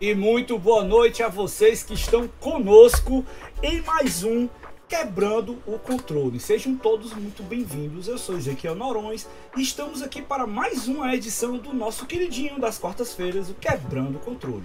[0.00, 3.22] E muito boa noite a vocês que estão conosco
[3.62, 4.48] em mais um
[4.88, 6.40] Quebrando o Controle.
[6.40, 8.08] Sejam todos muito bem-vindos.
[8.08, 12.78] Eu sou Ezequiel Norões e estamos aqui para mais uma edição do nosso queridinho das
[12.78, 14.64] quartas-feiras, o Quebrando o Controle.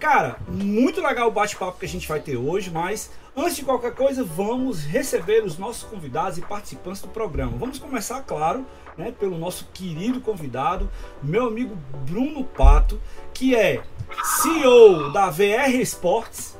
[0.00, 3.94] Cara, muito legal o bate-papo que a gente vai ter hoje, mas antes de qualquer
[3.94, 7.52] coisa, vamos receber os nossos convidados e participantes do programa.
[7.58, 8.64] Vamos começar, claro,
[8.96, 10.90] né, pelo nosso querido convidado,
[11.22, 11.76] meu amigo
[12.06, 13.00] Bruno Pato,
[13.32, 13.82] que é
[14.22, 16.56] CEO da VR Esportes,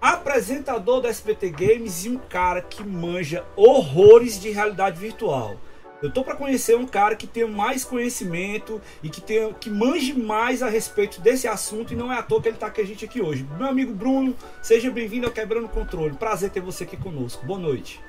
[0.00, 5.56] apresentador da SBT Games e um cara que manja horrores de realidade virtual.
[6.02, 10.12] Eu tô para conhecer um cara que tem mais conhecimento e que tem que manje
[10.12, 12.84] mais a respeito desse assunto e não é à toa que ele tá com a
[12.84, 13.46] gente aqui hoje.
[13.56, 16.16] Meu amigo Bruno, seja bem-vindo ao Quebrando Controle.
[16.16, 17.46] Prazer ter você aqui conosco.
[17.46, 18.00] Boa noite.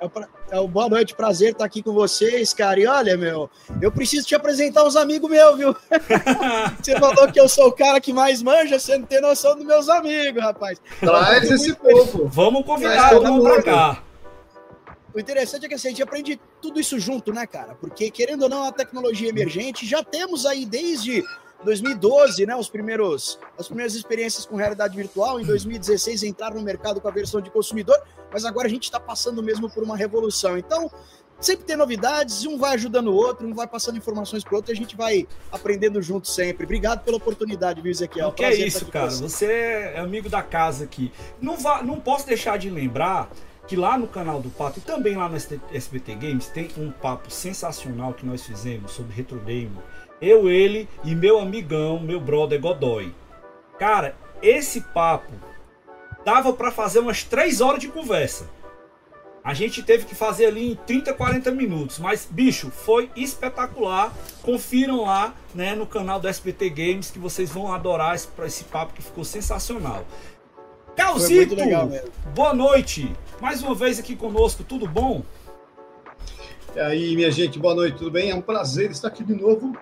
[0.00, 2.78] É, é boa noite, prazer estar aqui com vocês, cara.
[2.78, 5.76] E olha, meu, eu preciso te apresentar uns amigos meus, viu?
[6.80, 9.66] você falou que eu sou o cara que mais manja, você não tem noção dos
[9.66, 10.80] meus amigos, rapaz.
[11.00, 12.28] Traz esse povo.
[12.28, 14.02] Vamos convidar, vamos pra cá.
[15.14, 17.74] O interessante é que assim, a gente aprende tudo isso junto, né, cara?
[17.74, 21.24] Porque, querendo ou não, a tecnologia emergente, já temos aí desde
[21.64, 25.40] 2012, né, os primeiros, as primeiras experiências com realidade virtual.
[25.40, 28.00] Em 2016 entraram no mercado com a versão de consumidor,
[28.32, 30.56] mas agora a gente está passando mesmo por uma revolução.
[30.56, 30.90] Então,
[31.40, 34.72] sempre tem novidades, um vai ajudando o outro, um vai passando informações para o outro
[34.72, 36.64] e a gente vai aprendendo junto sempre.
[36.64, 38.28] Obrigado pela oportunidade, viu, Ezequiel?
[38.28, 39.10] O que é isso, cara?
[39.10, 39.28] Você.
[39.28, 41.12] você é amigo da casa aqui.
[41.40, 43.30] Não, vá, não posso deixar de lembrar
[43.66, 47.30] que lá no canal do Pato e também lá no SBT Games tem um papo
[47.30, 49.76] sensacional que nós fizemos sobre retro game
[50.20, 53.14] eu, ele e meu amigão, meu brother Godoy.
[53.78, 55.32] Cara, esse papo
[56.24, 58.48] dava para fazer umas 3 horas de conversa.
[59.42, 61.98] A gente teve que fazer ali em 30, 40 minutos.
[61.98, 64.12] Mas, bicho, foi espetacular.
[64.42, 68.92] Confiram lá né, no canal do SBT Games que vocês vão adorar esse, esse papo
[68.92, 70.04] que ficou sensacional.
[70.94, 71.56] Calzito,
[72.34, 73.10] boa noite.
[73.40, 75.22] Mais uma vez aqui conosco, tudo bom?
[76.74, 78.30] E aí, minha gente, boa noite, tudo bem?
[78.30, 79.74] É um prazer estar aqui de novo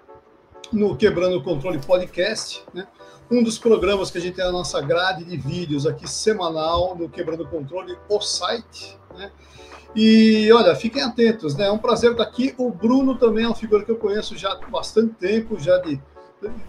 [0.72, 2.86] no Quebrando o Controle Podcast, né?
[3.30, 7.08] um dos programas que a gente tem na nossa grade de vídeos aqui semanal no
[7.08, 8.98] Quebrando o Controle, o site.
[9.16, 9.30] Né?
[9.94, 11.66] E olha, fiquem atentos, né?
[11.66, 12.54] É um prazer estar aqui.
[12.58, 16.00] O Bruno também é uma figura que eu conheço já há bastante tempo, já de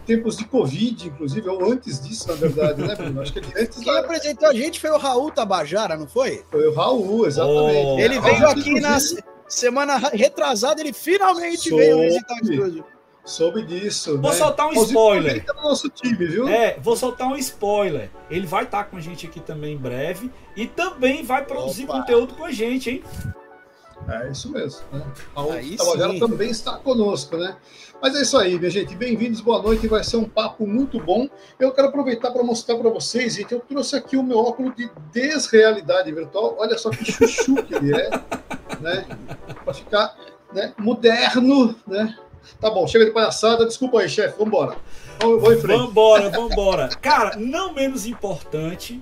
[0.06, 3.22] tempos de Covid, inclusive, ou antes disso, na verdade, né, Bruno?
[3.22, 4.00] Acho que ele antes Quem da...
[4.00, 6.44] apresentou a gente foi o Raul Tabajara, não foi?
[6.50, 7.86] Foi o Raul, exatamente.
[7.86, 8.98] Oh, ele veio aqui na
[9.48, 11.84] semana retrasada, ele finalmente Soube.
[11.84, 12.86] veio visitar o estúdio.
[13.28, 14.18] Soube disso.
[14.22, 14.38] Vou né?
[14.38, 15.44] soltar um spoiler.
[15.44, 16.48] Tá no nosso time, viu?
[16.48, 18.10] É, vou soltar um spoiler.
[18.32, 21.84] Ele vai estar tá com a gente aqui também em breve e também vai produzir
[21.84, 22.00] Opa.
[22.00, 23.04] conteúdo com a gente, hein?
[24.08, 24.82] É isso mesmo.
[24.94, 25.06] Né?
[25.36, 25.44] A
[25.78, 27.58] Tabajara também está conosco, né?
[28.02, 28.96] Mas é isso aí, minha gente.
[28.96, 29.90] Bem-vindos, boa noite.
[29.90, 31.28] Vai ser um papo muito bom.
[31.60, 33.54] Eu quero aproveitar para mostrar para vocês, gente.
[33.54, 36.56] Eu trouxe aqui o meu óculos de desrealidade virtual.
[36.58, 38.10] Olha só que chuchu que ele é,
[38.80, 39.06] né?
[39.66, 40.16] Para ficar
[40.54, 42.18] né, moderno, né?
[42.60, 43.66] Tá bom, chega de palhaçada.
[43.66, 44.38] Desculpa aí, chefe.
[44.38, 44.78] Vambora.
[45.20, 45.78] Vamos em frente.
[45.78, 46.90] Vambora, vambora.
[47.02, 49.02] Cara, não menos importante,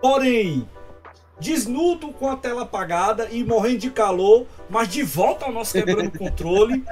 [0.00, 0.68] porém,
[1.38, 6.16] desnudo com a tela apagada e morrendo de calor, mas de volta ao nosso quebrando
[6.16, 6.84] controle,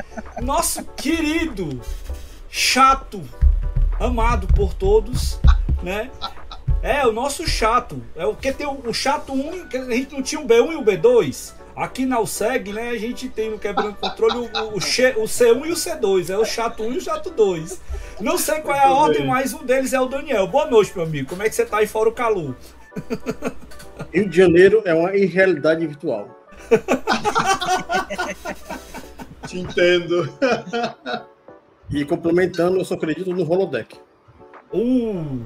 [0.43, 1.81] nosso querido,
[2.51, 3.23] chato,
[4.01, 5.39] amado por todos,
[5.83, 6.11] né?
[6.83, 8.03] É, o nosso chato.
[8.17, 10.73] É o que tem o, o chato 1, que a gente não tinha o B1
[10.73, 11.55] e o B2.
[11.75, 15.73] Aqui na USEG, né, a gente tem no Quebrando Controle o, o, o, C1 e
[15.73, 17.81] o C2, é o chato 1 e o chato 2.
[18.21, 20.47] Não sei qual é a ordem, mas um deles é o Daniel.
[20.47, 21.31] Boa noite, meu amigo.
[21.31, 22.55] Como é que você tá aí fora o Calu?
[24.13, 26.29] Rio de Janeiro é uma irrealidade virtual.
[29.49, 30.29] Te entendo.
[31.91, 33.99] E complementando, eu só acredito no holodeck.
[34.73, 35.41] Uh.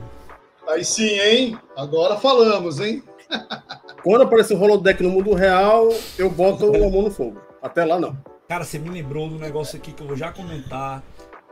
[0.68, 1.56] Aí sim, hein?
[1.76, 3.04] Agora falamos, hein?
[4.06, 7.40] Quando aparecer o holodeck no mundo real, eu boto a mão no fogo.
[7.60, 8.16] Até lá, não.
[8.46, 11.02] Cara, você me lembrou do negócio aqui que eu vou já comentar.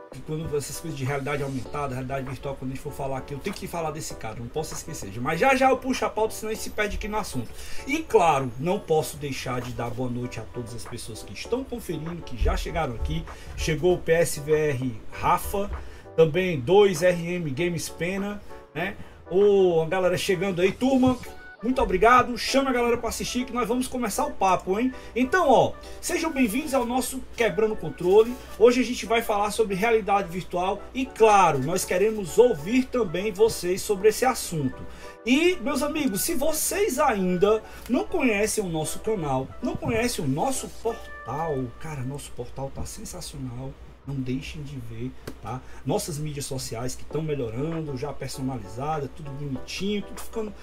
[0.09, 3.33] Que quando essas coisas de realidade aumentada, realidade virtual, quando a gente for falar aqui,
[3.33, 5.11] eu tenho que falar desse cara, não posso esquecer.
[5.19, 7.49] Mas já já eu puxo a pauta, senão a gente se perde aqui no assunto.
[7.85, 11.61] E claro, não posso deixar de dar boa noite a todas as pessoas que estão
[11.61, 13.25] conferindo, que já chegaram aqui.
[13.57, 15.69] Chegou o PSVR Rafa,
[16.15, 18.41] também 2RM Games Pena,
[18.73, 18.95] né?
[19.29, 21.17] O, a galera chegando aí, turma.
[21.63, 24.93] Muito obrigado, chama a galera para assistir que nós vamos começar o papo, hein?
[25.15, 28.35] Então, ó, sejam bem-vindos ao nosso Quebrando Controle.
[28.59, 33.81] Hoje a gente vai falar sobre realidade virtual e, claro, nós queremos ouvir também vocês
[33.81, 34.85] sobre esse assunto.
[35.25, 40.67] E, meus amigos, se vocês ainda não conhecem o nosso canal, não conhecem o nosso
[40.83, 43.71] portal, cara, nosso portal tá sensacional.
[44.07, 45.11] Não deixem de ver,
[45.41, 45.59] tá?
[45.83, 50.53] Nossas mídias sociais que estão melhorando, já personalizada, tudo bonitinho, tudo ficando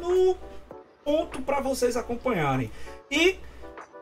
[0.00, 0.36] no
[1.04, 2.70] ponto para vocês acompanharem.
[3.10, 3.38] E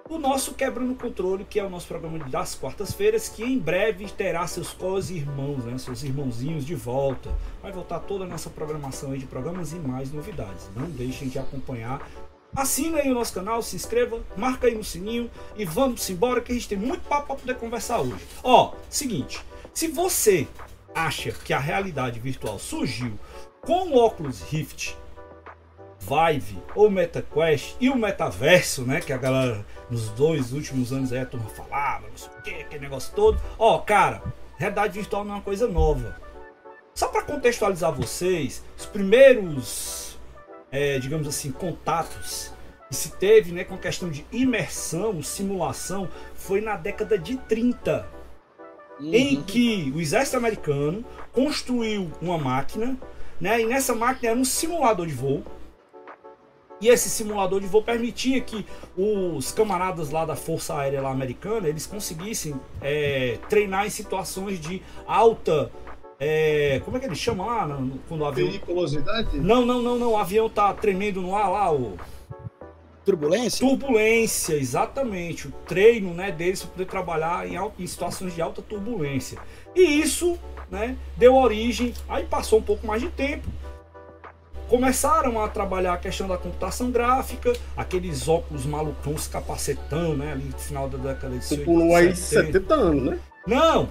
[0.09, 4.07] o nosso Quebrando o Controle, que é o nosso programa das quartas-feiras, que em breve
[4.11, 7.31] terá seus co-irmãos, né, seus irmãozinhos de volta.
[7.63, 10.69] Vai voltar toda a nossa programação aí de programas e mais novidades.
[10.77, 12.07] Não deixem de acompanhar.
[12.55, 16.53] Assina aí o nosso canal, se inscreva, marca aí no sininho e vamos embora que
[16.53, 18.25] a gente tem muito papo para poder conversar hoje.
[18.43, 20.47] Ó, seguinte, se você
[20.95, 23.19] acha que a realidade virtual surgiu
[23.61, 24.97] com o óculos Rift
[26.05, 29.01] Vive ou MetaQuest e o metaverso, né?
[29.01, 32.51] Que a galera nos dois últimos anos aí a turma falava, não sei o que,
[32.51, 33.41] aquele negócio todo.
[33.59, 34.23] Ó, cara,
[34.57, 36.21] realidade virtual não é uma coisa nova.
[36.95, 40.19] Só para contextualizar vocês, os primeiros,
[40.71, 42.53] é, digamos assim, contatos
[42.89, 48.07] que se teve né, com a questão de imersão, simulação, foi na década de 30.
[49.01, 49.13] Uhum.
[49.13, 52.97] Em que o exército americano construiu uma máquina,
[53.41, 55.43] né, e nessa máquina era um simulador de voo
[56.81, 58.67] e esse simulador de voo permitia que
[58.97, 64.83] os camaradas lá da Força Aérea lá americana eles conseguissem é, treinar em situações de
[65.07, 65.71] alta
[66.19, 69.39] é, como é que eles chamam lá no, quando o avião periculosidade?
[69.39, 71.97] Não não não não o avião tá tremendo no ar lá o
[73.05, 73.67] turbulência?
[73.67, 75.49] Turbulência exatamente.
[75.49, 79.39] O treino né deles para poder trabalhar em, em situações de alta turbulência.
[79.75, 80.39] E isso
[80.71, 83.49] né deu origem aí passou um pouco mais de tempo
[84.69, 90.33] começaram a trabalhar a questão da computação gráfica, aqueles óculos malucões, capacetão, né?
[90.33, 91.65] Ali no final da década de 70.
[91.65, 93.19] Pulou aí 70 anos, né?
[93.47, 93.89] Não,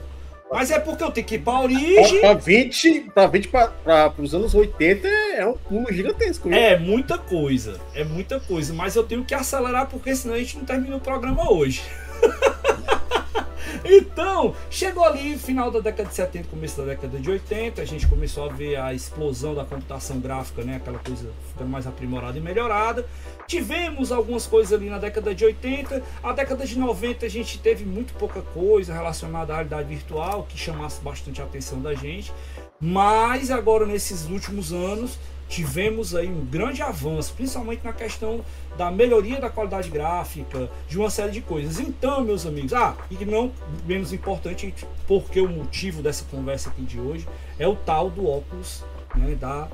[0.53, 2.21] mas é porque eu tenho que ir para a origem.
[2.21, 6.47] Para 20, para 20 para os anos 80 é um pulo gigantesco.
[6.47, 6.57] Viu?
[6.57, 8.71] É muita coisa, é muita coisa.
[8.71, 11.81] Mas eu tenho que acelerar porque senão a gente não termina o programa hoje.
[13.83, 18.07] Então, chegou ali final da década de 70, começo da década de 80, a gente
[18.07, 20.77] começou a ver a explosão da computação gráfica, né?
[20.77, 23.05] Aquela coisa ficando mais aprimorada e melhorada.
[23.47, 27.83] Tivemos algumas coisas ali na década de 80, a década de 90 a gente teve
[27.83, 32.31] muito pouca coisa relacionada à realidade virtual que chamasse bastante a atenção da gente.
[32.79, 35.17] Mas agora nesses últimos anos
[35.53, 38.43] tivemos aí um grande avanço, principalmente na questão
[38.75, 41.79] da melhoria da qualidade gráfica, de uma série de coisas.
[41.79, 43.51] Então, meus amigos, ah, e não
[43.85, 44.73] menos importante,
[45.07, 47.27] porque o motivo dessa conversa aqui de hoje
[47.59, 48.83] é o tal do óculos
[49.15, 49.67] né, da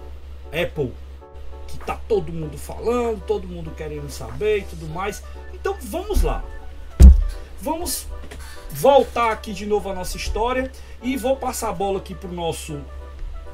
[0.47, 0.91] Apple,
[1.65, 5.23] que tá todo mundo falando, todo mundo querendo saber e tudo mais.
[5.53, 6.43] Então, vamos lá.
[7.61, 8.05] Vamos
[8.69, 10.69] voltar aqui de novo a nossa história
[11.01, 12.81] e vou passar a bola aqui pro nosso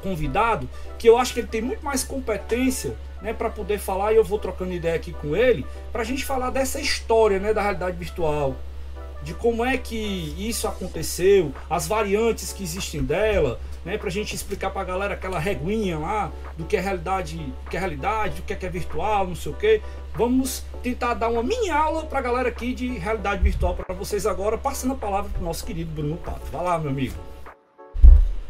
[0.06, 4.16] convidado, que eu acho que ele tem muito mais competência né, para poder falar, e
[4.16, 7.60] eu vou trocando ideia aqui com ele, para a gente falar dessa história né, da
[7.60, 8.54] realidade virtual,
[9.24, 14.32] de como é que isso aconteceu, as variantes que existem dela, né, para a gente
[14.32, 18.42] explicar para a galera aquela reguinha lá do que é realidade, que é realidade, do
[18.42, 19.82] que é, que é virtual, não sei o que.
[20.14, 24.24] Vamos tentar dar uma mini aula para a galera aqui de realidade virtual para vocês
[24.24, 26.46] agora, passando a palavra para o nosso querido Bruno Pato.
[26.52, 27.35] Vai lá, meu amigo.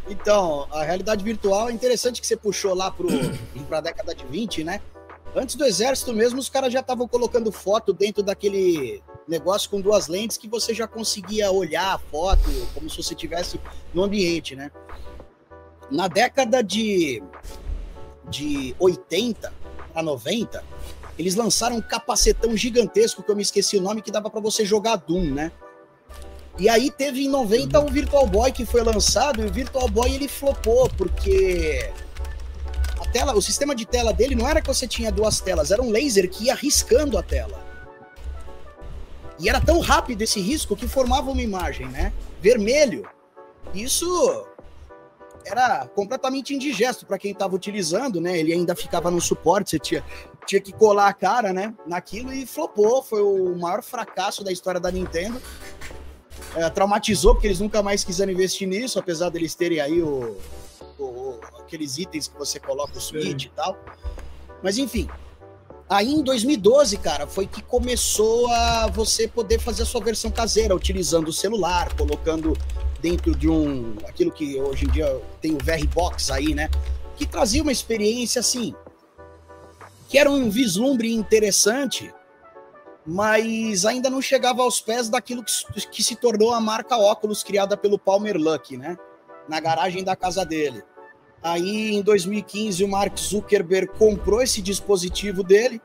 [0.08, 3.06] Então, a realidade virtual é interessante que você puxou lá para
[3.78, 4.80] a década de 20, né?
[5.34, 10.06] Antes do exército mesmo, os caras já estavam colocando foto dentro daquele negócio com duas
[10.06, 13.60] lentes que você já conseguia olhar a foto como se você estivesse
[13.92, 14.70] no ambiente, né?
[15.90, 17.22] Na década de,
[18.30, 19.52] de 80
[19.94, 20.64] a 90,
[21.18, 24.64] eles lançaram um capacetão gigantesco, que eu me esqueci o nome, que dava para você
[24.64, 25.52] jogar Doom, né?
[26.58, 30.14] E aí teve em 90 o Virtual Boy que foi lançado, e o Virtual Boy
[30.14, 31.92] ele flopou, porque
[32.98, 35.82] a tela, o sistema de tela dele não era que você tinha duas telas, era
[35.82, 37.64] um laser que ia riscando a tela.
[39.38, 42.10] E era tão rápido esse risco que formava uma imagem, né?
[42.40, 43.06] Vermelho.
[43.74, 44.46] Isso
[45.44, 48.38] era completamente indigesto para quem estava utilizando, né?
[48.38, 50.02] Ele ainda ficava no suporte, você tinha,
[50.46, 51.74] tinha que colar a cara, né?
[51.86, 53.02] Naquilo e flopou.
[53.02, 55.38] Foi o maior fracasso da história da Nintendo
[56.54, 60.36] é, traumatizou, porque eles nunca mais quiseram investir nisso, apesar deles terem aí o,
[60.98, 63.76] o aqueles itens que você coloca o Switch e tal.
[64.62, 65.08] Mas enfim,
[65.88, 70.74] aí em 2012, cara, foi que começou a você poder fazer a sua versão caseira,
[70.74, 72.56] utilizando o celular, colocando
[73.00, 73.96] dentro de um.
[74.08, 76.70] aquilo que hoje em dia tem o VR Box aí, né?
[77.16, 78.74] Que trazia uma experiência assim.
[80.08, 82.12] Que era um vislumbre interessante
[83.06, 87.76] mas ainda não chegava aos pés daquilo que, que se tornou a marca óculos criada
[87.76, 88.96] pelo Palmer Luck, né?
[89.48, 90.82] Na garagem da casa dele.
[91.42, 95.80] Aí, em 2015, o Mark Zuckerberg comprou esse dispositivo dele,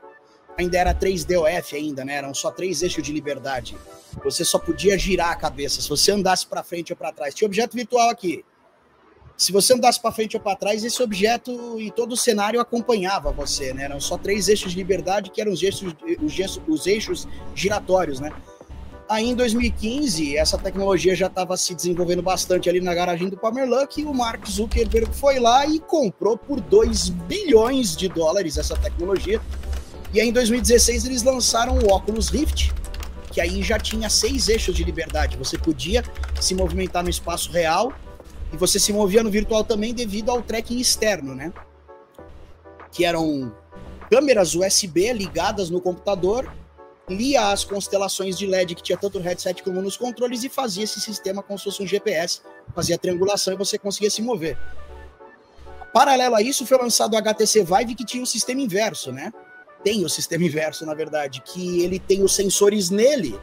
[0.58, 2.16] ainda era 3DOF ainda, né?
[2.16, 3.76] Eram só três eixos de liberdade.
[4.24, 5.80] Você só podia girar a cabeça.
[5.80, 8.44] Se você andasse para frente ou para trás, tinha objeto virtual aqui.
[9.42, 13.32] Se você andasse para frente ou para trás, esse objeto e todo o cenário acompanhava
[13.32, 13.86] você, né?
[13.86, 18.30] Eram só três eixos de liberdade que eram os eixos, os, os eixos giratórios, né?
[19.08, 24.00] Aí em 2015, essa tecnologia já estava se desenvolvendo bastante ali na garagem do Luck
[24.00, 29.40] e o Mark Zuckerberg foi lá e comprou por 2 bilhões de dólares essa tecnologia.
[30.14, 32.72] E aí em 2016 eles lançaram o Oculus Rift,
[33.32, 35.36] que aí já tinha seis eixos de liberdade.
[35.36, 36.04] Você podia
[36.40, 37.92] se movimentar no espaço real
[38.52, 41.52] e você se movia no virtual também devido ao tracking externo, né?
[42.90, 43.54] Que eram
[44.10, 46.52] câmeras USB ligadas no computador,
[47.08, 50.84] lia as constelações de LED que tinha tanto no headset como nos controles e fazia
[50.84, 52.42] esse sistema como se fosse um GPS,
[52.74, 54.58] fazia triangulação e você conseguia se mover.
[55.92, 59.32] Paralelo a isso, foi lançado o HTC Vive que tinha um sistema inverso, né?
[59.82, 63.38] Tem o sistema inverso, na verdade, que ele tem os sensores nele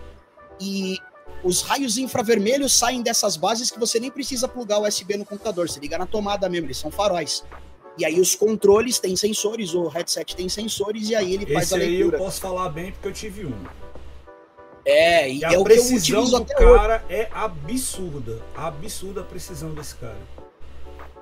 [0.60, 0.98] e
[1.44, 5.70] os raios infravermelhos saem dessas bases que você nem precisa plugar o USB no computador,
[5.70, 7.44] você liga na tomada mesmo, eles são faróis.
[7.98, 11.74] E aí os controles têm sensores, o headset tem sensores e aí ele faz Esse
[11.76, 12.18] a leitura.
[12.18, 13.54] aí eu posso falar bem porque eu tive um.
[14.86, 16.80] É, e, E é a o que eu precisão utilizo do até hoje.
[16.80, 18.42] cara é absurda.
[18.56, 20.18] Absurda a precisão desse cara.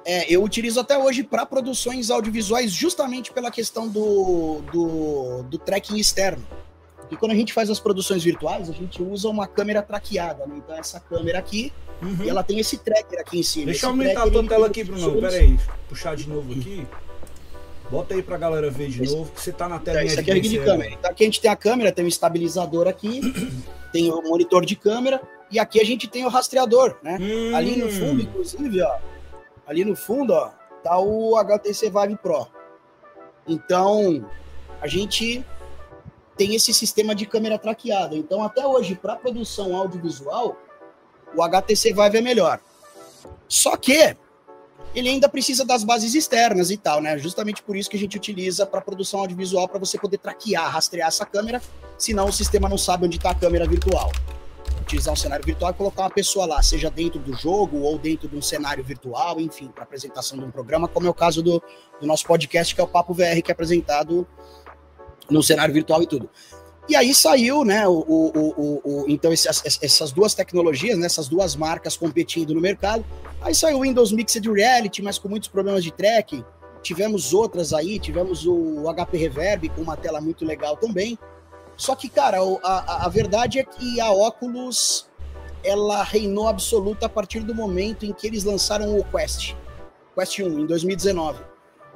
[0.05, 5.97] É, eu utilizo até hoje para produções audiovisuais justamente pela questão do, do, do tracking
[5.97, 6.45] externo.
[7.09, 10.55] E quando a gente faz as produções virtuais, a gente usa uma câmera traqueada, né?
[10.57, 11.71] Então essa câmera aqui,
[12.01, 12.17] Uhum.
[12.25, 13.65] e ela tem esse tracker aqui em cima.
[13.65, 15.21] Deixa Esse eu aumentar a tracker, tua ele tela aqui, os Bruno.
[15.21, 15.59] Pera aí.
[15.89, 16.85] Puxar de novo aqui.
[17.89, 20.19] Bota aí pra galera ver de Esse- novo, que você tá na É, telinha isso
[20.19, 20.91] aqui é rig de câmera.
[20.91, 23.21] Então aqui a gente tem a câmera, tem um estabilizador aqui,
[23.93, 27.17] tem o monitor de câmera, e aqui a gente tem o rastreador, né?
[27.19, 28.97] Hum, Ali no fundo, inclusive, ó.
[29.65, 30.49] Ali no fundo, ó,
[30.83, 32.47] tá o HTC Vive Pro.
[33.47, 34.25] Então,
[34.81, 35.43] a gente
[36.37, 38.15] tem esse sistema de câmera traqueada.
[38.15, 40.55] Então, até hoje, para produção audiovisual,
[41.35, 42.59] o HTC Vive é melhor.
[43.47, 44.15] Só que
[44.95, 47.17] ele ainda precisa das bases externas e tal, né?
[47.17, 51.07] Justamente por isso que a gente utiliza para produção audiovisual para você poder traquear, rastrear
[51.07, 51.61] essa câmera,
[51.97, 54.11] senão o sistema não sabe onde está a câmera virtual
[54.87, 58.27] utilizar um cenário virtual e colocar uma pessoa lá, seja dentro do jogo ou dentro
[58.27, 61.61] de um cenário virtual, enfim, para apresentação de um programa, como é o caso do,
[61.99, 64.25] do nosso podcast, que é o Papo VR, que é apresentado
[65.29, 66.29] no cenário virtual e tudo.
[66.89, 71.27] E aí saiu, né, o, o, o, o- então essas, essas duas tecnologias, né, essas
[71.27, 73.03] duas marcas competindo no mercado.
[73.41, 76.45] Aí saiu o Windows Mixed Reality, mas com muitos problemas de tracking.
[76.81, 81.19] Tivemos outras aí, tivemos o HP Reverb com uma tela muito legal também.
[81.75, 85.07] Só que, cara, a- a verdade é que a Oculus
[85.63, 89.55] ela reinou absoluta a partir do momento em que eles lançaram o Quest,
[90.17, 91.39] Quest 1, em 2019.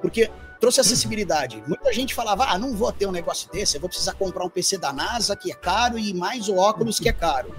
[0.01, 0.29] Porque
[0.61, 1.61] trouxe acessibilidade.
[1.67, 4.49] Muita gente falava, ah, não vou ter um negócio desse, eu vou precisar comprar um
[4.49, 7.53] PC da NASA, que é caro, e mais o óculos, que é caro.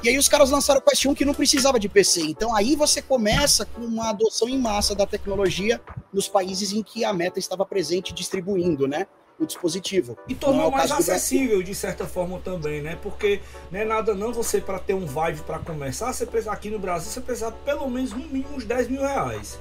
[0.00, 2.20] E aí os caras lançaram o Quest 1 que não precisava de PC.
[2.20, 5.80] Então aí você começa com uma adoção em massa da tecnologia
[6.12, 9.06] nos países em que a Meta estava presente distribuindo, né?
[9.40, 10.16] O dispositivo.
[10.28, 12.98] E é tornou o mais acessível de certa forma também, né?
[13.02, 13.40] Porque
[13.72, 16.78] não é nada não você para ter um Vive para começar, você precisa aqui no
[16.78, 19.58] Brasil você precisa pelo menos no mínimo uns 10 mil reais.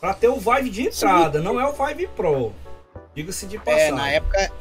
[0.00, 2.52] Para ter o Vive de entrada, não é o Vive Pro.
[3.14, 3.88] Diga-se de passagem.
[3.88, 4.52] É, na época,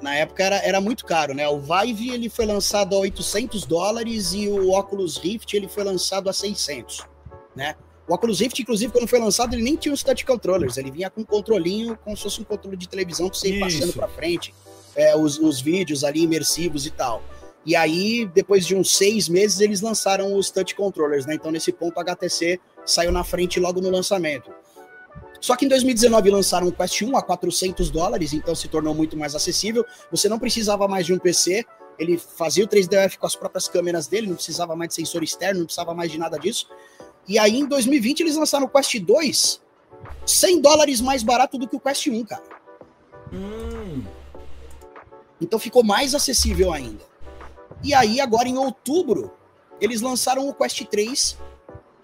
[0.00, 1.48] na época era, era muito caro, né?
[1.48, 6.28] O Vive ele foi lançado a 800 dólares e o Oculus Rift ele foi lançado
[6.28, 7.06] a 600,
[7.54, 7.76] né?
[8.08, 11.08] O Oculus Rift, inclusive, quando foi lançado, ele nem tinha os touch controllers, ele vinha
[11.08, 14.08] com um controlinho, como se fosse um controle de televisão pra você ir passando para
[14.08, 14.52] frente,
[14.96, 17.22] é, os, os vídeos ali imersivos e tal.
[17.64, 21.34] E aí, depois de uns seis meses, eles lançaram os touch controllers, né?
[21.34, 24.50] Então, nesse ponto, a HTC saiu na frente logo no lançamento.
[25.42, 29.16] Só que em 2019 lançaram o Quest 1 a 400 dólares, então se tornou muito
[29.16, 29.84] mais acessível.
[30.08, 31.66] Você não precisava mais de um PC,
[31.98, 35.58] ele fazia o 3DF com as próprias câmeras dele, não precisava mais de sensor externo,
[35.58, 36.68] não precisava mais de nada disso.
[37.26, 39.60] E aí em 2020 eles lançaram o Quest 2,
[40.24, 42.44] 100 dólares mais barato do que o Quest 1, cara.
[43.32, 44.04] Hum,
[45.40, 47.02] Então ficou mais acessível ainda.
[47.82, 49.32] E aí, agora em outubro,
[49.80, 51.36] eles lançaram o Quest 3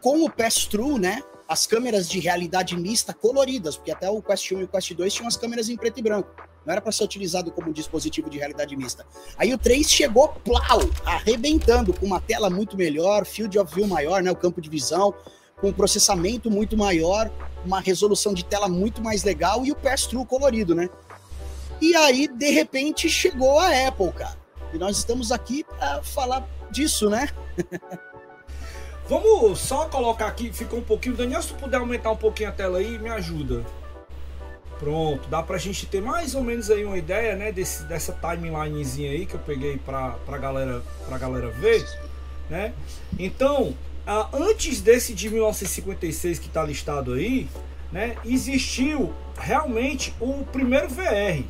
[0.00, 1.23] com o Pass-Through, né?
[1.49, 5.14] As câmeras de realidade mista coloridas, porque até o Quest 1 e o Quest 2
[5.14, 6.28] tinham as câmeras em preto e branco.
[6.67, 9.07] Não era para ser utilizado como dispositivo de realidade mista.
[9.38, 14.23] Aí o 3 chegou, plau, arrebentando, com uma tela muito melhor, field of view maior,
[14.23, 14.31] né?
[14.31, 15.14] O campo de visão,
[15.59, 17.31] com processamento muito maior,
[17.64, 20.90] uma resolução de tela muito mais legal e o pass-through colorido, né?
[21.81, 24.37] E aí, de repente, chegou a Apple, cara.
[24.75, 27.28] E nós estamos aqui para falar disso, né?
[29.09, 31.17] Vamos só colocar aqui, ficou um pouquinho.
[31.17, 33.65] Daniel, se tu puder aumentar um pouquinho a tela aí, me ajuda.
[34.79, 39.11] Pronto, dá pra gente ter mais ou menos aí uma ideia, né, desse, dessa timelinezinha
[39.11, 41.85] aí que eu peguei pra, pra, galera, pra galera ver,
[42.49, 42.73] né?
[43.19, 43.75] Então,
[44.33, 47.49] antes desse de 1956 que está listado aí,
[47.91, 51.43] né, existiu realmente o primeiro VR.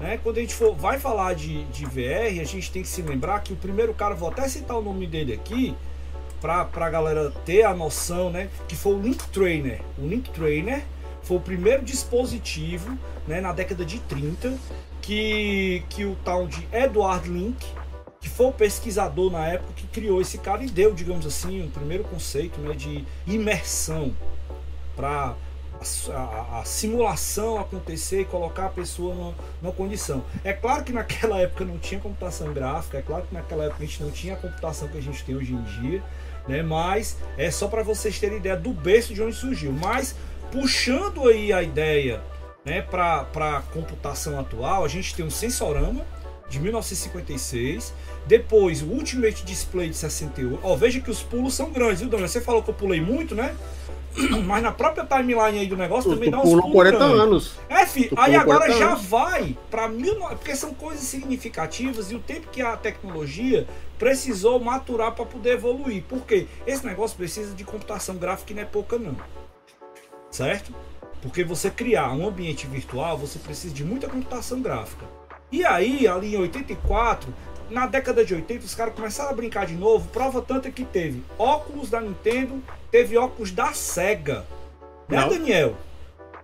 [0.00, 0.18] Né?
[0.22, 3.40] Quando a gente for, vai falar de, de VR, a gente tem que se lembrar
[3.42, 5.76] que o primeiro cara, vou até citar o nome dele aqui,
[6.44, 9.80] para a galera ter a noção, né, que foi o Link Trainer.
[9.98, 10.84] O Link Trainer
[11.22, 14.54] foi o primeiro dispositivo né, na década de 30
[15.00, 17.66] que, que o tal de Edward Link,
[18.20, 21.70] que foi o pesquisador na época que criou esse cara e deu, digamos assim, o
[21.70, 24.14] primeiro conceito né, de imersão
[24.94, 25.34] para
[26.12, 30.22] a, a, simulação acontecer e colocar a pessoa numa, numa, condição.
[30.42, 33.86] É claro que naquela época não tinha computação gráfica, é claro que naquela época a
[33.86, 36.02] gente não tinha a computação que a gente tem hoje em dia,
[36.46, 36.62] né?
[36.62, 39.72] Mas é só para vocês terem ideia do berço de onde surgiu.
[39.72, 40.14] Mas
[40.50, 42.22] puxando aí a ideia
[42.64, 46.04] né, para a computação atual, a gente tem um Sensorama
[46.48, 47.92] de 1956,
[48.26, 50.60] depois o Ultimate Display de 68.
[50.62, 52.28] Ó, veja que os pulos são grandes, viu, Dona?
[52.28, 53.54] Você falou que eu pulei muito, né?
[54.46, 57.20] Mas na própria timeline aí do negócio tu, também tu dá uns pulos 40 grandes.
[57.20, 57.54] anos.
[57.68, 59.04] É, filho, aí agora já anos.
[59.06, 60.14] vai para mil.
[60.14, 63.66] Porque são coisas significativas e o tempo que a tecnologia
[63.98, 66.02] precisou maturar para poder evoluir.
[66.04, 66.46] Por quê?
[66.66, 69.16] Esse negócio precisa de computação gráfica e não é pouca, não
[70.34, 70.74] certo?
[71.22, 75.06] Porque você criar um ambiente virtual, você precisa de muita computação gráfica.
[75.50, 77.32] E aí, ali em 84,
[77.70, 80.08] na década de 80, os caras começaram a brincar de novo.
[80.08, 84.44] Prova tanto é que teve óculos da Nintendo, teve óculos da Sega.
[85.08, 85.28] Né, Não.
[85.28, 85.76] Daniel?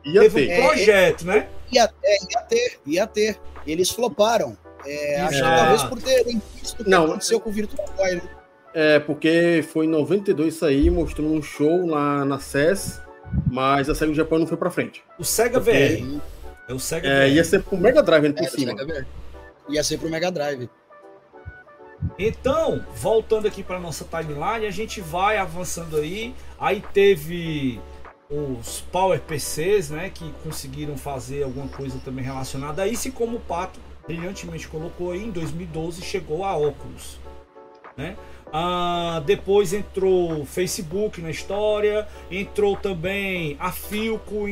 [0.05, 0.61] Ia teve ter.
[0.61, 1.49] um projeto, é, né?
[1.73, 3.41] Ia, é, ia ter, ia ter.
[3.67, 4.57] Eles floparam.
[4.87, 8.15] É, acho que talvez por terem visto o que Não, aconteceu com o Virtual Boy,
[8.15, 8.23] né?
[8.73, 13.01] É, porque foi em 92 isso aí, mostrou um show lá na CES
[13.47, 15.03] mas a SEGA do Japão não foi pra frente.
[15.19, 16.21] O Sega Porque, VR.
[16.69, 17.35] É o Sega é, VR.
[17.35, 18.75] Ia ser pro Mega Drive por é, cima.
[19.69, 20.69] Ia ser pro Mega Drive.
[22.19, 26.35] Então, voltando aqui para nossa timeline, a gente vai avançando aí.
[26.59, 27.81] Aí teve
[28.31, 33.39] os Power PCs, né, que conseguiram fazer alguma coisa também relacionada a isso, e como
[33.39, 37.19] o Pato brilhantemente colocou aí, em 2012 chegou a óculos,
[37.97, 38.17] né?
[38.53, 44.47] Ah, depois entrou Facebook na história, entrou também a Filco,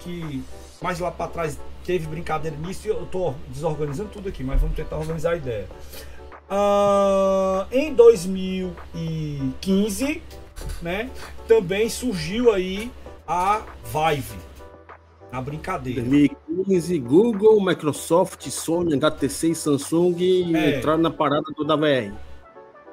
[0.00, 0.42] que
[0.80, 2.86] mais lá para trás teve brincadeira nisso.
[2.86, 5.68] Eu estou desorganizando tudo aqui, mas vamos tentar organizar a ideia.
[6.52, 10.20] Ah, em 2015,
[10.82, 11.08] né,
[11.46, 12.90] também surgiu aí
[13.24, 14.36] a Vive,
[15.30, 16.02] a brincadeira.
[16.02, 20.78] 2015, Google, Microsoft, Sony, HTC e Samsung é.
[20.78, 22.12] entraram na parada toda VR.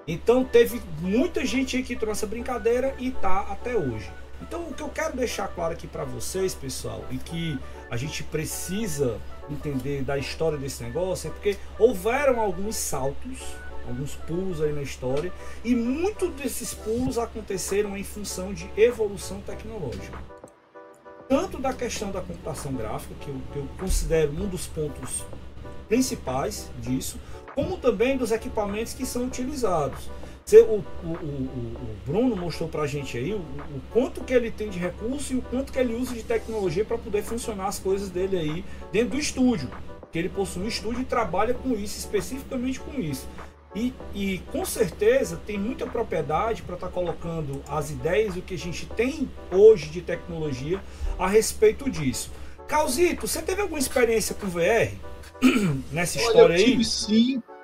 [0.08, 4.08] Então teve muita gente aí que trouxe a brincadeira e tá até hoje.
[4.40, 7.58] Então o que eu quero deixar claro aqui para vocês, pessoal, e que
[7.90, 9.18] a gente precisa
[9.50, 13.40] entender da história desse negócio é porque houveram alguns saltos,
[13.88, 15.32] alguns pulos aí na história,
[15.64, 20.18] e muitos desses pulos aconteceram em função de evolução tecnológica.
[21.30, 25.26] Tanto da questão da computação gráfica, que eu, que eu considero um dos pontos
[25.88, 27.20] principais disso,
[27.54, 30.10] como também dos equipamentos que são utilizados.
[30.50, 34.70] O, o, o, Bruno mostrou para a gente aí o, o, quanto que ele tem
[34.70, 38.10] de recurso e o quanto que ele usa de tecnologia para poder funcionar as coisas
[38.10, 39.70] dele aí dentro do estúdio.
[40.10, 43.28] Que ele possui um estúdio e trabalha com isso, especificamente com isso.
[43.76, 48.54] E, e com certeza tem muita propriedade para estar tá colocando as ideias o que
[48.54, 50.82] a gente tem hoje de tecnologia
[51.20, 52.32] a respeito disso.
[52.70, 54.94] Calzito, você teve alguma experiência com VR?
[55.92, 57.57] nessa Olha, história eu tive, aí?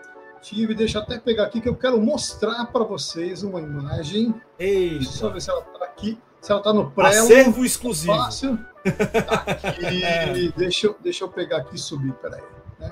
[0.43, 0.75] Tive.
[0.75, 4.36] Deixa até pegar aqui que eu quero mostrar para vocês uma imagem.
[4.60, 4.99] Eita.
[4.99, 6.19] Deixa eu ver se ela está aqui.
[6.41, 8.13] Se ela está no pré Acervo exclusivo.
[8.13, 8.58] Fácil.
[8.84, 10.03] Tá aqui.
[10.03, 10.51] é.
[10.56, 12.12] deixa, eu, deixa eu pegar aqui e subir.
[12.15, 12.43] Peraí.
[12.77, 12.91] Né?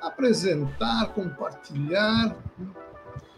[0.00, 2.34] Apresentar, compartilhar.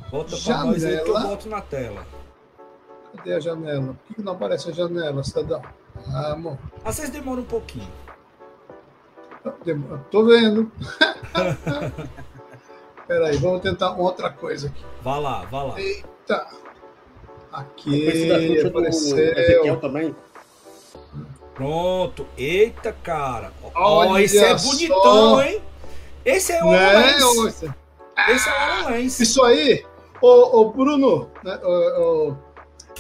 [0.08, 2.06] Bota para nós aí que eu boto na tela.
[3.16, 3.96] Cadê a janela?
[4.06, 5.62] Por que não aparece a janela, cidadão?
[6.06, 6.56] Ah, amor.
[6.84, 7.90] Às vezes demora um pouquinho.
[10.10, 10.70] Tô vendo.
[13.08, 14.84] Peraí, vamos tentar outra coisa aqui.
[15.02, 15.80] Vá lá, vá lá.
[15.80, 16.46] Eita.
[17.50, 19.76] Aqui apareceu.
[19.80, 20.14] também.
[21.54, 22.26] Pronto.
[22.36, 23.50] Eita, cara.
[23.74, 25.42] Ó, oh, esse é bonitão, só.
[25.42, 25.62] hein?
[26.22, 27.16] Esse é o né?
[28.28, 29.20] Esse é o HoloLens.
[29.20, 29.84] Isso aí,
[30.20, 32.36] ô, ô Bruno, né, ô, ô,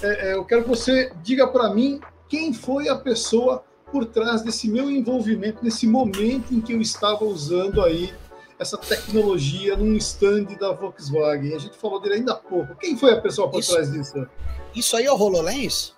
[0.02, 4.42] é, é, eu quero que você diga para mim quem foi a pessoa por trás
[4.42, 8.14] desse meu envolvimento, nesse momento em que eu estava usando aí
[8.58, 11.54] essa tecnologia num stand da Volkswagen.
[11.54, 12.74] A gente falou dele ainda há pouco.
[12.76, 14.26] Quem foi a pessoa por isso, trás disso?
[14.74, 15.94] Isso aí é o HoloLens?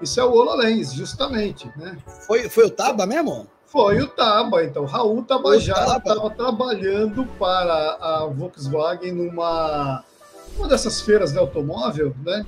[0.00, 1.70] Isso é o HoloLens, justamente.
[1.76, 1.98] Né?
[2.26, 3.46] Foi, foi o Taba mesmo?
[3.66, 4.86] Foi o Taba, então.
[4.86, 10.02] Raul Tabajara estava trabalhando para a Volkswagen numa
[10.56, 12.44] uma dessas feiras de automóvel, né?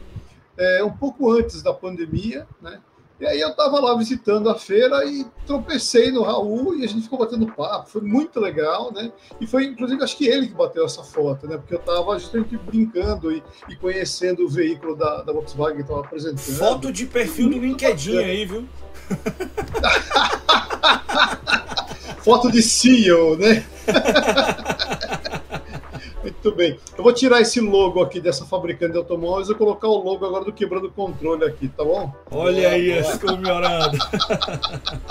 [0.56, 2.80] É, um pouco antes da pandemia, né?
[3.20, 7.02] E aí eu estava lá visitando a feira e tropecei no Raul e a gente
[7.02, 7.90] ficou batendo papo.
[7.90, 9.12] Foi muito legal, né?
[9.38, 11.58] E foi, inclusive, acho que ele que bateu essa foto, né?
[11.58, 16.00] Porque eu estava justamente brincando e, e, conhecendo o veículo da, da Volkswagen que estava
[16.00, 16.56] apresentando.
[16.56, 18.66] Foto de perfil do LinkedIn aí, viu?
[22.24, 23.66] foto de CEO, né?
[26.42, 26.78] Muito bem.
[26.96, 30.42] Eu vou tirar esse logo aqui dessa fabricante de automóveis e colocar o logo agora
[30.42, 32.14] do Quebrando o Controle aqui, tá bom?
[32.30, 33.98] Olha boa, aí, ficou melhorado.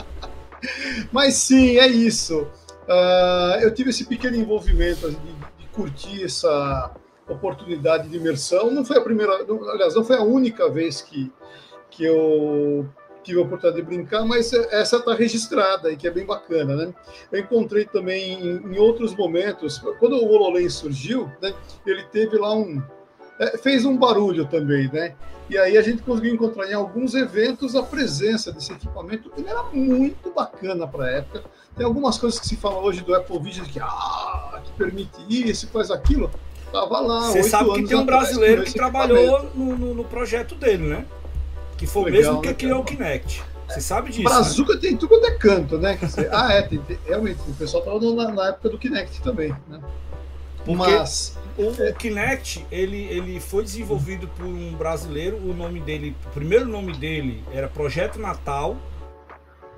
[1.14, 2.48] Mas sim, é isso.
[2.88, 6.92] Uh, eu tive esse pequeno envolvimento de, de, curtir essa
[7.28, 8.72] oportunidade de imersão.
[8.72, 11.32] Não foi a primeira, não, aliás, não foi a única vez que,
[11.92, 12.90] que eu
[13.24, 16.94] tive a oportunidade de brincar, mas essa está registrada e que é bem bacana, né?
[17.32, 21.54] Eu encontrei também em, em outros momentos, quando o HoloLens surgiu, né,
[21.86, 22.82] ele teve lá um...
[23.40, 25.16] É, fez um barulho também, né?
[25.50, 29.64] E aí a gente conseguiu encontrar em alguns eventos a presença desse equipamento, ele era
[29.72, 31.44] muito bacana para a época.
[31.76, 35.68] Tem algumas coisas que se fala hoje do Apple Vision que, ah, que permite isso,
[35.70, 36.30] faz aquilo.
[36.72, 37.22] Tava lá.
[37.22, 41.06] Você sabe que tem um brasileiro que trabalhou no, no, no projeto dele, né?
[41.80, 43.42] Que foi Legal, o mesmo que né, criou o Kinect.
[43.70, 44.24] Você sabe disso.
[44.24, 44.80] Brazuca né?
[44.82, 45.98] tem tudo quanto é canto, né?
[46.02, 49.56] Dizer, ah, é, tem, tem, realmente, o pessoal estava na, na, época do Kinect também,
[49.70, 49.80] né?
[50.66, 51.38] Porque Mas.
[51.58, 51.92] O, é...
[51.92, 56.92] o, Kinect, ele, ele foi desenvolvido por um brasileiro, o nome dele, o primeiro nome
[56.98, 58.76] dele era Projeto Natal,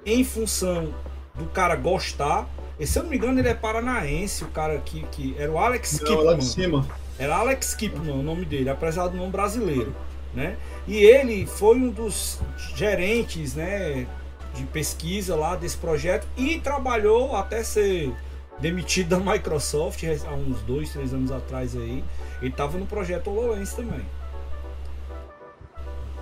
[0.03, 0.91] em função
[1.35, 2.49] do cara gostar.
[2.79, 5.59] E se eu não me engano, ele é paranaense, o cara que, que era o
[5.59, 6.23] Alex Kipman.
[6.23, 6.87] Lá de cima.
[7.19, 9.95] Era Alex Kipman o nome dele, apesar do nome brasileiro,
[10.33, 10.57] né?
[10.87, 12.39] E ele foi um dos
[12.75, 14.07] gerentes né,
[14.55, 18.11] de pesquisa lá desse projeto e trabalhou até ser
[18.59, 22.03] demitido da Microsoft há uns dois, três anos atrás aí.
[22.41, 24.05] Ele estava no projeto HoloLens também.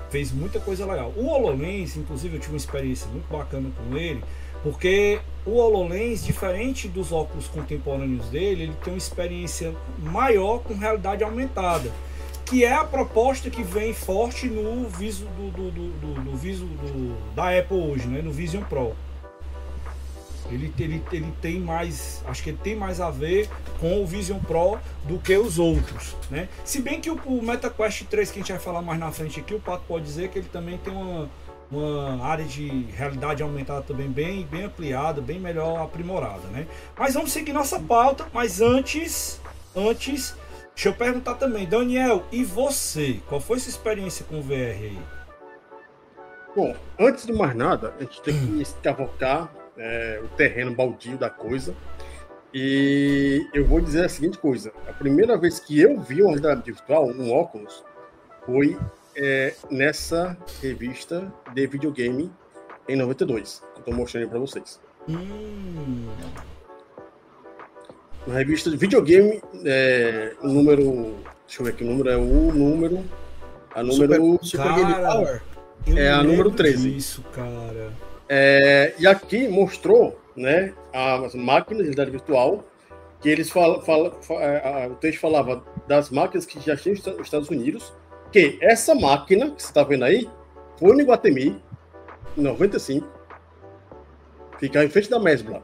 [0.10, 1.14] Fez muita coisa legal.
[1.16, 4.24] O HoloLens, inclusive, eu tive uma experiência muito bacana com ele,
[4.64, 11.24] porque o HoloLens, diferente dos óculos contemporâneos dele, ele tem uma experiência maior com realidade
[11.24, 11.92] aumentada
[12.50, 16.68] que é a proposta que vem forte no viso do, do, do, do, do viso
[17.36, 18.24] da Apple hoje, né?
[18.24, 18.96] no Vision Pro.
[20.50, 23.48] Ele, ele, ele tem mais, acho que ele tem mais a ver
[23.80, 26.50] com o Vision Pro do que os outros, né?
[26.66, 29.40] Se bem que o, o MetaQuest 3, que a gente vai falar mais na frente
[29.40, 31.30] aqui, o Pato pode dizer que ele também tem uma,
[31.72, 36.66] uma área de realidade aumentada também bem, bem ampliada, bem melhor aprimorada, né?
[36.98, 39.40] Mas vamos seguir nossa pauta, mas antes,
[39.76, 40.34] antes
[40.80, 43.20] Deixa eu perguntar também, Daniel, e você?
[43.28, 45.00] Qual foi sua experiência com o VR aí?
[46.56, 51.30] Bom, antes de mais nada, a gente tem que escavocar é, o terreno baldio da
[51.30, 51.76] coisa.
[52.54, 56.62] E eu vou dizer a seguinte coisa: a primeira vez que eu vi uma realidade
[56.62, 57.84] virtual, um óculos,
[58.46, 58.80] foi
[59.18, 62.32] é, nessa revista de videogame
[62.88, 64.80] em 92, que eu estou mostrando para vocês.
[65.10, 66.08] Hum
[68.30, 71.16] na revista de videogame, é, o número.
[71.48, 73.04] Deixa eu ver aqui, o número é o número.
[73.74, 74.40] A número.
[74.44, 75.42] Super, Super Game Power?
[75.88, 76.96] É a número 13.
[76.96, 77.92] Isso, cara.
[78.28, 82.64] É, e aqui mostrou né, as máquinas de realidade virtual,
[83.20, 83.82] que eles falam.
[83.82, 87.92] Fala, fala, o texto falava das máquinas que já tinham nos Estados Unidos,
[88.32, 90.30] que essa máquina que você está vendo aí
[90.78, 91.60] foi no Iguatemi,
[92.38, 93.08] em 95,
[94.60, 95.64] ficava em frente da Mesbla.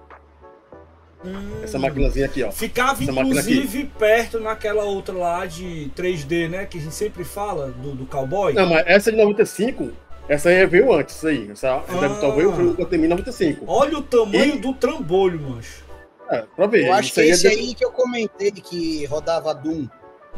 [1.26, 1.64] Hum.
[1.64, 2.52] Essa maquinazinha aqui, ó.
[2.52, 6.66] Ficava, Essa inclusive, perto naquela outra lá de 3D, né?
[6.66, 8.54] Que a gente sempre fala, do, do cowboy.
[8.54, 9.92] Não, mas essa de 95,
[10.28, 11.50] essa aí veio antes, aí.
[11.52, 12.18] Essa ah.
[12.20, 13.66] talvez veio em 95.
[13.68, 14.60] Olha o tamanho e...
[14.60, 15.84] do trambolho, mancho.
[16.30, 16.88] É, pra ver.
[16.88, 19.88] Eu acho que é esse aí, aí que eu comentei que rodava Doom,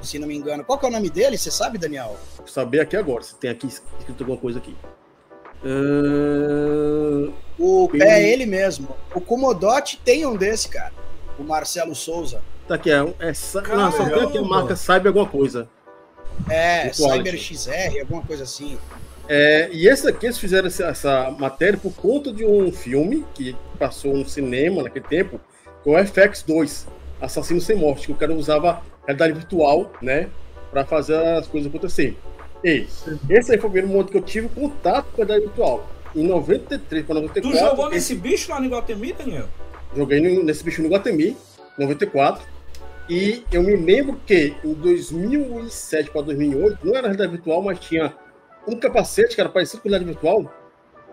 [0.01, 0.63] se não me engano.
[0.63, 1.37] Qual que é o nome dele?
[1.37, 2.17] Você sabe, Daniel?
[2.37, 4.75] Vou saber aqui agora, se tem aqui escrito alguma coisa aqui.
[5.63, 7.33] Uh...
[7.59, 8.89] O pé é ele mesmo.
[9.13, 10.93] O Comodote tem um desse, cara.
[11.39, 12.41] O Marcelo Souza.
[12.67, 12.97] Tá aqui, é, é
[13.75, 15.67] não, só tem aqui a marca Cyber alguma coisa.
[16.49, 18.77] É, Cyber XR, alguma coisa assim.
[19.27, 23.55] É, e esse aqui, eles fizeram essa, essa, matéria por conta de um filme que
[23.79, 25.39] passou no cinema naquele tempo,
[25.83, 26.85] com o FX2,
[27.21, 30.29] Assassino Sem Morte, que o cara usava realidade virtual, né,
[30.71, 32.17] para fazer as coisas acontecerem.
[32.63, 35.87] Esse aí foi o primeiro momento que eu tive contato com a realidade virtual.
[36.15, 37.51] Em 93 para 94.
[37.51, 39.45] Tu jogou nesse bicho lá no Iguatemi, Daniel?
[39.95, 41.37] Joguei nesse bicho no Iguatemi,
[41.77, 42.43] 94.
[43.09, 48.13] E eu me lembro que em 2007 para 2008, não era realidade virtual, mas tinha
[48.67, 50.51] um capacete que era parecido com realidade virtual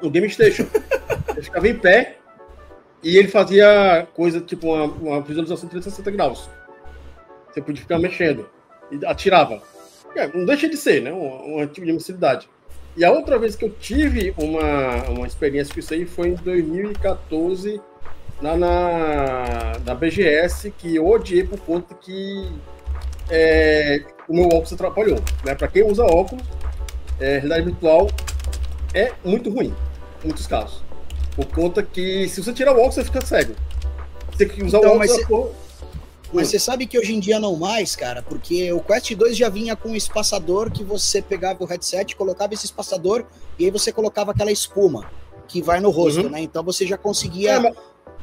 [0.03, 0.67] no Game Station.
[1.37, 2.17] eu ficava em pé
[3.03, 6.49] E ele fazia coisa tipo uma, uma visualização de 360 graus.
[7.53, 8.49] Você podia ficar mexendo
[8.91, 9.63] e atirava.
[10.17, 11.13] É, não deixa de ser, né?
[11.13, 12.49] Um, um tipo de facilidade.
[12.97, 16.35] E a outra vez que eu tive uma, uma experiência com isso aí foi em
[16.35, 17.81] 2014,
[18.41, 22.49] lá na, na BGS, que eu odiei por conta que
[23.29, 25.19] é, o meu óculos atrapalhou.
[25.45, 25.55] Né?
[25.57, 26.47] Para quem usa óculos,
[27.19, 28.09] é, realidade virtual
[28.95, 29.75] é muito ruim,
[30.23, 30.85] em muitos casos.
[31.35, 33.55] Por conta que se você tirar o óculos, você fica cego.
[34.31, 35.11] Você tem que usar então, o óculos.
[35.29, 35.64] Mas,
[36.35, 39.49] mas você sabe que hoje em dia não mais, cara, porque o Quest 2 já
[39.49, 43.25] vinha com um espaçador que você pegava o headset, colocava esse espaçador
[43.59, 45.11] e aí você colocava aquela espuma
[45.47, 46.31] que vai no rosto, uhum.
[46.31, 46.41] né?
[46.41, 47.57] Então você já conseguia.
[47.57, 47.73] É,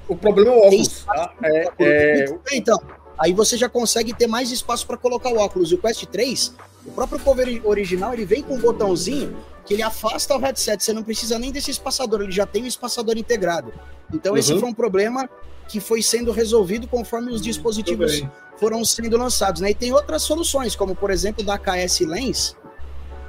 [0.08, 1.06] o problema é o óculos.
[1.06, 1.34] Tá?
[1.44, 2.26] É, é...
[2.52, 2.80] Então,
[3.18, 5.72] aí você já consegue ter mais espaço para colocar o óculos.
[5.72, 6.54] E o Quest 3,
[6.86, 10.84] o próprio cover original, ele vem com um botãozinho que ele afasta o headset.
[10.84, 13.74] Você não precisa nem desse espaçador, ele já tem o espaçador integrado.
[14.14, 14.38] Então, uhum.
[14.38, 15.30] esse foi um problema
[15.68, 18.24] que foi sendo resolvido conforme os dispositivos
[18.58, 19.62] foram sendo lançados.
[19.62, 19.72] Né?
[19.72, 22.56] E tem outras soluções, como por exemplo da KS Lens,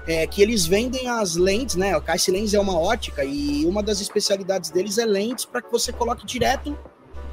[0.07, 1.95] é, que eles vendem as lentes, né?
[1.95, 5.71] A KS Lens é uma ótica e uma das especialidades deles é lentes para que
[5.71, 6.77] você coloque direto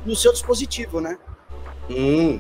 [0.06, 1.18] no seu dispositivo, né?
[1.90, 2.40] Hum,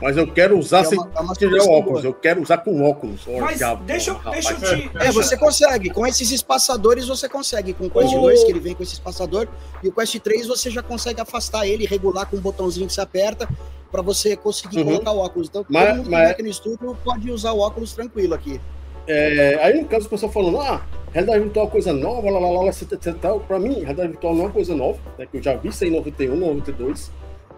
[0.00, 0.98] mas eu quero usar é sem
[1.38, 3.22] tirar óculos, eu quero usar com óculos.
[3.40, 4.90] Mas diabo, deixa, eu, deixa eu te.
[4.98, 5.90] É, você consegue.
[5.90, 7.72] Com esses espaçadores você consegue.
[7.72, 8.20] Com o Quest oh.
[8.20, 9.48] 2, que ele vem com esse espaçador,
[9.82, 13.00] e o Quest 3 você já consegue afastar ele, regular com um botãozinho que você
[13.00, 13.48] aperta
[13.90, 14.84] para você conseguir uhum.
[14.84, 15.48] colocar o óculos.
[15.48, 16.26] Então, mas, todo mundo mas...
[16.26, 18.60] que aqui no estúdio pode usar o óculos tranquilo aqui.
[19.08, 22.38] É, aí, no caso, o pessoal falando, ah, realidade virtual é uma coisa nova, lá,
[22.40, 23.14] lá, lá, etc, etc,
[23.46, 25.84] Pra mim, realidade virtual não é uma coisa nova, né, que eu já vi isso
[25.84, 27.12] aí em 91, 92.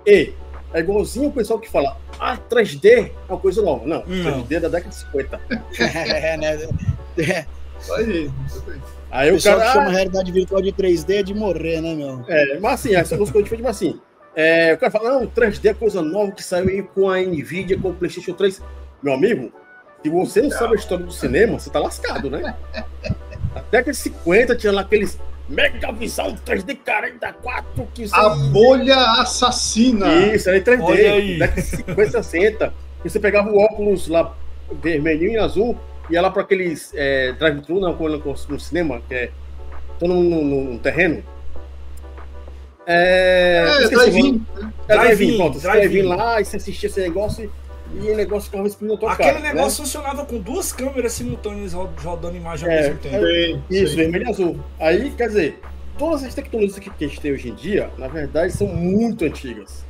[0.06, 0.32] E
[0.72, 3.86] é igualzinho o pessoal que fala, ah, 3D é uma coisa nova.
[3.86, 4.44] Não, não.
[4.44, 5.40] 3D é da década de 50.
[5.78, 6.68] é, né?
[7.18, 7.46] É.
[7.92, 8.30] Aí,
[9.10, 9.60] aí o, cara.
[9.60, 12.24] que chama realidade virtual de 3D é de morrer, né, meu?
[12.28, 14.00] É, mas assim, essa coisa diferente, mas assim.
[14.36, 17.78] É, o cara fala, não, 3D é coisa nova que saiu aí com a Nvidia,
[17.78, 18.62] com o PlayStation 3.
[19.02, 19.52] Meu amigo,
[20.02, 22.54] se você não sabe a história do cinema, você tá lascado, né?
[23.54, 27.88] Até que 50 tinha lá aqueles Mega Visão 3D 44.
[27.94, 30.14] Que a bolha assassina.
[30.34, 30.82] Isso, era em 3D.
[30.82, 31.38] Olha aí.
[31.62, 32.74] 50, 60.
[33.04, 34.34] E você pegava o óculos lá,
[34.82, 35.78] vermelhinho e azul,
[36.10, 39.30] e ia lá para aqueles é, drive-thru no, no cinema, que é
[39.98, 41.22] todo no, no, no terreno.
[42.86, 44.46] É, é drive-in.
[44.88, 45.60] É drive-in, pronto.
[45.60, 49.12] Drive drive lá e você assistia esse negócio e o negócio ficava explodindo a tua
[49.12, 49.86] Aquele cara, negócio né?
[49.86, 53.16] funcionava com duas câmeras simultâneas rodando imagem ao é, mesmo tempo.
[53.16, 54.60] É, isso, vermelho e azul.
[54.78, 55.60] Aí, quer dizer,
[55.96, 59.84] todas as tecnologias que a gente tem hoje em dia, na verdade, são muito antigas.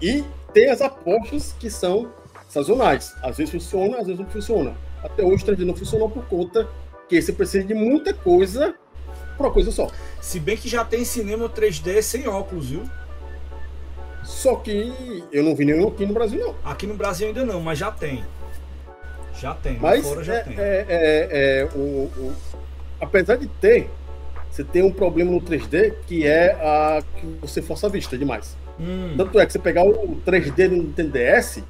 [0.00, 2.12] E tem as apostas que são
[2.48, 3.14] sazonais.
[3.22, 4.74] Às vezes funciona, às vezes não funciona.
[5.02, 6.68] Até hoje o 3D não funcionou por conta
[7.08, 8.74] que você precisa de muita coisa
[9.36, 9.88] para uma coisa só.
[10.20, 12.82] Se bem que já tem cinema 3D sem óculos, viu?
[14.42, 14.92] Só que
[15.30, 16.56] eu não vi nenhum aqui no Brasil, não.
[16.68, 18.24] Aqui no Brasil ainda não, mas já tem.
[19.38, 20.54] Já tem, mas fora já é, tem.
[20.58, 22.32] É, é, é o, o,
[23.00, 23.88] apesar de ter,
[24.50, 28.56] você tem um problema no 3D que é a que você força a vista demais.
[28.80, 29.14] Hum.
[29.16, 31.62] Tanto é que você pegar o 3D no Nintendo DS,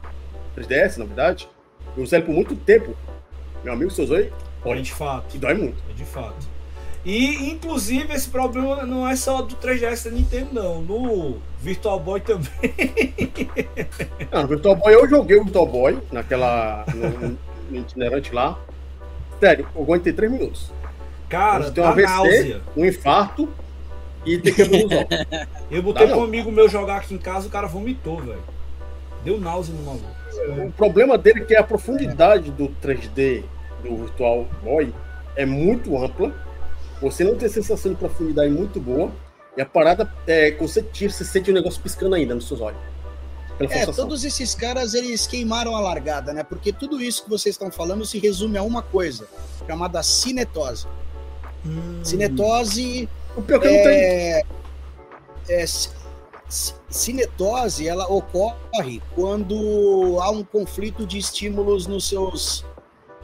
[0.57, 1.47] 3DS na verdade,
[1.95, 2.97] eu usei ele por muito tempo.
[3.63, 4.33] Meu amigo, você usou aí?
[4.65, 5.37] É de fato.
[5.37, 5.77] E dói muito.
[5.91, 6.49] É de fato.
[7.05, 10.81] E, inclusive, esse problema não é só do 3DS da Nintendo, não.
[10.81, 12.51] No Virtual Boy também.
[14.31, 16.85] Não, no Virtual Boy eu joguei o Virtual Boy naquela.
[16.95, 17.39] no,
[17.71, 18.59] no itinerante lá.
[19.41, 20.73] Sério, eu aguentei 3 minutos.
[21.29, 22.61] Cara, tem uma náusea.
[22.77, 23.49] um infarto
[24.25, 24.63] e tem que.
[25.71, 28.43] Eu botei com um amigo meu jogar aqui em casa, o cara vomitou, velho.
[29.25, 30.07] Deu náusea no maluco.
[30.67, 33.43] O problema dele é que a profundidade do 3D
[33.83, 34.93] do Virtual Boy
[35.35, 36.33] é muito ampla
[37.03, 39.11] você não tem sensação de profundidade muito boa.
[39.57, 42.47] E a parada, é, quando você tira, você sente o um negócio piscando ainda nos
[42.47, 42.81] seus olhos.
[43.71, 46.43] É, todos esses caras, eles queimaram a largada, né?
[46.43, 49.29] Porque tudo isso que vocês estão falando se resume a uma coisa,
[49.67, 50.87] chamada cinetose.
[51.67, 52.01] Hum.
[52.03, 53.09] Cinetose...
[53.37, 55.57] O pior que é, não tem...
[55.57, 55.65] É,
[56.89, 62.65] cinetose, ela ocorre quando há um conflito de estímulos nos seus,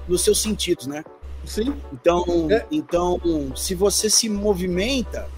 [0.07, 1.05] nos seus sentidos, né?
[1.49, 1.75] Sim.
[1.93, 2.67] Então, é.
[2.71, 3.21] então,
[3.57, 5.29] se você se movimenta,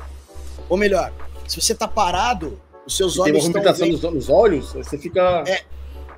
[0.69, 1.13] ou melhor,
[1.47, 5.45] se você está parado, os seus se olhos tem movimentação estão nos olhos, você fica
[5.47, 5.63] É,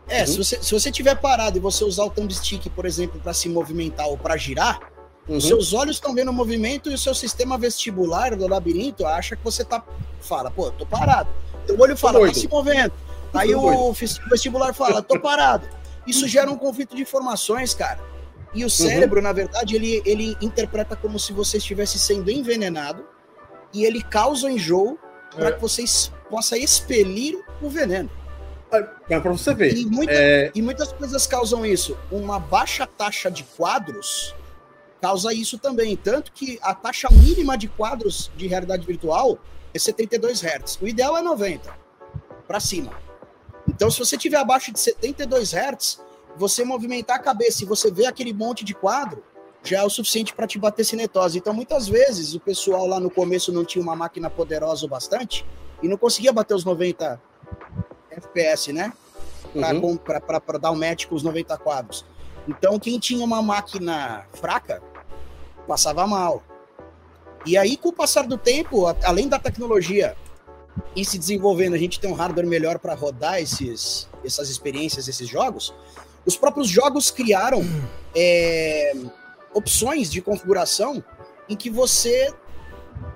[0.09, 0.27] é uhum.
[0.27, 3.49] se você se você estiver parado e você usar o thumbstick, por exemplo, para se
[3.49, 4.81] movimentar ou para girar,
[5.29, 5.37] uhum.
[5.37, 9.37] os seus olhos estão vendo o movimento e o seu sistema vestibular do labirinto acha
[9.37, 9.83] que você tá
[10.21, 11.29] fala, pô, tô parado.
[11.67, 12.93] Teu olho fala, tá se movendo.
[13.35, 13.93] Aí o
[14.31, 15.67] vestibular fala, tô parado.
[16.07, 18.12] Isso gera um conflito de informações, cara.
[18.55, 19.25] E o cérebro, uhum.
[19.25, 23.05] na verdade, ele, ele interpreta como se você estivesse sendo envenenado
[23.73, 24.99] e ele causa o enjoo
[25.35, 25.53] para é.
[25.53, 25.85] que você
[26.29, 28.11] possa expelir o veneno.
[29.09, 29.77] É para você ver.
[29.77, 30.51] E, muita, é...
[30.55, 31.97] e muitas coisas causam isso.
[32.11, 34.35] Uma baixa taxa de quadros
[35.01, 35.97] causa isso também.
[35.97, 39.39] Tanto que a taxa mínima de quadros de realidade virtual
[39.75, 40.79] é 72 Hz.
[40.81, 41.71] O ideal é 90
[42.47, 42.93] para cima.
[43.69, 46.01] Então, se você tiver abaixo de 72 Hz,
[46.37, 49.23] você movimentar a cabeça e você ver aquele monte de quadro,
[49.63, 51.39] já é o suficiente para te bater cinetose.
[51.39, 55.47] Então, muitas vezes, o pessoal lá no começo não tinha uma máquina poderosa o bastante
[55.83, 57.21] e não conseguia bater os 90
[58.11, 58.93] FPS, né?
[59.53, 60.61] Para uhum.
[60.61, 62.05] dar um match com os 90 quadros.
[62.49, 64.83] Então, quem tinha uma máquina fraca,
[65.67, 66.43] passava mal.
[67.47, 70.17] E aí, com o passar do tempo, além da tecnologia
[70.97, 75.29] ir se desenvolvendo, a gente tem um hardware melhor para rodar esses, essas experiências, esses
[75.29, 75.75] jogos.
[76.25, 77.63] Os próprios jogos criaram
[78.15, 78.95] é,
[79.53, 81.03] opções de configuração
[81.49, 82.33] em que você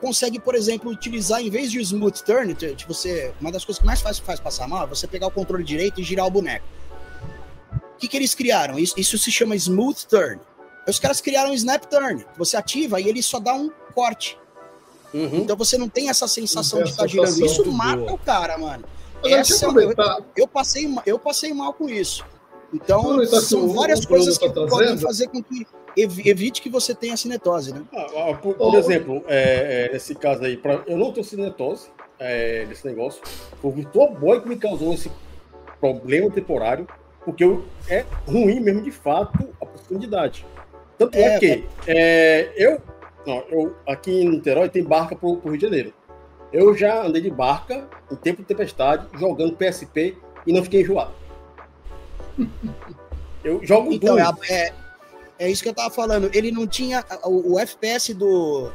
[0.00, 3.86] consegue, por exemplo, utilizar, em vez de smooth turn, de você, uma das coisas que
[3.86, 6.64] mais faz, faz passar mal é você pegar o controle direito e girar o boneco.
[7.72, 8.78] O que, que eles criaram?
[8.78, 10.40] Isso, isso se chama smooth turn.
[10.86, 12.24] Os caras criaram snap turn.
[12.36, 14.38] Você ativa e ele só dá um corte.
[15.14, 15.38] Uhum.
[15.38, 17.44] Então você não tem essa sensação de estar tá girando.
[17.44, 18.12] Isso mata boa.
[18.12, 18.84] o cara, mano.
[19.24, 19.94] Essa, eu,
[20.36, 22.24] eu, passei, eu passei mal com isso.
[22.72, 27.72] Então, são várias coisas que tá podem fazer com que evite que você tenha cinetose,
[27.72, 27.82] né?
[27.94, 28.78] Ah, ah por, por oh.
[28.78, 33.22] exemplo, é, é, nesse caso aí, pra, eu não tenho cinetose é, nesse negócio.
[33.60, 35.10] Foi o Virtual Boy que me causou esse
[35.80, 36.86] problema temporário,
[37.24, 40.44] porque eu, é ruim mesmo, de fato, a profundidade.
[40.98, 42.80] Tanto é, é que é, eu,
[43.26, 45.92] não, eu, aqui em Niterói tem barca para o Rio de Janeiro.
[46.52, 51.12] Eu já andei de barca em tempo de tempestade, jogando PSP e não fiquei enjoado.
[53.44, 54.72] Eu jogo então, é, é,
[55.38, 56.30] é, isso que eu tava falando.
[56.34, 58.70] Ele não tinha o, o FPS do.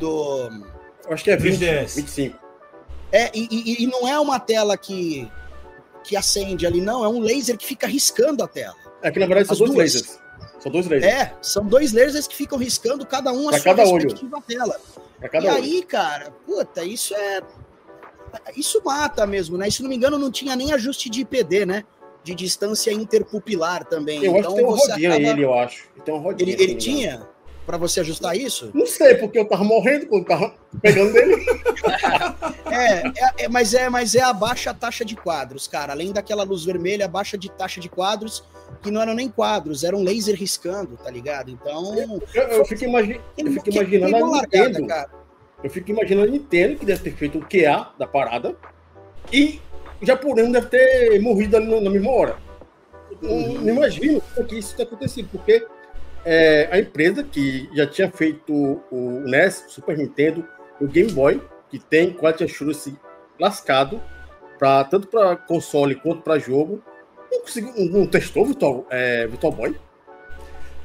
[0.00, 0.50] do.
[1.06, 1.58] Eu acho que é 20,
[1.94, 2.38] 25.
[3.12, 5.30] É, e, e, e, não é uma tela que,
[6.04, 7.04] que acende ali, não.
[7.04, 8.76] É um laser que fica riscando a tela.
[9.02, 9.94] É que na verdade são As dois duas.
[9.94, 10.18] lasers.
[10.60, 11.14] São dois lasers.
[11.14, 14.44] É, são dois lasers que ficam riscando cada um a pra sua cada respectiva olho.
[14.46, 14.80] tela.
[15.22, 15.50] e olho.
[15.50, 17.40] aí, cara, puta, isso é.
[18.54, 19.68] Isso mata mesmo, né?
[19.68, 21.84] E se não me engano, não tinha nem ajuste de IPD, né?
[22.28, 24.22] De distância interpupilar também.
[24.24, 25.28] Eu então, acho que tem uma rodinha acaba...
[25.28, 25.88] ele, eu acho.
[26.04, 27.26] Tem uma rodinha, ele, ele tinha
[27.64, 28.70] para você ajustar isso?
[28.74, 31.34] Não sei, porque eu tava morrendo quando tava pegando dele.
[32.70, 35.92] é, é, é, mas é, mas é a baixa taxa de quadros, cara.
[35.92, 38.44] Além daquela luz vermelha, a baixa de taxa de quadros,
[38.82, 41.50] que não eram nem quadros, eram laser riscando, tá ligado?
[41.50, 41.94] Então.
[41.94, 44.86] Eu, eu, eu fico, imagi eu fico imaginando a Nintendo.
[44.86, 45.10] Cara.
[45.62, 48.56] Eu fico imaginando a Nintendo que deve ter feito o QA da parada
[49.32, 49.60] e
[50.00, 52.36] o japonês deve ter morrido ali na mesma hora.
[53.22, 53.60] Uhum.
[53.60, 55.66] Não imagino que isso tenha acontecido, porque
[56.24, 58.52] é, a empresa que já tinha feito
[58.90, 60.46] o NES, o Super Nintendo,
[60.80, 62.94] o Game Boy, que tem quality assurance
[63.38, 64.00] lascado,
[64.58, 66.82] pra, tanto para console quanto para jogo,
[67.30, 69.76] não, conseguiu, não testou Virtual, é, Virtual Boy.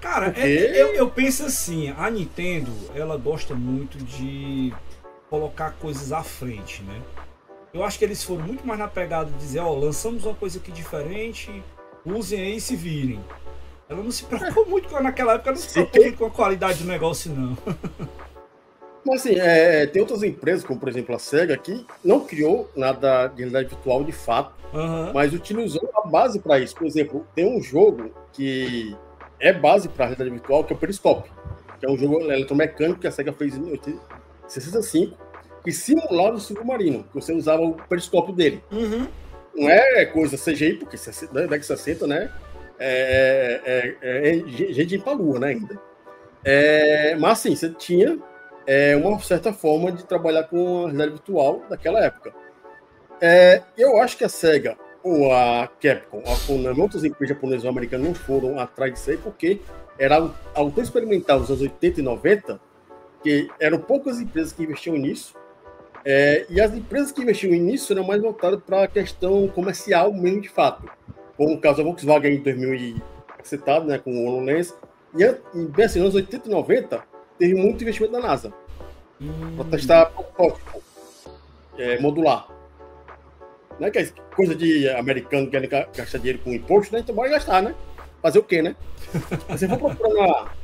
[0.01, 0.41] Cara, Porque...
[0.41, 4.73] é, eu, eu penso assim, a Nintendo, ela gosta muito de
[5.29, 7.01] colocar coisas à frente, né?
[7.73, 10.35] Eu acho que eles foram muito mais na pegada de dizer, ó, oh, lançamos uma
[10.35, 11.63] coisa aqui diferente,
[12.05, 13.19] usem aí e se virem.
[13.89, 16.83] Ela não se preocupou muito com naquela época, não se preocupou muito com a qualidade
[16.83, 17.57] do negócio, não.
[19.03, 23.27] Mas assim, é, tem outras empresas, como por exemplo a SEGA, que não criou nada
[23.27, 25.11] de realidade virtual de fato, uhum.
[25.13, 26.73] mas utilizou a base para isso.
[26.73, 28.95] Por exemplo, tem um jogo que
[29.41, 31.29] é base para realidade virtual, que é o Periscope,
[31.79, 33.77] que é um jogo eletromecânico que a SEGA fez em
[34.47, 35.17] 65
[35.63, 38.63] que simulava o submarino, que você usava o periscópio dele.
[38.71, 39.07] Uhum.
[39.55, 40.97] Não é coisa CGI, porque
[41.31, 42.31] na década de 60, né?
[42.79, 45.47] É, é, é, é gente para a lua, né?
[45.49, 45.79] Ainda.
[46.43, 48.17] É, mas assim, você tinha
[48.67, 52.33] é, uma certa forma de trabalhar com a realidade virtual daquela época.
[53.21, 57.69] É, eu acho que a SEGA ou a Capcom, a Konami, outras empresas japonesas ou
[57.69, 59.61] americanas não foram atrás disso aí porque
[59.99, 60.15] era
[60.55, 62.59] algo tão experimental nos anos 80 e 90
[63.21, 65.35] que eram poucas empresas que investiam nisso
[66.05, 70.41] é, e as empresas que investiam nisso eram mais voltadas para a questão comercial mesmo
[70.41, 70.89] de fato.
[71.37, 73.01] Como o caso da Volkswagen em 2000
[73.43, 74.73] citado, né, com o HoloLens.
[75.15, 77.03] E, e bem assim, nos anos 80 e 90,
[77.37, 78.53] teve muito investimento da NASA.
[79.21, 79.55] Hum.
[79.55, 80.81] Para testar protótipo
[81.77, 82.47] é, modular.
[83.79, 86.99] Né, que é coisa de americano querem gastar dinheiro com imposto, né?
[86.99, 87.73] Então bora gastar, né?
[88.21, 88.75] Fazer o quê, né?
[89.57, 90.55] Se for procurar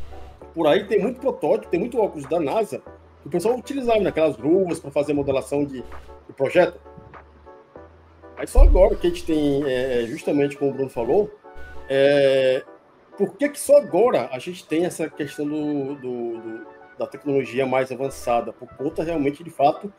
[0.54, 2.99] por aí, tem muito protótipo, tem muito óculos da NASA que
[3.30, 6.80] o pessoal utilizava naquelas ruas para fazer modelação de, de, projeto.
[8.36, 11.30] Aí só agora que a gente tem, é, justamente como o Bruno falou,
[11.88, 12.64] é,
[13.16, 16.68] por que, que só agora a gente tem essa questão do, do, do,
[16.98, 18.52] da tecnologia mais avançada?
[18.52, 19.94] Por conta realmente, de fato,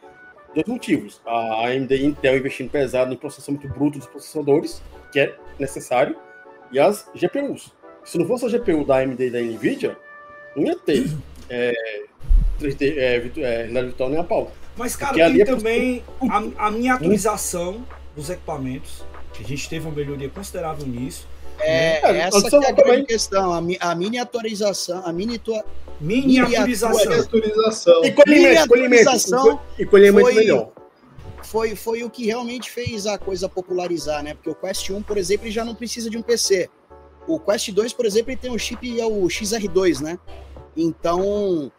[0.52, 1.20] Dois motivos.
[1.24, 6.16] A AMD e Intel investindo pesado em processamento bruto dos processadores, que é necessário,
[6.72, 7.72] e as GPUs.
[8.04, 9.96] Se não fosse a GPU da AMD e da NVIDIA,
[10.56, 11.06] não ia ter
[11.48, 12.09] é,
[12.60, 14.52] 3D, é, é, realidade virtual nem a pau.
[14.76, 16.04] Mas, cara, Porque ali tem é também
[16.56, 17.84] a, a miniaturização
[18.16, 19.04] dos equipamentos.
[19.32, 21.26] que A gente teve uma melhoria considerável nisso.
[21.58, 23.04] É, É, essa que é a grande também.
[23.04, 25.62] questão, a, mi- a miniaturização, a miniatura,
[26.00, 27.10] Miniaturização.
[27.10, 28.04] Miniaturização.
[28.04, 28.90] E colhimento, colhimento.
[28.90, 30.70] Miniaturização E colhimento foi- melhor.
[31.42, 34.32] foi, foi o que realmente fez a coisa popularizar, né?
[34.34, 36.70] Porque o Quest 1, por exemplo, ele já não precisa de um PC.
[37.26, 40.18] O Quest 2, por exemplo, ele tem um chip, é o XR2, né?
[40.74, 41.70] Então,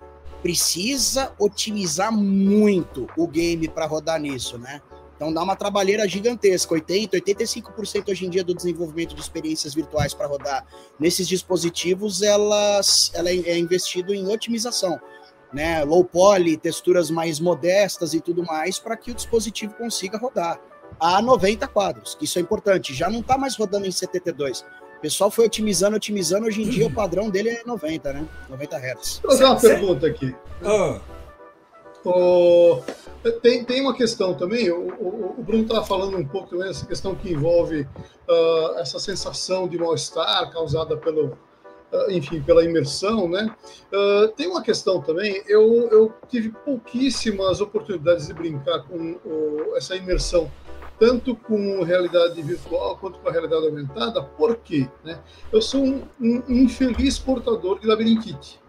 [0.41, 4.81] precisa otimizar muito o game para rodar nisso, né?
[5.15, 10.15] Então dá uma trabalheira gigantesca, 80, 85% hoje em dia do desenvolvimento de experiências virtuais
[10.15, 10.65] para rodar
[10.99, 14.99] nesses dispositivos, elas ela é é investido em otimização,
[15.53, 15.83] né?
[15.83, 20.59] Low poly, texturas mais modestas e tudo mais para que o dispositivo consiga rodar
[20.99, 22.93] a 90 quadros, isso é importante.
[22.93, 24.65] Já não está mais rodando em 72.
[25.01, 26.45] O pessoal foi otimizando, otimizando.
[26.45, 28.23] Hoje em dia o padrão dele é 90, né?
[28.47, 29.19] 90 Hz.
[29.23, 30.35] Vou fazer uma pergunta aqui.
[30.63, 30.99] Ah,
[32.05, 32.81] O-
[33.41, 36.85] Tem, tem uma questão também, o, o- o Bruno estava falando um pouco também dessa
[36.85, 37.87] questão que envolve
[38.29, 41.35] ah, essa sensação de mal-estar causada pelo,
[41.91, 43.55] ah, enfim, pela imersão, né?
[43.91, 49.95] Ah, tem uma questão também, eu, eu tive pouquíssimas oportunidades de brincar com o- essa
[49.95, 50.51] imersão,
[51.01, 54.87] tanto com realidade virtual quanto com a realidade aumentada, por quê?
[55.03, 55.17] Né?
[55.51, 58.61] Eu sou um, um infeliz portador de labirintite.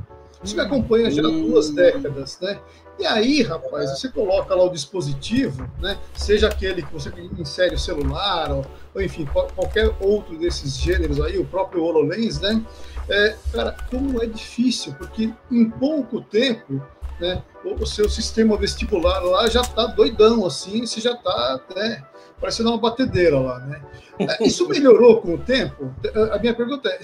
[0.42, 1.74] Isso me acompanha já há duas Hum.
[1.74, 2.58] décadas, né?
[2.98, 5.98] E aí, rapaz, você coloca lá o dispositivo, né?
[6.14, 8.64] Seja aquele que você insere o celular, ou,
[8.94, 12.64] ou enfim, qual- qualquer outro desses gêneros aí, o próprio HoloLens, né?
[13.10, 16.82] É, cara, como é difícil, porque em pouco tempo,
[17.22, 17.42] né?
[17.64, 22.04] O, seu sistema vestibular lá já tá doidão, assim, você já tá, né?
[22.40, 23.80] Parecendo uma batedeira lá, né?
[24.18, 25.94] É, Isso melhorou com o tempo?
[26.32, 27.00] A minha pergunta é,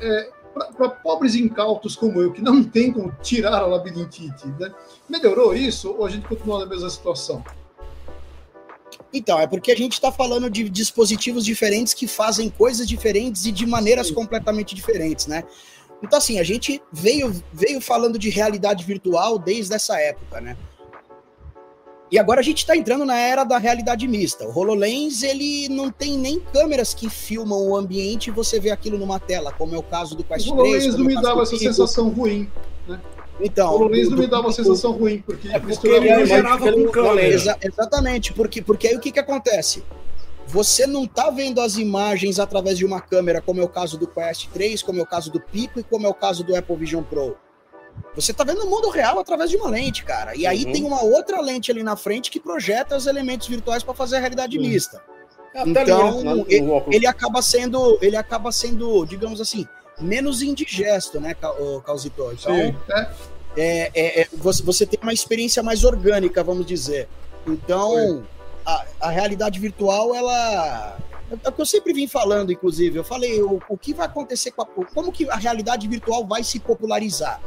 [0.00, 4.72] é para pobres incautos como eu, que não tem como tirar a labirintite, né?
[5.08, 7.44] melhorou isso ou a gente continua na mesma situação?
[9.12, 13.52] Então, é porque a gente está falando de dispositivos diferentes que fazem coisas diferentes e
[13.52, 14.14] de maneiras Sim.
[14.14, 15.44] completamente diferentes, né?
[16.02, 20.56] Então, assim, a gente veio, veio falando de realidade virtual desde essa época, né?
[22.10, 24.44] E agora a gente está entrando na era da realidade mista.
[24.44, 28.98] O HoloLens, ele não tem nem câmeras que filmam o ambiente e você vê aquilo
[28.98, 30.58] numa tela, como é o caso do Quest O 3.
[30.58, 32.50] HoloLens como não é o me dava essa sensação ruim.
[33.40, 36.26] Então, O HoloLens do- não me dava uma sensação ruim, porque É porque ele não
[36.26, 37.00] gerava com câmera.
[37.00, 37.34] HoloLens.
[37.34, 39.84] Exa- exatamente, porque, porque aí o que, que acontece?
[40.52, 44.06] Você não tá vendo as imagens através de uma câmera, como é o caso do
[44.06, 46.76] Quest 3, como é o caso do Pico e como é o caso do Apple
[46.76, 47.36] Vision Pro.
[48.16, 50.34] Você tá vendo o mundo real através de uma lente, cara.
[50.34, 50.72] E aí Uhum.
[50.72, 54.20] tem uma outra lente ali na frente que projeta os elementos virtuais para fazer a
[54.20, 54.68] realidade Sim.
[54.68, 55.02] mista.
[55.54, 56.66] É Então, né, ele-.
[56.90, 59.66] Ele acaba sendo, ele acaba sendo, digamos assim,
[60.00, 62.30] menos indigesto, né, Ca- ô, Causito?
[62.32, 63.08] Então, Sim, é,
[63.56, 67.08] é, é, é, você, você tem uma experiência mais orgânica, vamos dizer.
[67.46, 68.24] Então,
[69.00, 70.98] a, realidade virtual, ela.
[71.44, 72.98] É o que eu sempre vim falando, inclusive.
[72.98, 74.66] Eu falei, o, o que vai acontecer com a.
[74.66, 77.40] Como que a realidade virtual vai se popularizar?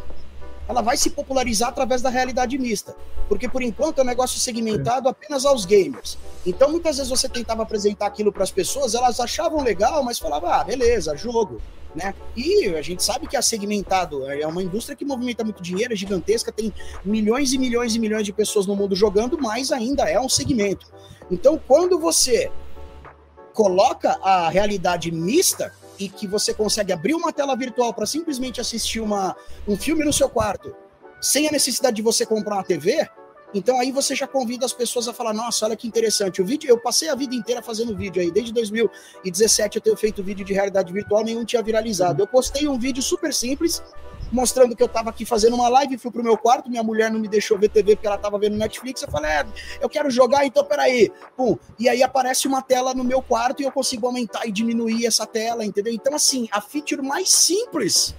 [0.67, 2.95] Ela vai se popularizar através da realidade mista.
[3.27, 6.17] Porque, por enquanto, é um negócio segmentado apenas aos gamers.
[6.45, 10.49] Então, muitas vezes você tentava apresentar aquilo para as pessoas, elas achavam legal, mas falavam,
[10.49, 11.61] ah, beleza, jogo
[11.95, 12.13] né?
[12.35, 15.95] E a gente sabe que é segmentado, é uma indústria que movimenta muito dinheiro, é
[15.95, 20.19] gigantesca, tem milhões e milhões e milhões de pessoas no mundo jogando, mas ainda é
[20.19, 20.87] um segmento.
[21.31, 22.51] Então, quando você
[23.53, 28.99] coloca a realidade mista e que você consegue abrir uma tela virtual para simplesmente assistir
[28.99, 29.35] uma,
[29.67, 30.75] um filme no seu quarto,
[31.21, 33.07] sem a necessidade de você comprar uma TV,
[33.53, 36.67] então aí você já convida as pessoas a falar, nossa, olha que interessante, o vídeo,
[36.67, 40.53] eu passei a vida inteira fazendo vídeo aí, desde 2017 eu tenho feito vídeo de
[40.53, 42.23] realidade virtual, nenhum tinha viralizado.
[42.23, 43.83] Eu postei um vídeo super simples,
[44.31, 47.19] mostrando que eu tava aqui fazendo uma live, fui pro meu quarto, minha mulher não
[47.19, 49.45] me deixou ver TV porque ela tava vendo Netflix, eu falei, é,
[49.81, 51.11] eu quero jogar, então peraí.
[51.35, 55.05] Pum, e aí aparece uma tela no meu quarto e eu consigo aumentar e diminuir
[55.05, 55.93] essa tela, entendeu?
[55.93, 58.15] Então assim, a feature mais simples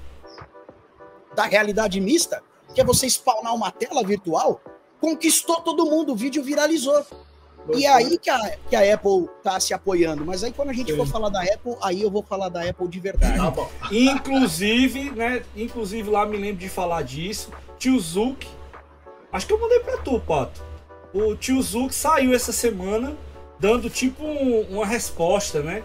[1.35, 2.43] da realidade mista,
[2.75, 4.61] que é você spawnar uma tela virtual,
[5.01, 7.05] conquistou todo mundo, o vídeo viralizou.
[7.73, 10.25] E é aí que a, que a Apple tá se apoiando.
[10.25, 10.97] Mas aí quando a gente Sim.
[10.99, 13.39] for falar da Apple, aí eu vou falar da Apple de verdade.
[13.39, 13.71] Tá bom.
[13.91, 15.43] Inclusive, né?
[15.57, 17.51] Inclusive lá me lembro de falar disso.
[17.79, 18.47] Tio Zuc.
[19.33, 20.62] Acho que eu mandei pra tu, Pato.
[21.12, 23.15] O tio Zuc saiu essa semana
[23.59, 25.83] dando tipo um- uma resposta, né?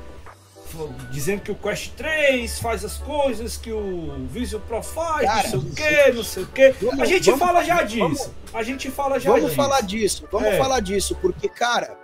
[1.11, 5.49] Dizendo que o Quest 3 faz as coisas que o Visual Pro faz, Cara, não
[5.49, 5.71] sei o
[6.05, 6.69] que, não sei o que.
[6.81, 8.33] vamos- A gente vamos- fala já vamos- disso.
[8.53, 9.55] A gente fala já Vamos disso.
[9.55, 10.57] falar disso, vamos É.
[10.57, 11.97] falar disso, porque, cara.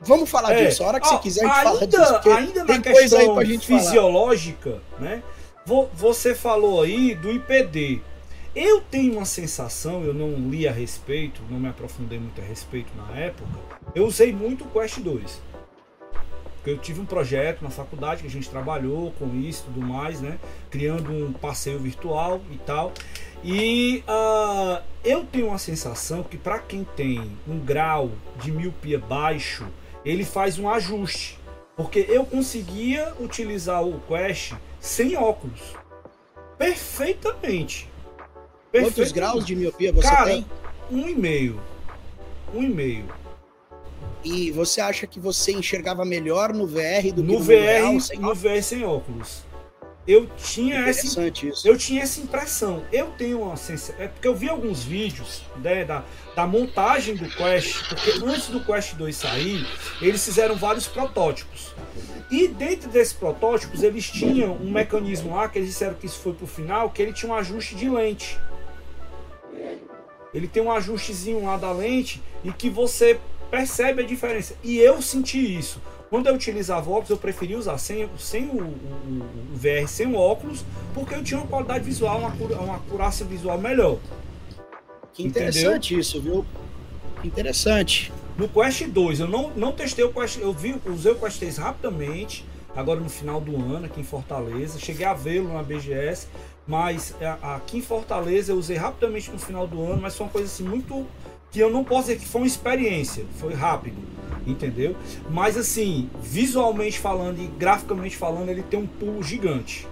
[0.00, 0.64] Vamos falar É.
[0.66, 0.84] disso.
[0.84, 2.12] A hora que Ó, você quiser, a gente fala ainda, disso.
[2.12, 3.80] porque ainda na tem coisa aí questão pra gente falar.
[3.80, 5.22] fisiológica, né?
[5.64, 8.02] vo- Você falou aí do IPD.
[8.54, 12.92] Eu tenho uma sensação, eu não li a respeito, não me aprofundei muito a respeito
[12.96, 13.48] na época.
[13.94, 15.40] Eu usei muito o Quest 2.
[16.64, 19.86] Porque eu tive um projeto na faculdade que a gente trabalhou com isso e tudo
[19.86, 20.38] mais, né?
[20.70, 22.90] Criando um passeio virtual e tal.
[23.44, 29.66] E ah, eu tenho uma sensação que para quem tem um grau de miopia baixo,
[30.06, 31.38] ele faz um ajuste.
[31.76, 35.60] Porque eu conseguia utilizar o Quest sem óculos.
[36.56, 37.90] Perfeitamente.
[38.72, 39.12] Quantos Perfeitamente.
[39.12, 40.46] graus de miopia você Cara, tem?
[40.90, 41.60] Um e meio.
[42.54, 43.04] Um e meio.
[44.24, 48.00] E você acha que você enxergava melhor no VR do que No no, VR, real,
[48.00, 49.42] sem no VR sem óculos.
[50.06, 51.66] Eu tinha essa isso.
[51.66, 52.84] eu tinha essa impressão.
[52.92, 54.02] Eu tenho uma sensação.
[54.02, 56.04] É porque eu vi alguns vídeos né, da,
[56.36, 59.66] da montagem do Quest, porque antes do Quest 2 sair,
[60.02, 61.74] eles fizeram vários protótipos.
[62.30, 66.34] E dentro desses protótipos, eles tinham um mecanismo lá, que eles disseram que isso foi
[66.34, 68.38] pro final, que ele tinha um ajuste de lente.
[70.34, 73.20] Ele tem um ajustezinho lá da lente e que você
[73.58, 74.54] percebe a diferença.
[74.64, 75.80] E eu senti isso.
[76.10, 80.16] Quando eu utilizava óculos, eu preferia usar sem, sem o, o- o- VR, sem o
[80.16, 83.98] óculos, porque eu tinha uma qualidade visual, uma, cura- uma acurácia visual melhor.
[85.12, 86.44] Que interessante isso, viu?
[87.20, 88.12] Que interessante.
[88.36, 91.56] No Quest 2, eu não, não testei o Quest, eu vi, usei o Quest 3
[91.58, 92.44] rapidamente,
[92.74, 94.78] agora no final do ano, aqui em Fortaleza.
[94.80, 96.26] Cheguei a vê-lo na BGS,
[96.66, 100.32] mas a- aqui em Fortaleza eu usei rapidamente no final do ano, mas foi uma
[100.32, 101.06] coisa assim muito.
[101.54, 103.96] Que eu não posso dizer que foi uma experiência, foi rápido,
[104.44, 104.96] entendeu?
[105.30, 109.86] Mas assim, visualmente falando e graficamente falando, ele tem um pulo gigante.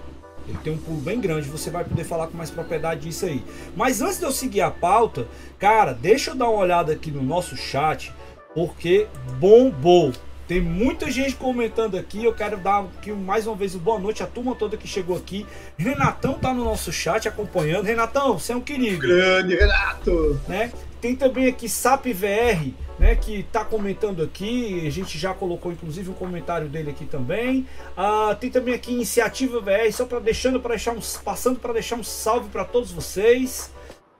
[0.45, 3.41] Ele tem um pulo bem grande, você vai poder falar com mais propriedade disso aí.
[3.77, 5.25] Mas antes de eu seguir a pauta,
[5.57, 8.11] cara, deixa eu dar uma olhada aqui no nosso chat,
[8.53, 9.07] porque
[9.39, 10.11] bombou.
[10.47, 12.23] Tem muita gente comentando aqui.
[12.23, 15.15] Eu quero dar aqui mais uma vez uma boa noite à turma toda que chegou
[15.15, 15.45] aqui.
[15.77, 17.85] Renatão tá no nosso chat acompanhando.
[17.85, 20.39] Renatão, você é um querido Grande Renato!
[20.47, 20.71] né?
[20.99, 26.09] Tem também aqui SAP VR, né, que tá comentando aqui, a gente já colocou inclusive
[26.09, 27.67] um comentário dele aqui também.
[27.97, 31.97] Ah, tem também aqui Iniciativa VR, só para deixando para deixar um, passando para deixar
[31.97, 33.69] um salve para todos vocês.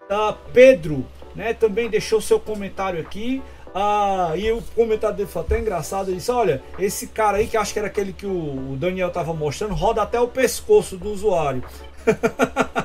[0.09, 3.41] Ah, Pedro, né, também deixou seu comentário aqui.
[3.75, 6.09] Ah, e o comentário dele foi até engraçado.
[6.09, 9.33] Ele disse: Olha, esse cara aí, que acho que era aquele que o Daniel tava
[9.33, 11.63] mostrando, roda até o pescoço do usuário.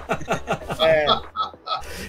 [0.81, 1.07] É,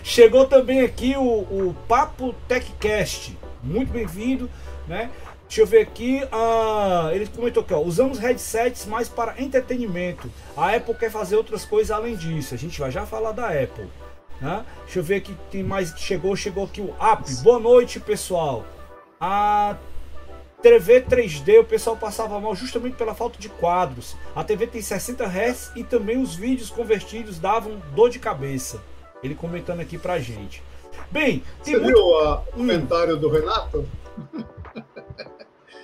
[0.04, 3.36] Chegou também aqui o, o Papo TechCast.
[3.64, 4.48] Muito bem-vindo,
[4.88, 5.10] né?
[5.48, 6.22] Deixa eu ver aqui.
[6.32, 7.80] ah, ele comentou aqui, ó.
[7.80, 10.32] Usamos headsets mais para entretenimento.
[10.56, 12.54] A Apple quer fazer outras coisas além disso.
[12.54, 13.88] A gente vai já falar da Apple.
[14.42, 14.66] Né?
[14.86, 15.36] Deixa eu ver aqui.
[15.52, 16.36] Tem mais que chegou.
[16.36, 17.34] Chegou aqui o App.
[17.44, 18.66] Boa noite, pessoal.
[19.20, 19.76] A
[20.62, 24.16] TV 3D, o pessoal passava mal justamente pela falta de quadros.
[24.36, 28.82] A TV tem 60 Hz e também os vídeos convertidos davam dor de cabeça.
[29.22, 30.64] Ele comentando aqui pra gente.
[31.12, 31.96] Bem, tem Você muito.
[31.96, 33.86] viu o comentário do Renato?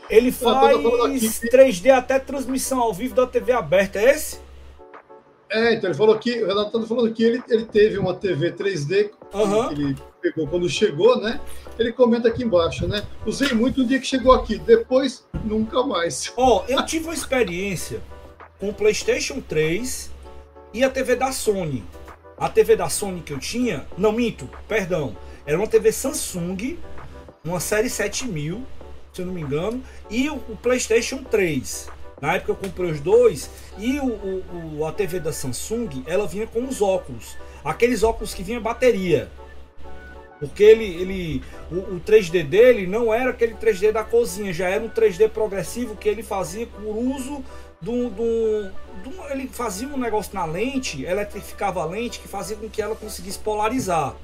[0.09, 3.99] Ele faz falando aqui que- 3D até transmissão ao vivo da TV aberta.
[3.99, 4.39] É esse?
[5.55, 8.51] É, então ele falou que, o Renato tá falando que ele, ele teve uma TV
[8.51, 9.69] 3D Aham.
[9.69, 11.39] que ele pegou quando chegou, né?
[11.79, 13.05] Ele comenta aqui embaixo, né?
[13.25, 16.31] Usei muito no dia que chegou aqui, depois nunca mais.
[16.35, 18.01] Ó, eu tive uma experiência
[18.59, 20.11] com o PlayStation 3
[20.73, 21.85] e a TV da Sony.
[22.37, 26.77] A TV da Sony que eu tinha, não minto, perdão, era uma TV Samsung,
[27.45, 28.61] uma série 7000,
[29.13, 31.94] se eu não me engano, e o, o PlayStation 3.
[32.21, 34.05] Na época eu comprei os dois e o,
[34.79, 39.29] o- a TV da Samsung ela vinha com os óculos, aqueles óculos que vinha bateria.
[40.39, 44.83] Porque ele, ele o, o 3D dele não era aquele 3D da cozinha, já era
[44.83, 47.43] um 3D progressivo que ele fazia por uso
[47.81, 48.63] do, do,
[49.03, 52.95] do- ele fazia um negócio na lente, eletrificava a lente que fazia com que ela
[52.95, 54.15] conseguisse polarizar.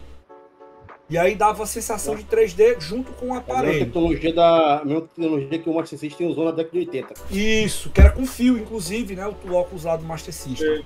[1.11, 3.85] E aí dava a sensação de 3D junto com o É a mesma aparelho.
[3.85, 7.13] tecnologia, da, a mesma tecnologia que o Master System usou na década de 80.
[7.29, 9.27] Isso, que era com fio, inclusive, né?
[9.27, 10.85] O óculos lá do Master System.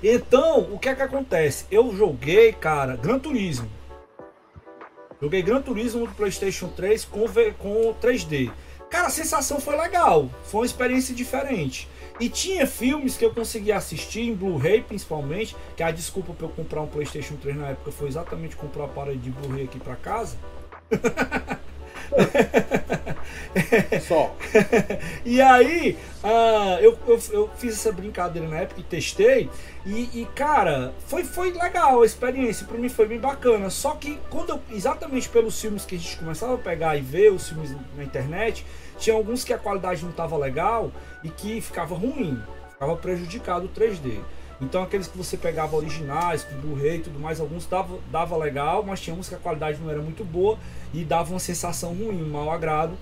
[0.00, 1.64] Então, o que é que acontece?
[1.72, 3.68] Eu joguei, cara, Gran Turismo.
[5.20, 7.26] Joguei Gran Turismo no PlayStation 3 com,
[7.58, 8.48] com 3D.
[8.88, 10.30] Cara, a sensação foi legal.
[10.44, 11.88] Foi uma experiência diferente.
[12.20, 15.56] E tinha filmes que eu conseguia assistir em Blu-ray, principalmente.
[15.74, 18.84] Que a desculpa pra eu comprar um PlayStation 3 na época foi exatamente comprar o
[18.84, 20.36] aparelho de Blu-ray aqui pra casa.
[24.06, 24.34] Só.
[25.24, 29.48] e aí, uh, eu, eu, eu, fiz essa brincadeira na época e testei.
[29.86, 32.66] E, e, cara, foi, foi legal a experiência.
[32.66, 33.70] Pra mim foi bem bacana.
[33.70, 37.32] Só que, quando eu, exatamente pelos filmes que a gente começava a pegar e ver,
[37.32, 38.64] os filmes na internet,
[39.00, 40.92] tinha alguns que a qualidade não tava legal
[41.24, 42.40] e que ficava ruim,
[42.70, 44.20] ficava prejudicado o 3D.
[44.60, 48.84] Então aqueles que você pegava originais, com Blu-ray e tudo mais, alguns dava, dava legal,
[48.84, 50.58] mas tinha uns que a qualidade não era muito boa
[50.92, 52.92] e dava uma sensação ruim, um mau agrado.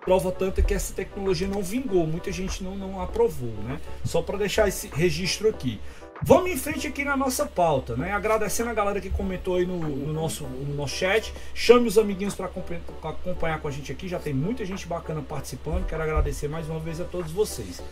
[0.00, 3.78] Prova tanto que essa tecnologia não vingou, muita gente não, não aprovou, né?
[4.04, 5.78] Só para deixar esse registro aqui.
[6.22, 8.12] Vamos em frente aqui na nossa pauta, né?
[8.12, 11.32] Agradecendo a galera que comentou aí no, no nosso, no nosso chat.
[11.54, 14.06] Chame os amiguinhos para acompanhar com a gente aqui.
[14.06, 15.86] Já tem muita gente bacana participando.
[15.86, 17.82] Quero agradecer mais uma vez a todos vocês.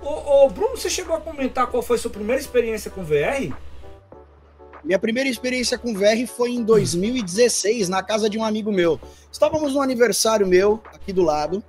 [0.00, 3.54] Ô, ô, Bruno, você chegou a comentar qual foi sua primeira experiência com VR?
[4.84, 9.00] Minha primeira experiência com VR foi em 2016, na casa de um amigo meu.
[9.32, 11.64] Estávamos no aniversário meu, aqui do lado,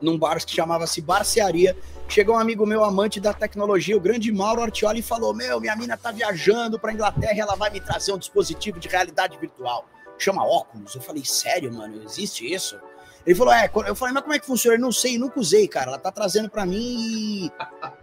[0.00, 1.76] num bar que chamava-se Barcearia.
[2.10, 5.76] Chegou um amigo meu, amante da tecnologia, o grande Mauro Artioli, e falou: Meu, minha
[5.76, 9.88] mina tá viajando para Inglaterra e ela vai me trazer um dispositivo de realidade virtual.
[10.18, 10.92] Chama óculos.
[10.92, 12.76] Eu falei: Sério, mano, existe isso?
[13.24, 14.76] Ele falou, é, eu falei, mas como é que funciona?
[14.76, 15.88] Eu não sei, nunca usei, cara.
[15.90, 17.52] Ela tá trazendo para mim e,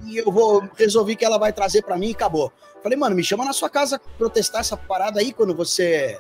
[0.05, 2.53] e, eu vou resolver que ela vai trazer para mim e acabou.
[2.83, 6.17] falei, mano, me chama na sua casa protestar essa parada aí quando você.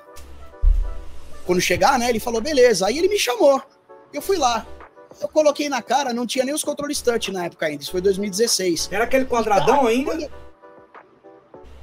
[1.45, 2.09] Quando chegar, né?
[2.09, 2.87] Ele falou, beleza.
[2.87, 3.61] Aí ele me chamou.
[4.11, 4.65] Eu fui lá.
[5.19, 7.81] Eu coloquei na cara, não tinha nem os controles touch na época ainda.
[7.81, 8.89] Isso foi 2016.
[8.91, 10.29] Era aquele quadradão tá, ainda?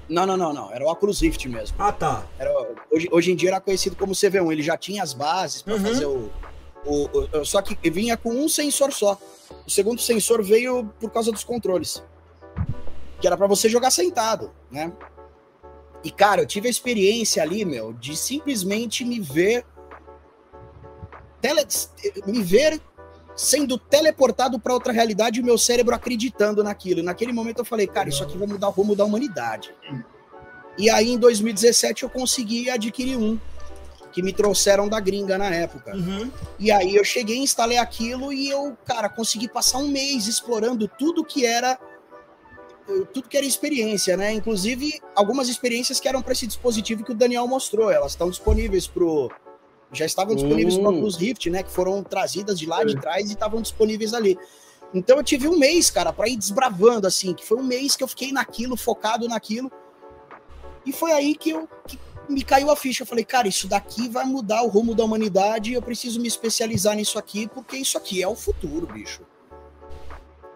[0.09, 0.73] Não, não, não, não.
[0.73, 1.77] Era o Oculus Rift mesmo.
[1.79, 2.25] Ah, tá.
[2.39, 2.51] Era,
[2.91, 4.53] hoje, hoje em dia era conhecido como CV1.
[4.53, 5.83] Ele já tinha as bases para uhum.
[5.83, 6.31] fazer o
[6.87, 7.09] o,
[7.39, 9.19] o, só que vinha com um sensor só.
[9.67, 12.03] O segundo sensor veio por causa dos controles.
[13.21, 14.93] Que era para você jogar sentado, né?
[16.03, 19.65] E, cara, eu tive a experiência ali, meu, de simplesmente me ver.
[21.41, 21.67] Tele,
[22.27, 22.81] me ver
[23.37, 27.01] sendo teleportado para outra realidade e o meu cérebro acreditando naquilo.
[27.01, 29.75] E naquele momento eu falei, cara, isso aqui vai mudar o rumo da humanidade.
[30.77, 33.39] E aí, em 2017, eu consegui adquirir um
[34.13, 35.97] que me trouxeram da gringa na época.
[35.97, 36.31] Uhum.
[36.59, 41.25] E aí eu cheguei, instalei aquilo e eu, cara, consegui passar um mês explorando tudo
[41.25, 41.77] que era
[43.15, 44.33] tudo que era experiência, né?
[44.33, 48.87] Inclusive algumas experiências que eram para esse dispositivo que o Daniel mostrou, elas estão disponíveis
[48.87, 49.31] pro
[49.99, 53.33] já estavam disponíveis para os Rift, né, que foram trazidas de lá de trás e
[53.33, 54.39] estavam disponíveis ali.
[54.93, 58.05] Então eu tive um mês, cara, para ir desbravando assim, que foi um mês que
[58.05, 59.71] eu fiquei naquilo, focado naquilo.
[60.87, 63.03] E foi aí que eu que me caiu a ficha.
[63.03, 65.73] Eu falei, cara, isso daqui vai mudar o rumo da humanidade.
[65.73, 69.23] Eu preciso me especializar nisso aqui, porque isso aqui é o futuro, bicho.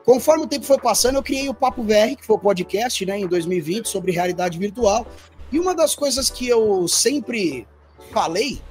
[0.04, 3.18] Conforme o tempo foi passando, eu criei o Papo VR, que foi o podcast, né,
[3.18, 5.06] em 2020, sobre realidade virtual.
[5.52, 7.66] E uma das coisas que eu sempre
[8.10, 8.62] falei,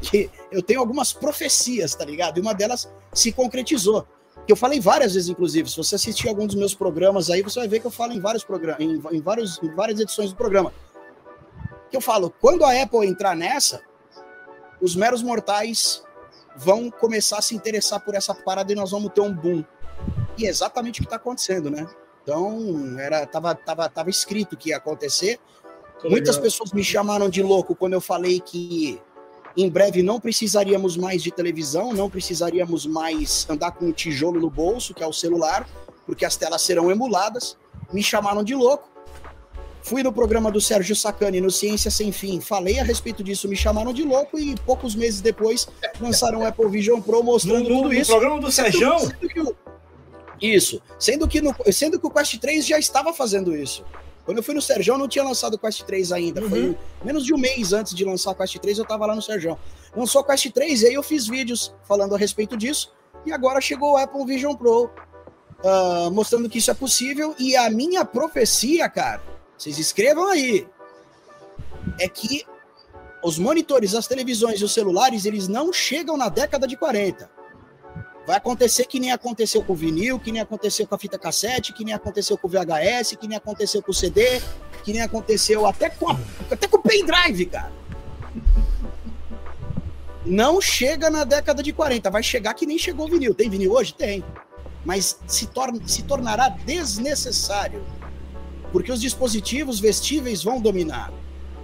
[0.00, 2.38] que eu tenho algumas profecias, tá ligado?
[2.38, 4.06] E uma delas se concretizou.
[4.46, 5.68] Que eu falei várias vezes, inclusive.
[5.68, 8.20] Se você assistir algum dos meus programas aí, você vai ver que eu falo em
[8.20, 10.72] vários programas, em, em, vários, em várias edições do programa
[11.90, 13.82] que eu falo, quando a Apple entrar nessa,
[14.80, 16.02] os meros mortais
[16.56, 19.64] vão começar a se interessar por essa parada e nós vamos ter um boom.
[20.38, 21.86] E é exatamente o que está acontecendo, né?
[22.22, 25.38] Então, era, tava, tava, tava escrito que ia acontecer.
[26.00, 26.42] Tô Muitas legal.
[26.42, 29.00] pessoas me chamaram de louco quando eu falei que
[29.62, 34.50] em breve não precisaríamos mais de televisão, não precisaríamos mais andar com um tijolo no
[34.50, 35.68] bolso, que é o celular,
[36.06, 37.56] porque as telas serão emuladas.
[37.92, 38.88] Me chamaram de louco.
[39.82, 43.56] Fui no programa do Sérgio Sacani, no Ciência Sem Fim, falei a respeito disso, me
[43.56, 45.66] chamaram de louco e poucos meses depois
[45.98, 48.12] lançaram o Apple Vision Pro mostrando no, no, tudo isso.
[48.12, 48.92] No programa do Sérgio?
[50.40, 50.80] Isso.
[50.98, 53.84] Sendo que, no, sendo que o Quest 3 já estava fazendo isso.
[54.30, 56.40] Quando eu fui no Sérgio, não tinha lançado o Quest 3 ainda.
[56.40, 56.48] Uhum.
[56.48, 59.20] Foi menos de um mês antes de lançar o Quest 3, eu estava lá no
[59.20, 59.58] Sérgio.
[59.92, 62.92] Lançou o Quest 3 e aí eu fiz vídeos falando a respeito disso.
[63.26, 67.34] E agora chegou o Apple Vision Pro, uh, mostrando que isso é possível.
[67.40, 69.20] E a minha profecia, cara,
[69.58, 70.64] vocês escrevam aí.
[71.98, 72.46] É que
[73.24, 77.28] os monitores, as televisões e os celulares, eles não chegam na década de 40.
[78.30, 81.72] Vai acontecer que nem aconteceu com o vinil, que nem aconteceu com a fita cassete,
[81.72, 84.40] que nem aconteceu com o VHS, que nem aconteceu com o CD,
[84.84, 86.16] que nem aconteceu até com, a,
[86.48, 87.72] até com o pendrive, cara.
[90.24, 93.34] Não chega na década de 40, vai chegar que nem chegou o vinil.
[93.34, 93.92] Tem vinil hoje?
[93.94, 94.22] Tem.
[94.84, 97.84] Mas se, torna, se tornará desnecessário
[98.70, 101.12] porque os dispositivos vestíveis vão dominar.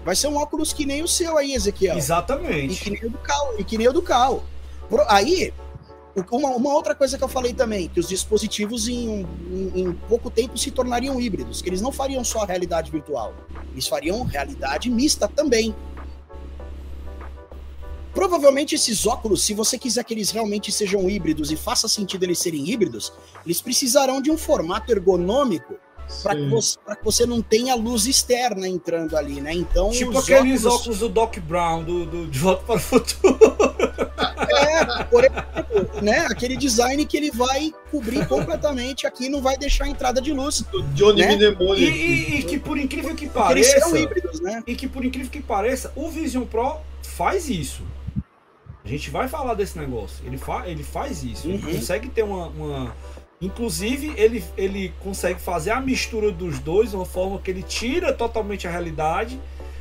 [0.05, 1.97] Vai ser um óculos que nem o seu aí, Ezequiel.
[1.97, 2.75] Exatamente.
[2.75, 3.55] E que nem o do Cal.
[3.57, 4.43] E que nem o do Cal.
[5.09, 5.53] Aí,
[6.31, 10.31] uma, uma, outra coisa que eu falei também, que os dispositivos em, em, em, pouco
[10.31, 13.35] tempo se tornariam híbridos, que eles não fariam só realidade virtual,
[13.73, 15.75] eles fariam realidade mista também.
[18.15, 22.39] provavelmente esses óculos, se você quiser que eles realmente sejam híbridos e faça sentido eles
[22.39, 23.13] serem híbridos,
[23.45, 25.75] eles precisarão de um formato ergonômico
[26.23, 29.53] para que, você, que você não tenha luz externa entrando ali, né?
[29.53, 30.81] Então, tipo aqueles óculos...
[30.81, 30.99] óculos...
[31.01, 33.39] do Doc Brown do, do De Volta para o Futuro.
[34.49, 36.27] É, por exemplo, né?
[36.31, 40.65] Aquele design que ele vai cobrir completamente aqui, não vai deixar a entrada de luz.
[40.95, 41.39] Johnny né?
[41.77, 44.63] E, e, e, que por incrível que pareça, híbridos, né?
[44.67, 47.83] E que por incrível que pareça, o Vision Pro faz isso.
[48.85, 50.25] A gente vai falar desse negócio.
[50.25, 51.49] Ele, fa ele faz isso.
[51.49, 51.55] Uhum.
[51.55, 52.97] Ele consegue ter uma, uma
[53.41, 58.13] Inclusive, ele, ele consegue fazer a mistura dos dois de uma forma que ele tira
[58.13, 59.39] totalmente a realidade,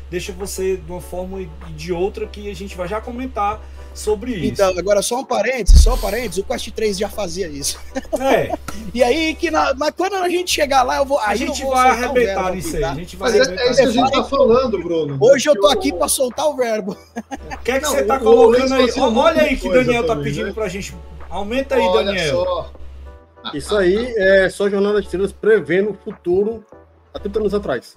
[0.10, 3.62] deixa você de uma forma e de outra que a gente vai já comentar
[3.94, 4.46] sobre isso.
[4.46, 7.80] Então, agora só um parênteses, só um parênteses, o Quest 3 já fazia isso.
[8.20, 8.52] É.
[8.94, 11.18] e aí, que na, mas quando a gente chegar lá, eu vou.
[11.20, 12.84] A gente vai arrebentar nisso aí.
[12.84, 15.18] A gente vai mas é, é, isso que a gente tá falando, Bruno.
[15.20, 16.92] Hoje eu tô aqui para soltar o verbo.
[17.54, 18.92] O que é que Não, você tá colocando aí?
[19.00, 20.54] Olha aí que Daniel tá pedindo né?
[20.54, 20.94] pra gente.
[21.30, 22.36] Aumenta aí, Olha Daniel.
[22.36, 22.85] Só.
[23.54, 26.66] Isso aí é só Jornal das Estrelas prevendo o futuro
[27.14, 27.96] há 30 anos atrás.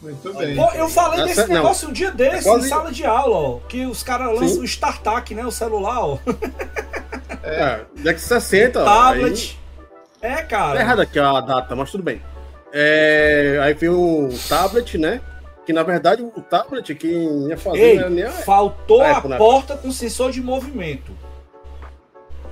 [0.00, 0.54] Muito bem.
[0.54, 2.66] Pô, eu falei Essa, desse negócio não, um dia desse, é quase...
[2.66, 3.58] em sala de aula, ó.
[3.68, 5.44] Que os caras lançam o StarTAC, né?
[5.44, 6.18] O celular, ó.
[7.42, 8.84] É, Dex 60.
[8.84, 9.58] Tablet.
[10.22, 10.32] Aí...
[10.32, 10.74] É, cara.
[10.74, 12.20] Tá errado aqui a data, mas tudo bem.
[12.72, 15.20] É, aí veio o tablet, né?
[15.64, 18.30] Que na verdade o tablet quem ia fazer Ei, nem a...
[18.30, 21.12] faltou a, a porta com sensor de movimento.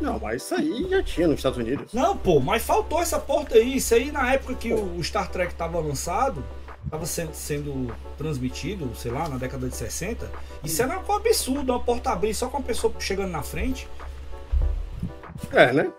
[0.01, 1.93] Não, mas isso aí já tinha nos Estados Unidos.
[1.93, 3.77] Não, pô, mas faltou essa porta aí.
[3.77, 6.45] Isso aí na época que o Star Trek tava lançado,
[6.91, 10.31] tava sendo, sendo transmitido, sei lá, na década de 60.
[10.63, 13.89] Isso era um absurdo, uma porta abrir só com a pessoa chegando na frente.
[15.53, 15.91] É, né?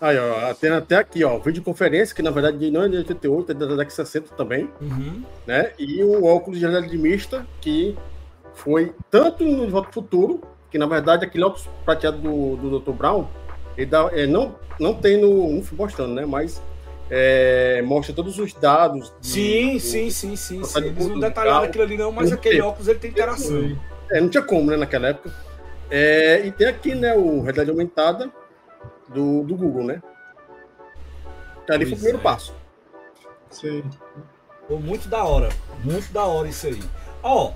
[0.00, 3.54] Aí, ó, tem até aqui, ó, videoconferência, que na verdade não é de 88, é
[3.54, 4.68] da década de 60 também.
[4.80, 5.22] Uhum.
[5.46, 5.72] Né?
[5.78, 7.96] E o óculos de realidade mista, que
[8.52, 10.40] foi tanto no Volta Futuro,
[10.70, 12.90] que na verdade aquele óculos prateado do, do Dr.
[12.90, 13.28] Brown,
[13.76, 15.52] ele dá, é, não, não tem no.
[15.52, 16.24] Não fui mostrando, né?
[16.26, 16.60] Mas
[17.10, 19.12] é, mostra todos os dados.
[19.20, 20.78] De, sim, do, sim, sim, sim, sim.
[20.78, 23.76] Eles não detalharam aquilo ali, não, mas aquele óculos ele tem interação.
[24.10, 25.32] É, não tinha como, né, naquela época.
[25.90, 28.30] É, e tem aqui, né, o realidade aumentada
[29.08, 30.02] do, do Google, né?
[31.66, 32.20] Que ali pois foi o primeiro é.
[32.20, 32.54] passo.
[33.50, 33.84] Sim.
[34.66, 35.50] Pô, muito da hora.
[35.84, 36.80] Muito da hora isso aí.
[37.22, 37.52] Ó,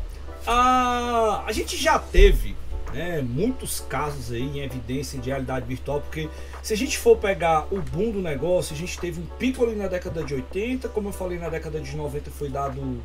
[0.47, 2.55] a, a gente já teve
[2.97, 6.31] né, muitos casos aí em evidência de realidade virtual, porque
[6.63, 9.77] se a gente for pegar o boom do negócio, a gente teve um pico ali
[9.77, 13.03] na década de 80, como eu falei, na década de 90 foi dado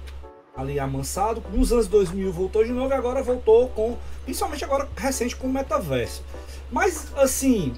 [0.55, 5.35] ali amansado, nos anos 2000 voltou de novo e agora voltou com, principalmente agora recente
[5.35, 6.23] com o metaverso.
[6.71, 7.73] Mas assim,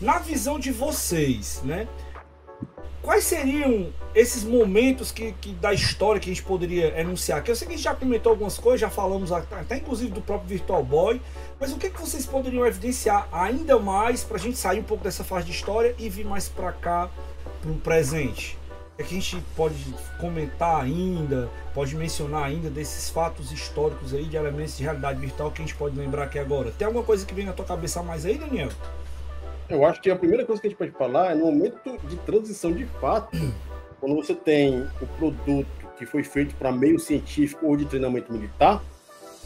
[0.00, 1.86] na visão de vocês, né?
[3.04, 7.42] Quais seriam esses momentos que, que, da história que a gente poderia enunciar?
[7.42, 10.22] Que eu sei que a gente já comentou algumas coisas, já falamos até inclusive do
[10.22, 11.20] próprio Virtual Boy,
[11.60, 15.04] mas o que, que vocês poderiam evidenciar ainda mais para a gente sair um pouco
[15.04, 17.10] dessa fase de história e vir mais para cá,
[17.60, 18.56] para o presente?
[18.94, 24.36] O que a gente pode comentar ainda, pode mencionar ainda desses fatos históricos aí, de
[24.36, 26.70] elementos de realidade virtual que a gente pode lembrar aqui agora?
[26.70, 28.70] Tem alguma coisa que vem na tua cabeça mais aí, Daniel?
[29.68, 32.16] Eu acho que a primeira coisa que a gente pode falar é no momento de
[32.18, 33.36] transição de fato,
[34.00, 38.82] quando você tem o produto que foi feito para meio científico ou de treinamento militar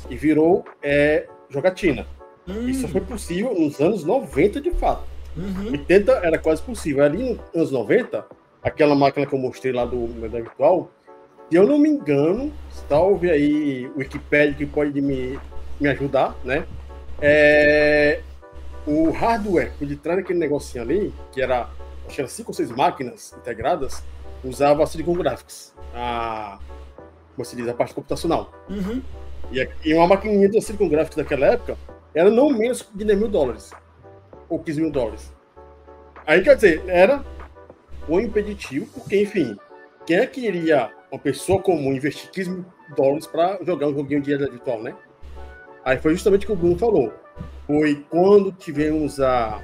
[0.08, 2.06] e virou é, jogatina.
[2.46, 2.68] Hum.
[2.68, 5.02] Isso foi possível nos anos 90 de fato.
[5.36, 5.72] Uhum.
[5.72, 7.04] 80 era quase possível.
[7.04, 8.26] Ali nos anos 90,
[8.62, 10.90] aquela máquina que eu mostrei lá do Mega Virtual,
[11.48, 12.52] se eu não me engano,
[12.88, 15.38] salve aí o Wikipedia que pode me,
[15.80, 16.66] me ajudar, né?
[17.20, 18.20] É,
[18.88, 21.68] o hardware por detrás daquele negocinho ali, que era,
[22.06, 24.02] acho que era cinco ou seis máquinas integradas,
[24.42, 26.58] usava a Silicon Graphics, a,
[27.36, 28.50] como se diz, a parte computacional.
[28.70, 29.02] Uhum.
[29.52, 31.76] E, e uma maquininha da Silicon Graphics daquela época
[32.14, 33.72] era não menos de 10 mil dólares,
[34.48, 35.34] ou 15 mil dólares.
[36.26, 37.22] Aí, quer dizer, era
[38.08, 39.54] o impeditivo, porque, enfim,
[40.06, 42.64] quem é que iria, uma pessoa comum, investir 15 mil
[42.96, 44.94] dólares para jogar um joguinho de realidade virtual, né?
[45.84, 47.12] Aí foi justamente o que o Bruno falou
[47.68, 49.62] foi quando tivemos a,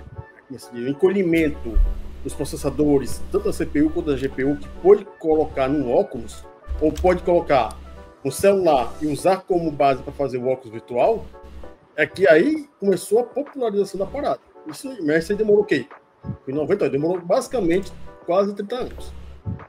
[0.74, 1.78] o encolhimento
[2.22, 6.44] dos processadores, tanto da CPU quanto da GPU, que pode colocar no óculos,
[6.82, 7.74] ou pode colocar
[8.22, 11.24] no celular e usar como base para fazer o óculos virtual,
[11.96, 14.40] é que aí começou a popularização da parada.
[14.66, 15.86] Isso, mas isso demorou o quê?
[16.46, 17.90] Em 90 demorou basicamente
[18.26, 19.12] quase 30 anos.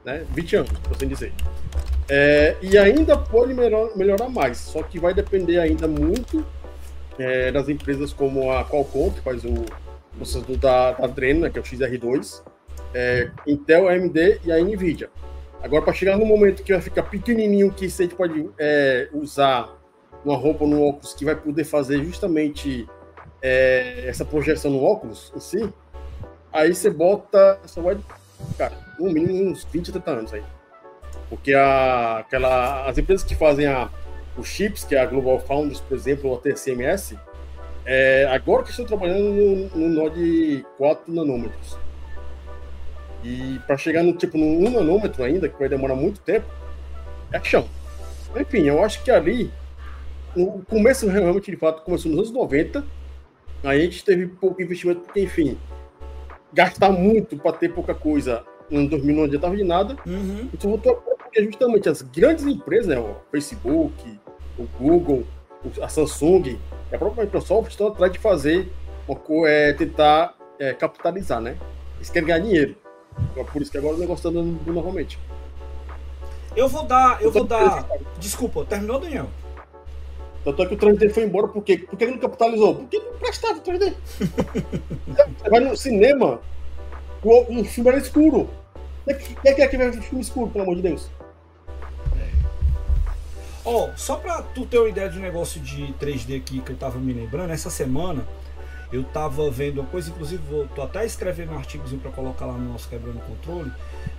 [0.04, 0.26] Né?
[0.30, 1.32] 20 anos, por assim dizer.
[2.08, 6.44] É, e ainda pode melhor, melhorar mais, só que vai depender ainda muito
[7.18, 9.54] é, das empresas como a Qualcomm, que faz o
[10.16, 12.42] processador da, da né, que é o XR2,
[12.94, 15.10] é, Intel, AMD e a NVIDIA.
[15.62, 19.76] Agora, para chegar no momento que vai ficar pequenininho, que gente pode é, usar
[20.24, 22.86] uma roupa no óculos que vai poder fazer justamente
[23.42, 25.72] é, essa projeção no óculos em si,
[26.52, 27.98] aí você bota, só vai,
[28.56, 30.42] cara, no mínimo uns 20, 30 anos aí.
[31.28, 33.90] Porque a, aquela, as empresas que fazem a,
[34.36, 37.18] os chips, que é a Global Foundries, por exemplo, ou a TCMS,
[37.84, 41.76] é, agora que estou trabalhando no, no nó de 4 nanômetros.
[43.22, 46.46] E para chegar no tipo no 1 nanômetro ainda, que vai demorar muito tempo,
[47.32, 47.68] é chão.
[48.38, 49.50] Enfim, eu acho que ali,
[50.36, 52.84] o começo realmente de fato começou nos anos 90,
[53.64, 55.56] aí a gente teve pouco investimento, porque enfim,
[56.52, 59.96] gastar muito para ter pouca coisa em 2000 não adiantava de nada.
[60.06, 60.48] Uhum.
[60.52, 64.18] Então voltou porque justamente as grandes empresas, né, o Facebook,
[64.58, 65.24] o Google,
[65.82, 66.58] a Samsung,
[66.92, 68.72] a própria Microsoft estão atrás de fazer,
[69.06, 71.56] uma, é, tentar é, capitalizar, né?
[71.96, 72.76] Eles querem ganhar dinheiro.
[73.32, 75.18] Então, por isso que agora o negócio está dando novamente.
[76.54, 77.86] Eu vou dar, eu vou dar.
[78.18, 79.28] Desculpa, terminou, Daniel?
[80.44, 81.78] Tanto é que o 3D foi embora, por quê?
[81.78, 82.76] Porque ele não capitalizou.
[82.76, 83.94] Porque não prestava o 3D.
[85.42, 86.40] Você vai no cinema,
[87.22, 88.48] o, filme era escuro.
[89.42, 91.10] Quem é que é que vai ver filme escuro, pelo amor de Deus?
[93.66, 96.76] Ó, oh, só pra tu ter uma ideia de negócio de 3D aqui que eu
[96.76, 98.24] tava me lembrando, essa semana
[98.92, 102.52] eu tava vendo uma coisa, inclusive vou, tô até escrevendo um artigozinho para colocar lá
[102.52, 103.72] no nosso Quebrando Controle,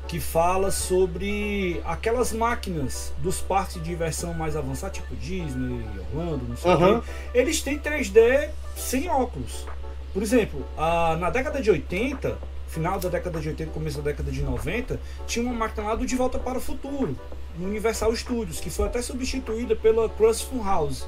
[0.05, 5.81] que fala sobre aquelas máquinas dos parques de diversão mais avançados, tipo Disney,
[6.13, 6.97] Orlando, não sei uhum.
[6.97, 7.07] o quê.
[7.33, 9.65] Eles têm 3D sem óculos.
[10.13, 12.37] Por exemplo, a, na década de 80,
[12.67, 16.05] final da década de 80, começo da década de 90, tinha uma máquina lá do
[16.05, 17.15] De Volta para o Futuro
[17.57, 21.07] no Universal Studios, que foi até substituída pela Crust House,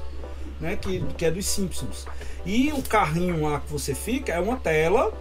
[0.60, 2.06] né, que, que é dos Simpsons.
[2.44, 5.12] E o carrinho lá que você fica é uma tela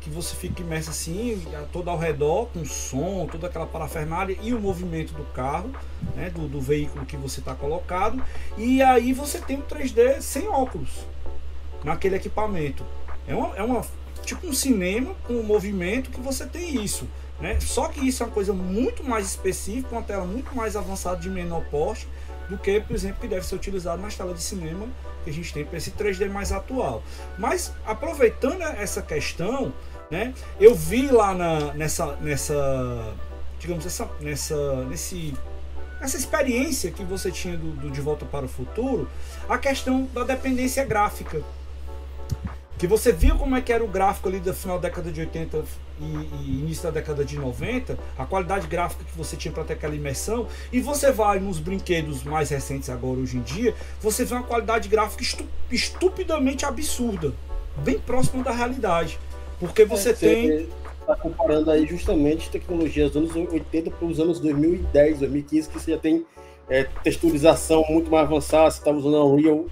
[0.00, 4.60] que você fica imerso assim, todo ao redor, com som, toda aquela parafernália e o
[4.60, 5.70] movimento do carro,
[6.14, 8.22] né, do, do veículo que você está colocado.
[8.56, 10.90] E aí você tem um 3D sem óculos
[11.84, 12.84] naquele equipamento.
[13.26, 13.84] É uma, é uma
[14.24, 17.06] tipo um cinema com um movimento que você tem isso.
[17.40, 17.58] Né?
[17.60, 21.30] Só que isso é uma coisa muito mais específica, uma tela muito mais avançada de
[21.30, 22.08] menor porte
[22.48, 24.88] do que, por exemplo, que deve ser utilizado nas telas de cinema
[25.22, 27.02] que a gente tem para esse 3D mais atual.
[27.38, 29.72] Mas aproveitando essa questão,
[30.10, 33.14] né, eu vi lá na, nessa, nessa,
[33.60, 35.34] digamos essa, nessa, nesse
[36.00, 39.08] essa experiência que você tinha do, do De Volta para o Futuro,
[39.48, 41.42] a questão da dependência gráfica
[42.78, 45.20] que você viu como é que era o gráfico ali do final da década de
[45.20, 45.64] 80
[46.00, 49.72] e, e início da década de 90, a qualidade gráfica que você tinha para ter
[49.72, 54.34] aquela imersão, e você vai nos brinquedos mais recentes agora hoje em dia, você vê
[54.34, 57.34] uma qualidade gráfica estu, estupidamente absurda,
[57.78, 59.18] bem próxima da realidade,
[59.58, 60.68] porque você é, tem
[61.00, 65.92] está comparando aí justamente tecnologias dos anos 80 para os anos 2010, 2015, que você
[65.92, 66.24] já tem
[66.68, 69.64] é, texturização muito mais avançada, você está usando Unreal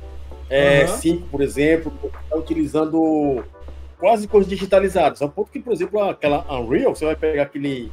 [0.48, 0.96] é, uhum.
[0.96, 1.92] 5, por exemplo,
[2.24, 3.44] está utilizando
[3.98, 5.22] quase coisas digitalizadas.
[5.22, 7.90] Ao ponto que, por exemplo, aquela Unreal, você vai pegar aquele,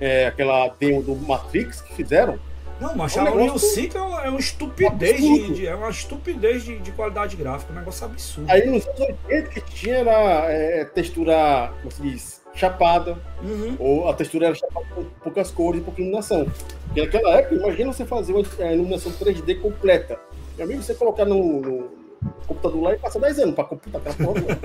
[0.00, 2.38] é, aquela demo do Matrix que fizeram.
[2.80, 5.74] Não, mas é um a Unreal 5 é uma, é uma estupidez, de, de, é
[5.74, 8.50] uma estupidez de, de, qualidade gráfica, um negócio absurdo.
[8.50, 13.76] Aí nos anos 80 que tinha era é, textura, como se diz, chapada, uhum.
[13.80, 16.46] ou a textura era chapada com poucas cores e pouca iluminação.
[16.86, 20.18] Porque naquela época, imagina você fazer uma é, iluminação 3D completa.
[20.58, 21.90] Meu amigo, você colocar no, no
[22.48, 24.58] computador lá e passa 10 anos para computar aquela porra.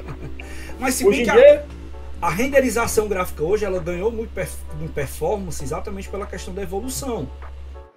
[0.80, 1.66] Mas se hoje em dia...
[2.22, 4.30] a, a renderização gráfica hoje ela ganhou muito
[4.80, 7.28] em performance exatamente pela questão da evolução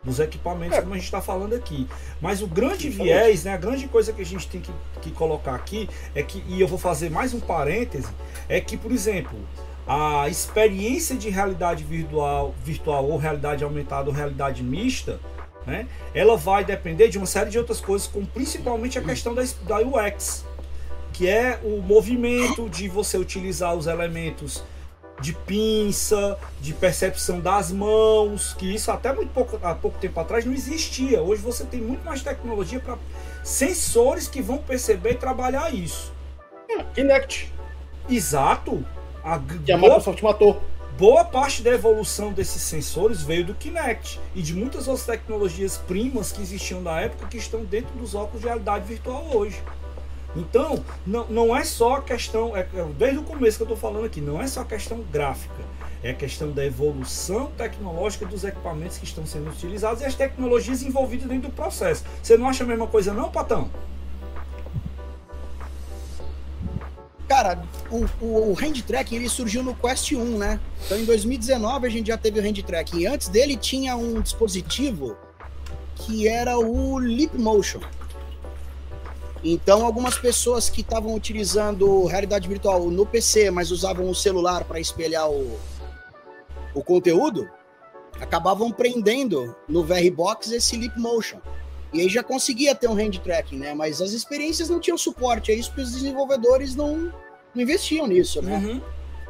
[0.03, 0.81] dos equipamentos, é.
[0.81, 1.87] como a gente está falando aqui.
[2.21, 5.55] Mas o grande viés, né, a grande coisa que a gente tem que, que colocar
[5.55, 8.09] aqui é que, e eu vou fazer mais um parêntese,
[8.49, 9.39] é que, por exemplo,
[9.87, 15.21] a experiência de realidade virtual, virtual ou realidade aumentada ou realidade mista,
[15.69, 15.87] né?
[16.13, 19.79] Ela vai depender de uma série de outras coisas, como principalmente a questão da, da
[19.79, 20.45] UX,
[21.13, 24.63] que é o movimento de você utilizar os elementos
[25.21, 30.45] de pinça, de percepção das mãos, que isso até muito pouco, há pouco tempo atrás
[30.45, 31.21] não existia.
[31.21, 32.97] Hoje você tem muito mais tecnologia para
[33.43, 36.13] sensores que vão perceber e trabalhar isso.
[36.93, 37.51] Kinect.
[38.09, 38.83] Exato.
[39.23, 40.61] A, que a Microsoft matou
[40.99, 46.33] boa parte da evolução desses sensores veio do Kinect e de muitas outras tecnologias primas
[46.33, 49.63] que existiam na época que estão dentro dos óculos de realidade virtual hoje.
[50.35, 54.05] Então, não, não é só questão, é, é desde o começo que eu estou falando
[54.05, 55.63] aqui, não é só questão gráfica,
[56.03, 61.29] é questão da evolução tecnológica dos equipamentos que estão sendo utilizados e as tecnologias envolvidas
[61.29, 62.03] dentro do processo.
[62.21, 63.69] Você não acha a mesma coisa, não, Patão?
[67.29, 70.59] Cara, o, o, o hand tracking ele surgiu no Quest 1, né?
[70.83, 73.05] Então em 2019 a gente já teve o hand tracking.
[73.05, 75.15] Antes dele tinha um dispositivo
[75.95, 77.81] que era o Leap Motion.
[79.43, 84.79] Então, algumas pessoas que estavam utilizando realidade virtual no PC, mas usavam o celular para
[84.79, 85.57] espelhar o,
[86.73, 87.47] o conteúdo,
[88.19, 91.39] acabavam prendendo no VR Box esse Leap Motion.
[91.91, 93.73] E aí já conseguia ter um hand tracking, né?
[93.73, 97.11] Mas as experiências não tinham suporte, é isso que os desenvolvedores não,
[97.53, 98.57] não investiam nisso, né?
[98.57, 98.81] Uhum.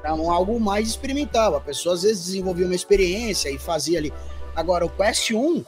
[0.04, 1.56] Era um, algo mais experimental.
[1.56, 4.14] A pessoa às vezes desenvolvia uma experiência e fazia ali.
[4.56, 5.64] Agora, o Quest 1,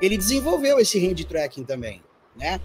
[0.00, 2.02] ele desenvolveu esse hand tracking também,
[2.36, 2.60] né?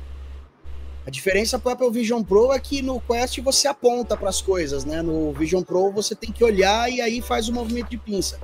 [1.05, 4.41] A diferença para o Apple Vision Pro é que no Quest você aponta para as
[4.41, 5.01] coisas, né?
[5.01, 8.39] No Vision Pro você tem que olhar e aí faz o movimento de pinça.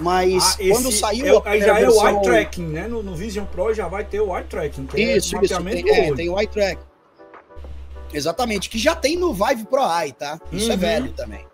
[0.00, 1.42] Mas ah, quando saiu.
[1.44, 2.88] É, já é o eye tracking, né?
[2.88, 4.88] No, no, Vision Pro já vai ter o eye tracking.
[4.94, 5.62] É isso, é isso.
[5.62, 6.92] Tem, é, tem o eye tracking.
[8.12, 10.38] Exatamente, que já tem no Vive Pro Eye, tá?
[10.52, 10.72] Isso é uhum.
[10.72, 11.46] é velho também.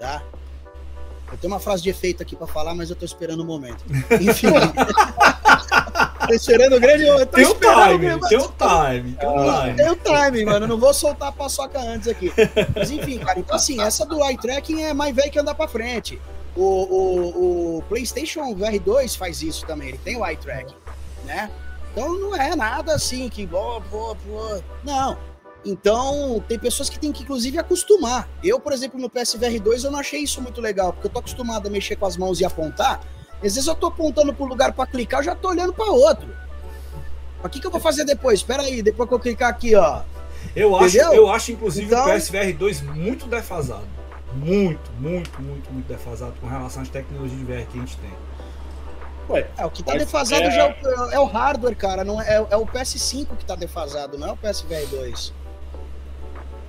[0.00, 0.22] Tá?
[1.30, 3.46] Eu tenho uma frase de efeito aqui para falar, mas eu tô esperando o um
[3.46, 3.84] momento.
[4.20, 4.48] Enfim.
[6.26, 7.04] tô esperando o grande.
[7.26, 9.76] Tem o time, tem o time, tem o time.
[9.76, 10.66] Tem o time, mano.
[10.66, 12.30] Não vou soltar a paçoca antes aqui.
[12.74, 13.38] Mas enfim, cara.
[13.38, 16.20] Então, assim, essa do eye tracking é mais velho que andar para frente.
[16.54, 20.76] O, o, o, PlayStation VR2 faz isso também, ele tem o eye tracking,
[21.24, 21.50] né?
[21.92, 23.46] Então não é nada assim que.
[23.46, 24.64] Boa, boa, boa.
[24.84, 25.16] Não.
[25.64, 28.28] Então, tem pessoas que têm que, inclusive, acostumar.
[28.42, 31.20] Eu, por exemplo, no PSVR 2, eu não achei isso muito legal, porque eu tô
[31.20, 33.00] acostumado a mexer com as mãos e apontar.
[33.36, 36.28] Às vezes eu tô apontando um lugar para clicar, eu já tô olhando para outro.
[37.44, 38.40] O que, que eu vou fazer depois?
[38.40, 40.02] Espera aí, depois que eu clicar aqui, ó.
[40.54, 42.04] Eu acho, eu acho inclusive, então...
[42.04, 44.01] o PSVR 2 muito defasado
[44.36, 48.10] muito, muito, muito, muito defasado com relação às tecnologias de VR que a gente tem.
[49.28, 50.50] Ué, é, o que tá defasado é...
[50.50, 52.04] já é o, é o, hardware, cara.
[52.04, 55.32] Não é, é, o PS5 que tá defasado, não é o PSVR 2.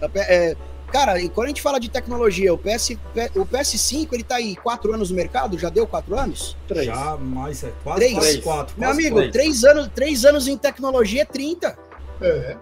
[0.02, 0.58] É, é,
[0.92, 2.92] cara, e quando a gente fala de tecnologia, o, PS,
[3.36, 5.58] o PS5 ele tá aí quatro anos no mercado?
[5.58, 6.56] Já deu quatro anos?
[6.68, 6.86] Três.
[6.86, 8.14] Já mais, é quase, três.
[8.14, 8.76] quase quatro.
[8.78, 9.32] Meu amigo, três.
[9.32, 11.78] Três, anos, três anos em tecnologia é 30.
[12.22, 12.58] É.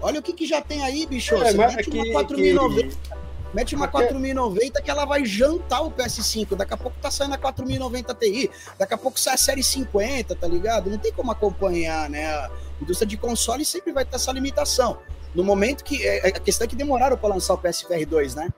[0.00, 1.34] Olha o que, que já tem aí, bicho.
[1.34, 3.23] É, Você mete é uma 4090.
[3.54, 6.56] Mete uma 4090 que ela vai jantar o PS5.
[6.56, 8.50] Daqui a pouco tá saindo a 4090 Ti.
[8.76, 10.90] Daqui a pouco sai a série 50, tá ligado?
[10.90, 12.26] Não tem como acompanhar, né?
[12.26, 12.50] A
[12.82, 14.98] indústria de console sempre vai ter essa limitação.
[15.32, 16.04] No momento que.
[16.04, 18.52] É, é, a questão é que demoraram para lançar o PSVR 2, né?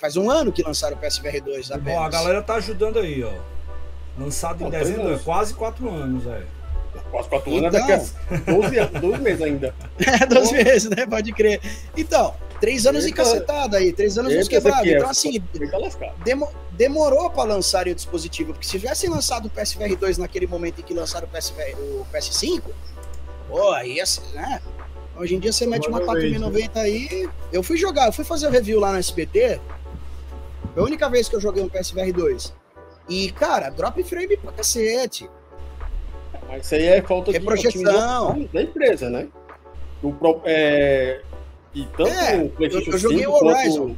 [0.00, 1.70] Faz um ano que lançaram o PSVR 2.
[1.70, 1.94] Apenas.
[1.94, 3.32] Bom, a galera tá ajudando aí, ó.
[4.18, 6.42] Lançado em dezembro, é quase 4 anos, é.
[7.10, 7.86] Quase 4 anos, então...
[7.86, 9.74] daqui a 12, 12 meses ainda.
[10.22, 11.06] É, 12 meses, né?
[11.06, 11.60] Pode crer.
[11.96, 14.88] Então, Três anos Eita, encacetada aí, três anos nos quebrados.
[14.88, 15.40] Então, assim,
[16.24, 20.80] demo, demorou para lançar o dispositivo, porque se tivessem lançado o PSVR 2 naquele momento
[20.80, 22.62] em que lançaram o, PSVR, o PS5,
[23.48, 24.60] pô, aí assim, né?
[25.16, 27.28] Hoje em dia você mete uma 4090 aí.
[27.52, 29.60] Eu fui jogar, eu fui fazer o review lá no SBT.
[30.74, 32.54] Foi a única vez que eu joguei um PSVR 2.
[33.08, 35.28] E, cara, drop frame pra cacete.
[36.48, 39.28] Mas isso aí é falta de projeção da empresa, né?
[40.02, 41.20] O, é,
[41.74, 43.96] e tanto é, o PlayStation eu, eu 5 quanto,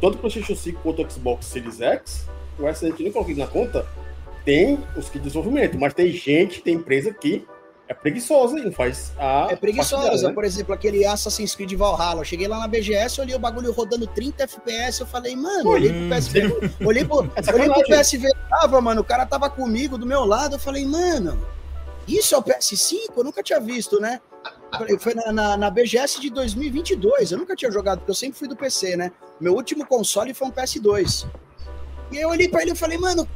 [0.00, 2.26] tanto o PlayStation 5 quanto o Xbox Series X,
[2.58, 3.86] o Resident Evil coloquei na conta,
[4.44, 7.44] tem os que desenvolvimento, mas tem gente, tem empresa que
[7.90, 9.48] é preguiçosa não faz a.
[9.50, 10.32] É preguiçosa, dela, né?
[10.32, 12.20] por exemplo, aquele Assassin's Creed Valhalla.
[12.20, 15.00] Eu cheguei lá na BGS, olhei o bagulho rodando 30 FPS.
[15.00, 16.40] Eu falei, mano, olhei pro PSV.
[16.86, 19.00] olhei pro, é olhei pro PSV, tava, mano.
[19.00, 20.54] O cara tava comigo do meu lado.
[20.54, 21.44] Eu falei, mano,
[22.06, 23.10] isso é o PS5?
[23.16, 24.20] Eu nunca tinha visto, né?
[25.00, 27.32] Foi na, na, na, BGS de 2022.
[27.32, 29.10] Eu nunca tinha jogado, porque eu sempre fui do PC, né?
[29.40, 31.26] Meu último console foi um PS2.
[32.12, 33.28] E aí eu olhei pra ele e falei, mano,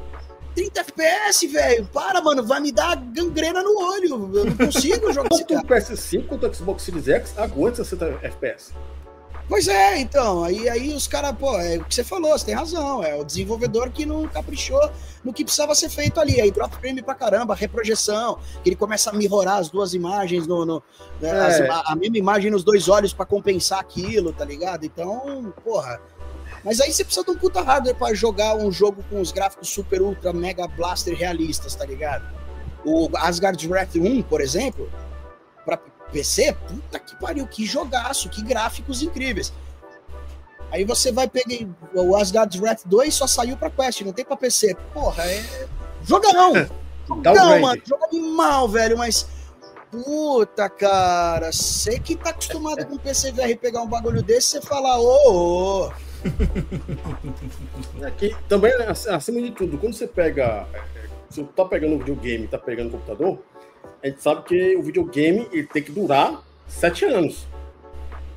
[0.55, 1.89] 30 FPS, velho.
[1.93, 4.31] Para, mano, vai me dar gangrena no olho.
[4.35, 8.19] Eu não consigo jogar esse Tanto o PS5 quanto o Xbox Series X aguenta 60
[8.23, 8.73] FPS.
[9.47, 12.55] Pois é, então, aí, aí os caras, pô, é o que você falou, você tem
[12.55, 14.81] razão, é o desenvolvedor que não caprichou
[15.23, 19.11] no que precisava ser feito ali, aí drop frame pra caramba, reprojeção, que ele começa
[19.11, 20.83] a mirrorar as duas imagens, no, no
[21.21, 21.41] né, é.
[21.41, 24.87] as, a, a, mesma imagem nos dois olhos para compensar aquilo, tá ligado?
[24.87, 26.01] Então, porra,
[26.65, 29.69] mas aí você precisa de um puta hardware pra jogar um jogo com os gráficos
[29.69, 32.25] super, ultra, mega blaster realistas, tá ligado?
[32.85, 34.91] O Asgard's Wrath 1, por exemplo,
[35.65, 35.79] pra,
[36.15, 39.53] PC, puta que pariu, que jogaço, que gráficos incríveis.
[40.71, 44.37] Aí você vai pegar o Asgard's Wrath 2 só saiu pra Quest, não tem pra
[44.37, 44.75] PC.
[44.93, 45.69] Porra, é.
[46.05, 46.53] Jogão!
[47.07, 49.27] Jogão, mano, joga animal, velho, mas.
[49.91, 54.99] Puta, cara, você que tá acostumado com PC VR pegar um bagulho desse, você fala,
[54.99, 55.93] ô, ô.
[58.07, 60.67] Aqui, também, acima de tudo, quando você pega.
[61.31, 63.39] Se você tá pegando um videogame tá pegando um computador,
[64.03, 67.47] a gente sabe que o videogame ele tem que durar sete anos.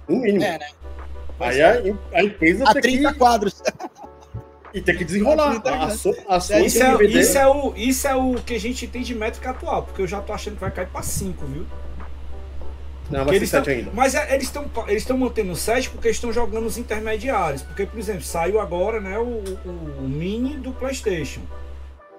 [0.07, 0.43] No mínimo.
[0.43, 0.69] É, né?
[1.39, 1.73] Aí a,
[2.13, 3.19] a, empresa a tem 30 que...
[3.19, 3.61] quadros.
[4.73, 5.61] E tem que desenrolar.
[5.65, 8.35] A, a, so- a Isso é- Sony Isso é, isso, é o, isso é o
[8.35, 10.87] que a gente tem de métrica atual, porque eu já tô achando que vai cair
[10.87, 11.65] pra 5, viu?
[13.09, 13.91] Não, vai eles tão, 7 ainda.
[13.93, 17.61] mas é- eles estão eles estão mantendo o 7 porque estão jogando os intermediários.
[17.63, 21.41] Porque, por exemplo, saiu agora né, o, o- o Mini do PlayStation.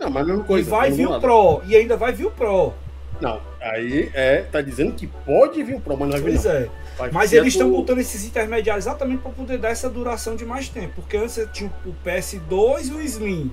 [0.01, 0.71] Não, mas a mesma E coisa.
[0.71, 1.21] vai não vir o.
[1.21, 1.63] Pro.
[1.67, 2.73] E ainda vai vir o Pro.
[3.21, 6.45] Não, aí é, tá dizendo que pode vir o Pro, mas não vai vir Pois
[6.45, 6.53] não.
[6.53, 6.69] é.
[6.97, 10.45] Vai Mas eles estão do- botando esses intermediários exatamente para poder dar essa duração de
[10.45, 10.95] mais tempo.
[10.97, 13.53] Porque antes tinha o PS2 e o Slim.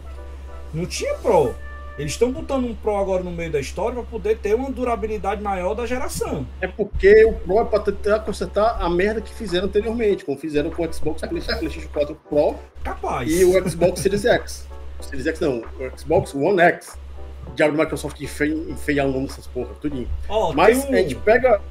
[0.74, 1.54] Não tinha Pro.
[1.98, 5.42] Eles estão botando um Pro agora no meio da história para poder ter uma durabilidade
[5.42, 6.46] maior da geração.
[6.60, 10.70] É porque o Pro é pra tentar consertar a merda que fizeram anteriormente, como fizeram
[10.70, 13.32] com o Xbox PlayStation 4 Pro Capaz.
[13.32, 14.68] e o Xbox Series X.
[15.00, 16.98] O Series X não, o Xbox One X.
[17.56, 20.10] Diabo Microsoft enfeia, enfeiar o nome dessas porra, tudinho.
[20.28, 21.62] Ó, Mas um- a gente pega,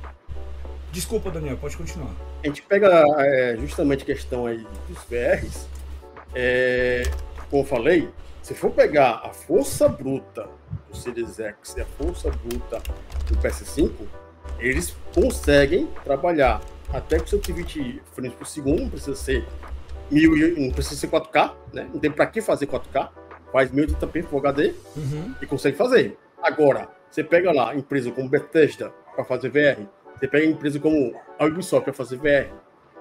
[0.93, 2.13] Desculpa, Daniel, pode continuar.
[2.43, 5.67] a gente pega é, justamente a questão aí dos VRs.
[6.35, 7.03] É,
[7.51, 8.09] como eu falei,
[8.45, 10.49] se for pegar a força bruta
[10.91, 12.81] do Series X e a força bruta
[13.27, 13.91] do PS5,
[14.59, 16.61] eles conseguem trabalhar
[16.93, 19.45] até com 120 frames por segundo, não precisa ser
[20.11, 21.89] mil, e- não precisa ser 4K, né?
[21.93, 23.11] Não tem pra que fazer 4K,
[23.51, 25.35] faz 1080p Full HD Uhum.
[25.41, 26.19] e consegue fazer.
[26.43, 29.87] Agora, você pega lá empresa como Bethesda para fazer VR,
[30.19, 32.53] você pega empresa como a Ubisoft para fazer VR,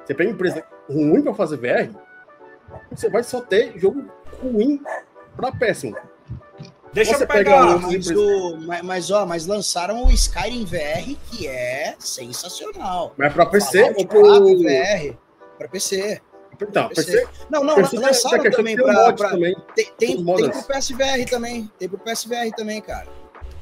[0.05, 1.91] você pega empresa ruim para fazer VR,
[2.89, 4.05] você vai só ter jogo
[4.41, 4.81] ruim
[5.36, 5.95] para péssimo.
[6.93, 7.79] Deixa Você eu pega pegar.
[7.79, 13.13] Mas, o, mas, mas, ó, mas lançaram o Skyrim VR, que é sensacional.
[13.17, 15.17] Mas para PC ou 4 pro VR,
[15.57, 16.21] pra PC.
[16.61, 17.11] então, PC.
[17.11, 19.55] PC, Não, não, PC lançaram também ter um pra, também.
[19.75, 21.71] Tem, tem, tem pro PSVR também.
[21.79, 23.07] Tem pro PSVR também, cara.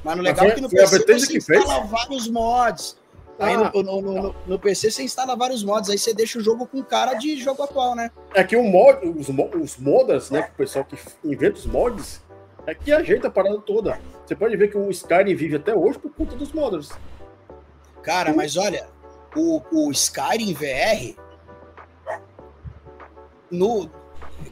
[0.03, 2.97] Mas no Mas legal é que no PC você instala vários mods.
[3.39, 3.71] Aí Ah.
[3.73, 6.83] no, no, no- no- PC você instala vários mods, aí você deixa o jogo com
[6.83, 8.11] cara de jogo atual, né?
[8.35, 12.21] É que o mod, os, os modders, né, o pessoal que inventa os mods,
[12.67, 13.99] é que ajeita a parada toda.
[14.25, 16.89] Você pode ver que o Skyrim vive até hoje por conta dos modders.
[18.03, 18.87] Cara, mas olha,
[19.35, 21.15] o, o Skyrim VR
[23.49, 23.89] no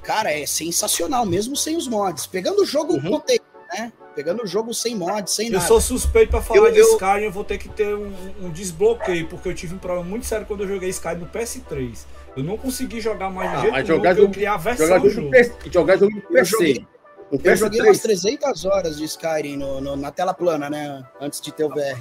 [0.03, 2.27] cara é sensacional mesmo sem os mods.
[2.27, 3.11] Pegando o jogo Uhum.
[3.11, 3.91] contexto, né?
[4.19, 5.65] Pegando o jogo sem mods, sem Eu nada.
[5.65, 8.11] sou suspeito pra falar Eu- de eu- Skyrim, eu vou ter que ter um,
[8.41, 12.05] um desbloqueio, porque eu tive um problema muito sério quando eu joguei Skyrim no PS3.
[12.35, 14.57] Eu não consegui jogar mais de Ah, jeito mas jogar porque eu jogo- criar a
[14.57, 15.31] versão Jogar do jogo, jogo.
[15.31, 16.51] PC, jogar jogo Eu PC.
[16.51, 16.87] joguei-
[17.31, 18.01] no Eu joguei umas PS3.
[18.01, 21.01] 300 horas de Skyrim no- no- na tela plana, né?
[21.21, 21.97] Antes de ter o VR.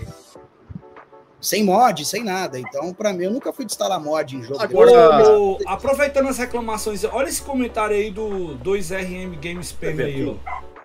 [1.40, 2.58] Sem mod, sem nada.
[2.58, 4.60] Então, pra mim, eu nunca fui instalar mod em jogo.
[4.60, 10.77] Agora- Ô, aproveitando as reclamações, olha esse comentário aí do 2RM Games Pen aí, ó.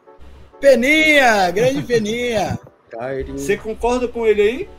[0.63, 1.51] Peninha!
[1.51, 2.57] Grande Peninha!
[3.33, 4.69] Você concorda com ele aí?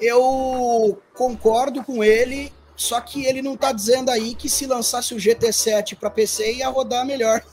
[0.00, 5.16] Eu concordo com ele, só que ele não tá dizendo aí que se lançasse o
[5.16, 7.42] GT7 para PC ia rodar melhor.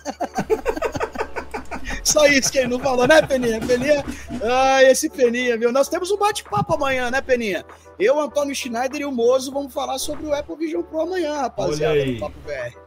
[2.04, 3.60] Só isso que ele não falou, né, Peninha?
[3.60, 4.06] Peninha,
[4.44, 5.74] ah, esse Peninha, viu?
[5.74, 7.66] Nós temos um bate-papo amanhã, né, Peninha?
[8.00, 11.94] Eu, Antônio Schneider e o Mozo vamos falar sobre o Apple Vision Pro amanhã, rapaziada,
[11.94, 12.14] Olha aí.
[12.14, 12.87] no Papo VR.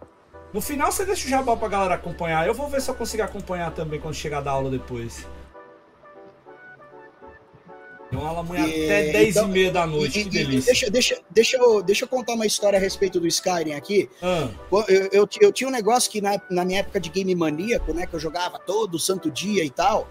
[0.52, 2.46] No final você deixa o jabá pra galera acompanhar.
[2.46, 5.26] Eu vou ver se eu consigo acompanhar também quando chegar da aula depois.
[8.12, 10.66] Uma amanhã E- até 10 então- e meia da noite, E- que delícia.
[10.72, 14.10] deixa, deixa, deixa, eu, deixa eu contar uma história a respeito do Skyrim aqui.
[14.20, 14.48] Ah,
[14.88, 18.06] Eu, eu, eu tinha um negócio que na, na minha época de game maníaco, né,
[18.06, 20.08] que eu jogava todo santo dia e tal,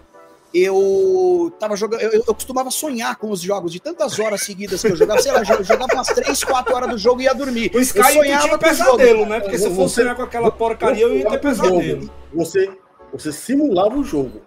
[0.52, 4.88] eu tava jogando, eu, eu costumava sonhar com os jogos de tantas horas seguidas que
[4.88, 7.70] eu jogava, sei lá, eu jogava umas 3, 4 horas do jogo e ia dormir.
[7.72, 9.40] o eu Sky tu sonhava tinha com o pesadelo, jogo, né?
[9.40, 12.10] Porque se eu Você- fosse sonhar com aquela porcaria, eu ia ter pesadelo.
[12.34, 12.70] Você,
[13.12, 14.42] você simulava o jogo.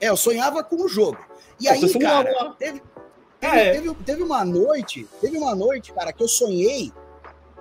[0.00, 1.18] É, eu sonhava com o jogo.
[1.60, 2.54] E aí, cara, lá.
[2.58, 2.82] teve,
[3.40, 3.72] É.
[3.72, 6.92] teve, teve uma noite, teve uma noite, cara, que eu sonhei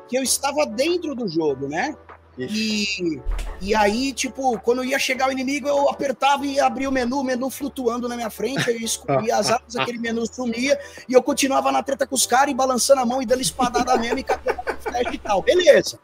[0.08, 1.94] que eu estava dentro do jogo, né?
[2.38, 3.20] E,
[3.60, 7.24] e aí, tipo, quando ia chegar o inimigo, eu apertava e abria o menu, o
[7.24, 11.72] menu flutuando na minha frente, eu escolhia as armas, aquele menu sumia, e eu continuava
[11.72, 14.62] na treta com os caras, e balançando a mão e dando espadada mesmo, e catando
[14.80, 15.42] flash e tal.
[15.42, 16.00] Beleza.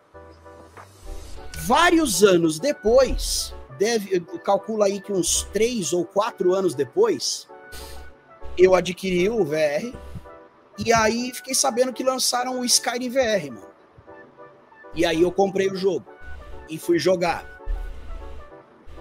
[1.66, 7.48] Vários anos depois, deve, calcula aí que uns três ou quatro anos depois,
[8.58, 9.96] eu adquiri o VR,
[10.80, 13.74] e aí fiquei sabendo que lançaram o Skyrim VR, mano.
[14.96, 16.13] E aí eu comprei o jogo
[16.70, 17.46] e fui jogar.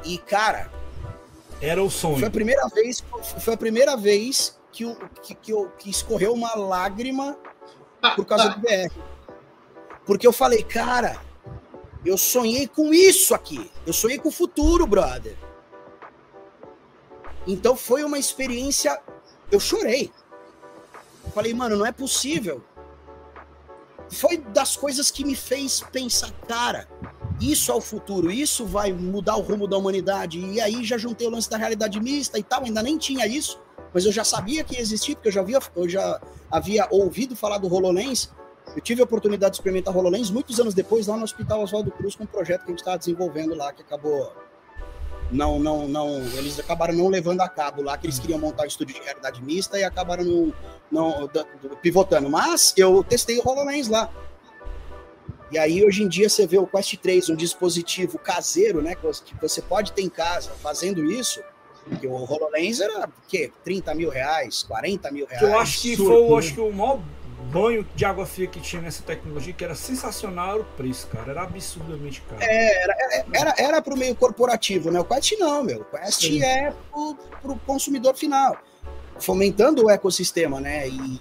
[0.05, 0.71] E cara,
[1.61, 2.31] Era o foi a sonho.
[2.31, 3.05] primeira vez,
[3.41, 7.37] foi a primeira vez que, o- que, que, eu- que escorreu uma lágrima
[8.17, 8.91] por causa do VR.
[10.05, 11.21] Porque eu falei, cara,
[12.05, 13.71] eu sonhei com isso aqui.
[13.87, 15.37] Eu sonhei com o futuro, brother.
[17.47, 19.01] Então foi uma experiência.
[19.51, 20.13] Eu chorei.
[21.25, 22.63] Eu falei, mano, não é possível.
[24.11, 26.89] Foi das coisas que me fez pensar, cara,
[27.41, 30.39] isso é o futuro, isso vai mudar o rumo da humanidade.
[30.39, 33.61] E aí já juntei o lance da realidade mista e tal, ainda nem tinha isso,
[33.93, 37.59] mas eu já sabia que existia, porque eu já havia, eu já havia ouvido falar
[37.59, 38.31] do HoloLens.
[38.75, 42.15] Eu tive a oportunidade de experimentar HoloLens muitos anos depois, lá no Hospital Oswaldo Cruz,
[42.15, 44.33] com um projeto que a gente estava desenvolvendo lá, que acabou.
[45.31, 46.09] Não, não, não.
[46.37, 49.43] Eles acabaram não levando a cabo lá, que eles queriam montar um estúdio de realidade
[49.43, 50.53] mista e acabaram não,
[50.91, 51.31] não
[51.83, 52.31] pivotando.
[52.31, 54.11] Mas eu testei o HoloLens lá.
[55.53, 58.95] E aí, hoje em dia, você vê o Quest 3, um dispositivo caseiro, né?
[58.95, 61.43] Que você pode ter em casa fazendo isso.
[62.01, 63.53] Que o HoloLens era o quê?
[63.63, 65.43] 30 mil reais, 40 mil reais.
[65.43, 67.03] Eu acho que foi eu acho que o maior
[67.53, 71.33] banho de água fria que tinha nessa tecnologia, que era sensacional o preço, cara.
[71.33, 72.41] Era absurdamente caro.
[72.41, 72.97] É, era,
[73.35, 75.01] era, era pro meio corporativo, né?
[75.01, 75.83] O Quest não, meu.
[75.83, 76.43] O Quest Sim.
[76.43, 78.57] é pro, pro consumidor final.
[79.19, 80.89] Fomentando o ecossistema, né?
[80.89, 81.21] E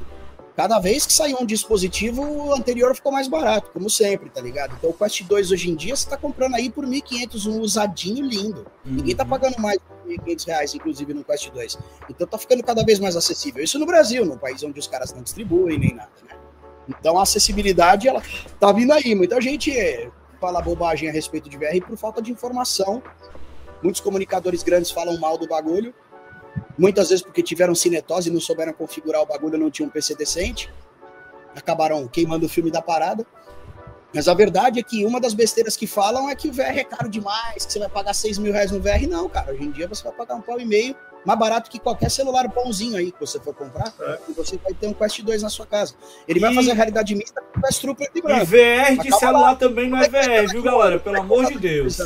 [0.55, 4.75] Cada vez que saiu um dispositivo, o anterior ficou mais barato, como sempre, tá ligado?
[4.77, 8.25] Então o Quest 2 hoje em dia você tá comprando aí por 1.500 um usadinho
[8.25, 8.65] lindo.
[8.85, 8.95] Uhum.
[8.95, 11.79] Ninguém tá pagando mais de 1.500 reais, inclusive, no Quest 2.
[12.09, 13.63] Então tá ficando cada vez mais acessível.
[13.63, 16.35] Isso no Brasil, no país onde os caras não distribuem nem nada, né?
[16.89, 18.21] Então a acessibilidade, ela
[18.59, 19.15] tá vindo aí.
[19.15, 19.71] Muita gente
[20.39, 23.01] fala bobagem a respeito de VR por falta de informação.
[23.81, 25.93] Muitos comunicadores grandes falam mal do bagulho
[26.77, 30.15] Muitas vezes porque tiveram cinetose e não souberam configurar o bagulho, não tinham um PC
[30.15, 30.71] decente.
[31.55, 33.25] Acabaram queimando o filme da parada.
[34.13, 36.83] Mas a verdade é que uma das besteiras que falam é que o VR é
[36.83, 39.07] caro demais, que você vai pagar 6 mil reais no VR.
[39.09, 39.53] Não, cara.
[39.53, 40.95] Hoje em dia você vai pagar um pau e meio,
[41.25, 43.93] mais barato que qualquer celular bonzinho aí que você for comprar.
[43.99, 44.19] É.
[44.29, 45.93] E você vai ter um Quest 2 na sua casa.
[46.27, 46.41] Ele e...
[46.41, 48.41] vai fazer realidade mista com o Quest True preto e branco.
[48.41, 49.55] E VR de celular lá.
[49.55, 50.99] também não é VR, viu, galera?
[50.99, 51.99] Pelo amor de Deus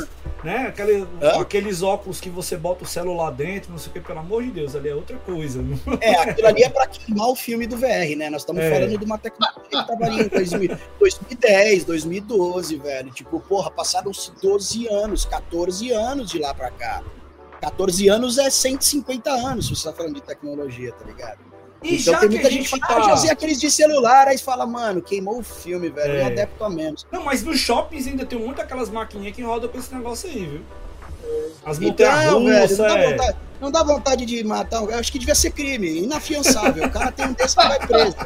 [0.46, 0.68] né?
[0.68, 1.06] Aquele,
[1.40, 4.52] aqueles óculos que você bota o celular dentro, não sei o que, pelo amor de
[4.52, 5.62] Deus, ali é outra coisa.
[6.00, 8.30] É, aquilo ali é para queimar o filme do VR, né?
[8.30, 8.70] Nós estamos é.
[8.70, 13.10] falando de uma tecnologia que estava ali em 2010, 2012, velho.
[13.10, 17.02] Tipo, porra, passaram-se 12 anos, 14 anos de lá para cá.
[17.60, 21.38] 14 anos é 150 anos, se você tá falando de tecnologia, tá ligado?
[21.82, 22.96] E então tem muita gente, que fala, tá...
[22.96, 26.22] ah, já usei aqueles de celular, aí fala, mano, queimou o filme, velho, é.
[26.22, 27.06] eu adepto a menos.
[27.12, 30.46] Não, mas nos shoppings ainda tem muito aquelas maquininhas que rodam com esse negócio aí,
[30.46, 30.60] viu?
[31.64, 33.10] As então, velho, não, dá é.
[33.10, 37.12] vontade, não dá vontade de matar, eu acho que devia ser crime, inafiançável, o cara
[37.12, 38.16] tem um desse que vai preso.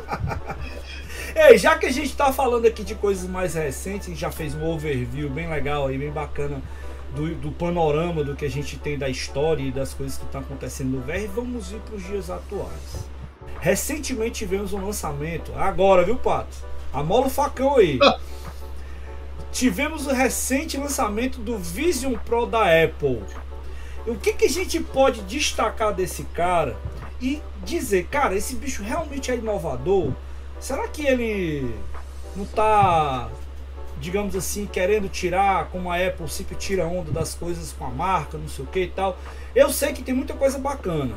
[1.34, 4.30] Ei, já que a gente tá falando aqui de coisas mais recentes, a gente já
[4.30, 6.62] fez um overview bem legal aí, bem bacana
[7.14, 10.40] do, do, panorama do que a gente tem da história e das coisas que estão
[10.40, 13.08] acontecendo no VR, vamos ir para os dias atuais.
[13.60, 16.56] Recentemente tivemos um lançamento, agora, viu, Pato?
[16.92, 17.98] Amola o facão aí.
[19.52, 23.22] tivemos o recente lançamento do Vision Pro da Apple.
[24.06, 26.76] O que, que a gente pode destacar desse cara
[27.20, 30.12] e dizer, cara, esse bicho realmente é inovador?
[30.58, 31.74] Será que ele
[32.34, 33.28] não tá,
[34.00, 38.38] digamos assim, querendo tirar, como a Apple sempre tira onda das coisas com a marca,
[38.38, 39.18] não sei o que e tal?
[39.54, 41.14] Eu sei que tem muita coisa bacana.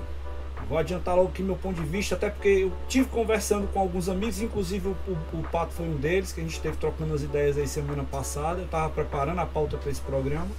[0.67, 4.07] Vou adiantar logo aqui meu ponto de vista, até porque eu tive conversando com alguns
[4.07, 7.21] amigos, inclusive o, o, o Pato foi um deles, que a gente esteve trocando as
[7.21, 8.59] ideias aí semana passada.
[8.59, 10.49] Eu estava preparando a pauta para esse programa.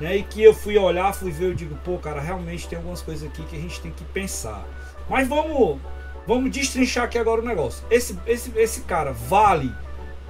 [0.00, 3.02] Né, e que eu fui olhar, fui ver, eu digo, pô, cara, realmente tem algumas
[3.02, 4.64] coisas aqui que a gente tem que pensar.
[5.08, 5.80] Mas vamos,
[6.24, 7.84] vamos destrinchar aqui agora o negócio.
[7.90, 9.74] Esse, esse, esse cara vale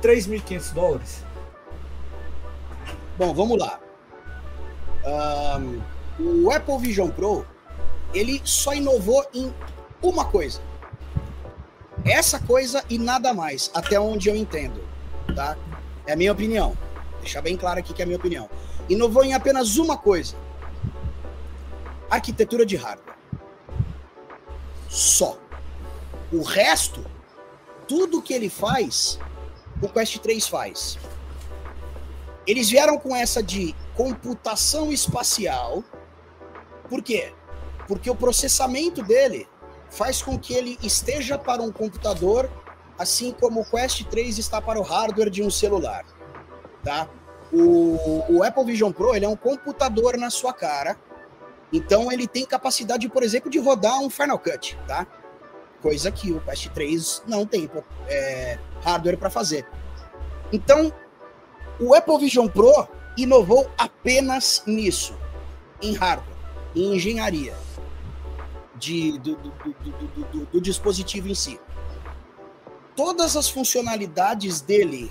[0.02, 1.24] 3.500 dólares?
[3.16, 3.80] Bom, vamos lá.
[5.04, 5.82] Um,
[6.44, 7.44] o Apple Vision Pro
[8.14, 9.52] ele só inovou em
[10.02, 10.60] uma coisa.
[12.04, 14.80] Essa coisa e nada mais, até onde eu entendo,
[15.34, 15.56] tá?
[16.06, 16.76] É a minha opinião.
[17.20, 18.48] Deixar bem claro aqui que é a minha opinião.
[18.88, 20.36] Inovou em apenas uma coisa:
[22.08, 23.16] arquitetura de hardware.
[24.88, 25.38] Só.
[26.32, 27.04] O resto,
[27.86, 29.18] tudo que ele faz,
[29.82, 30.98] o Quest 3 faz.
[32.46, 35.84] Eles vieram com essa de computação espacial.
[36.88, 37.32] Por quê?
[37.88, 39.48] porque o processamento dele
[39.90, 42.48] faz com que ele esteja para um computador,
[42.98, 46.04] assim como o Quest 3 está para o hardware de um celular,
[46.84, 47.08] tá?
[47.50, 50.98] O, o Apple Vision Pro ele é um computador na sua cara,
[51.72, 55.06] então ele tem capacidade, por exemplo, de rodar um Final Cut, tá?
[55.80, 57.70] Coisa que o Quest 3 não tem
[58.08, 59.66] é, hardware para fazer.
[60.52, 60.92] Então,
[61.78, 65.14] o Apple Vision Pro inovou apenas nisso,
[65.80, 66.36] em hardware,
[66.74, 67.54] em engenharia
[68.76, 69.52] de, do, do,
[70.32, 71.60] do, do, dispositivo em si.
[72.94, 75.10] Todas as funcionalidades dele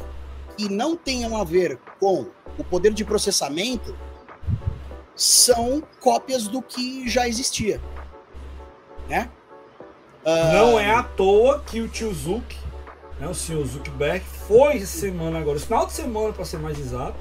[0.57, 2.27] que não tenham a ver com
[2.57, 3.95] o poder de processamento
[5.15, 7.81] são cópias do que já existia.
[9.07, 9.30] Né?
[10.27, 12.53] Não é à toa que o tio Zuck,
[13.17, 17.15] né, o senhor Zuckerberg, foi semana agora, final de semana para ser mais exato,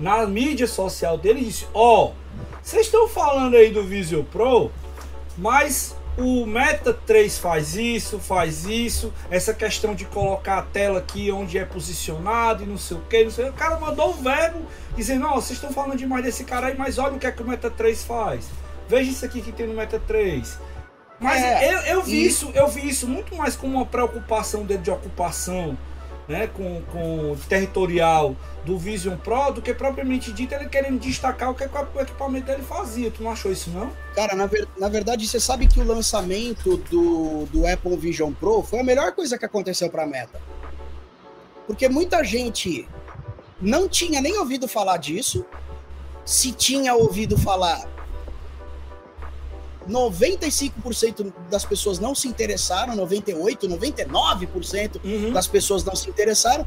[0.00, 2.12] na mídia social dele disse: Ó, oh,
[2.60, 4.72] vocês estão falando aí do Visual Pro,
[5.36, 11.30] mas o Meta 3 faz isso, faz isso, essa questão de colocar a tela aqui
[11.30, 14.62] onde é posicionado e não sei o que, não sei o cara mandou o verbo
[14.96, 17.40] dizendo, não, vocês estão falando demais desse cara aí, mas olha o que é que
[17.40, 18.48] o Meta 3 faz.
[18.88, 20.58] Veja isso aqui que tem no Meta 3.
[21.20, 22.26] Mas é, eu, eu vi e...
[22.26, 25.76] isso, eu vi isso muito mais como uma preocupação dele de ocupação,
[26.28, 31.54] né, com, com territorial do Vision Pro do que propriamente dito ele querendo destacar o
[31.54, 33.10] que o equipamento dele fazia.
[33.10, 33.90] Tu não achou isso, não?
[34.14, 38.62] Cara, na, ver, na verdade, você sabe que o lançamento do, do Apple Vision Pro
[38.62, 40.40] foi a melhor coisa que aconteceu para a Meta.
[41.66, 42.86] Porque muita gente
[43.60, 45.44] não tinha nem ouvido falar disso.
[46.24, 47.88] Se tinha ouvido falar,
[49.88, 55.32] 95% das pessoas não se interessaram, 98%, 99% uhum.
[55.32, 56.66] das pessoas não se interessaram.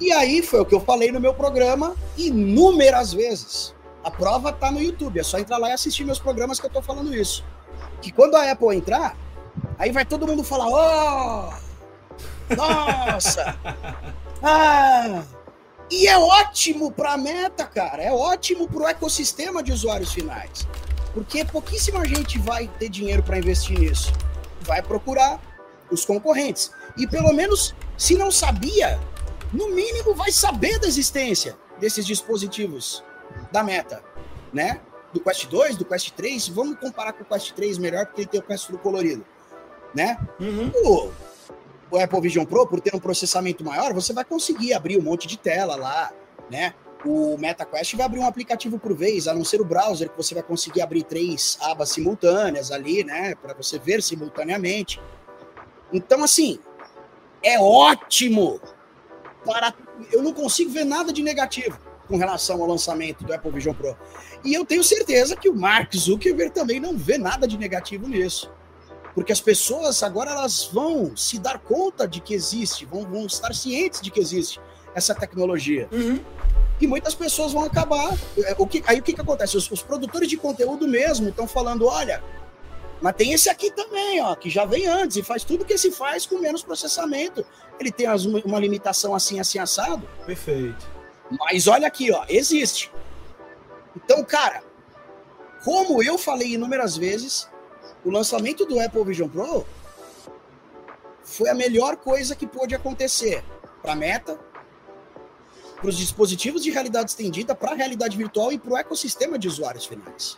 [0.00, 3.74] E aí foi o que eu falei no meu programa inúmeras vezes.
[4.02, 6.70] A prova tá no YouTube, é só entrar lá e assistir meus programas que eu
[6.70, 7.44] tô falando isso.
[8.00, 9.16] Que quando a Apple entrar,
[9.78, 12.54] aí vai todo mundo falar: "Oh!
[12.54, 13.58] Nossa!
[14.42, 15.22] ah!"
[15.90, 18.02] E é ótimo para a meta, cara.
[18.02, 20.66] É ótimo para o ecossistema de usuários finais.
[21.18, 24.12] Porque pouquíssima gente vai ter dinheiro para investir nisso.
[24.60, 25.40] Vai procurar
[25.90, 26.70] os concorrentes.
[26.96, 29.00] E pelo menos, se não sabia,
[29.52, 33.02] no mínimo vai saber da existência desses dispositivos
[33.50, 34.00] da Meta,
[34.52, 34.80] né?
[35.12, 38.28] Do Quest 2, do Quest 3, vamos comparar com o Quest 3 melhor, porque ele
[38.28, 39.26] tem o Quest do colorido,
[39.92, 40.16] né?
[40.38, 40.70] Uhum.
[40.84, 41.10] O,
[41.90, 45.26] o Apple Vision Pro, por ter um processamento maior, você vai conseguir abrir um monte
[45.26, 46.12] de tela lá,
[46.48, 46.74] né?
[47.04, 50.34] O MetaQuest vai abrir um aplicativo por vez, a não ser o browser, que você
[50.34, 53.34] vai conseguir abrir três abas simultâneas ali, né?
[53.36, 55.00] Para você ver simultaneamente.
[55.92, 56.58] Então, assim,
[57.42, 58.60] é ótimo
[59.44, 59.72] para.
[60.12, 63.96] Eu não consigo ver nada de negativo com relação ao lançamento do Apple Vision Pro.
[64.44, 68.50] E eu tenho certeza que o Mark Zuckerberg também não vê nada de negativo nisso.
[69.14, 73.52] Porque as pessoas agora elas vão se dar conta de que existe, vão, vão estar
[73.54, 74.60] cientes de que existe
[74.94, 75.88] essa tecnologia.
[75.92, 76.20] Uhum.
[76.80, 78.16] E muitas pessoas vão acabar.
[78.38, 79.56] É, o que, aí o que, que acontece?
[79.56, 82.22] Os, os produtores de conteúdo mesmo estão falando: olha,
[83.00, 85.90] mas tem esse aqui também, ó, que já vem antes e faz tudo que se
[85.90, 87.44] faz com menos processamento.
[87.78, 88.06] Ele tem
[88.44, 90.08] uma limitação assim, assim, assado.
[90.26, 90.86] Perfeito.
[91.30, 92.90] Mas olha aqui, ó, existe.
[93.94, 94.62] Então, cara,
[95.64, 97.48] como eu falei inúmeras vezes,
[98.04, 99.66] o lançamento do Apple Vision Pro
[101.22, 103.44] foi a melhor coisa que pôde acontecer
[103.82, 104.38] para a Meta,
[105.80, 109.48] para os dispositivos de realidade estendida, para a realidade virtual e para o ecossistema de
[109.48, 110.36] usuários finais.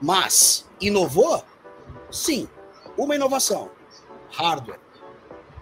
[0.00, 1.44] Mas inovou?
[2.10, 2.48] Sim,
[2.96, 3.70] uma inovação.
[4.30, 4.80] Hardware.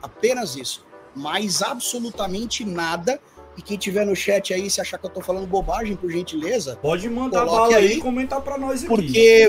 [0.03, 0.85] Apenas isso.
[1.15, 3.21] Mais absolutamente nada.
[3.57, 6.77] E quem tiver no chat aí, se achar que eu tô falando bobagem, por gentileza.
[6.77, 8.87] Pode mandar bala aí e comentar para nós aqui.
[8.87, 9.49] Porque,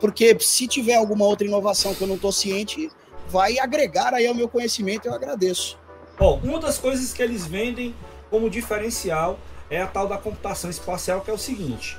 [0.00, 2.90] porque se tiver alguma outra inovação que eu não tô ciente,
[3.28, 5.78] vai agregar aí ao meu conhecimento, eu agradeço.
[6.22, 7.92] Bom, uma das coisas que eles vendem
[8.30, 11.98] como diferencial é a tal da computação espacial, que é o seguinte: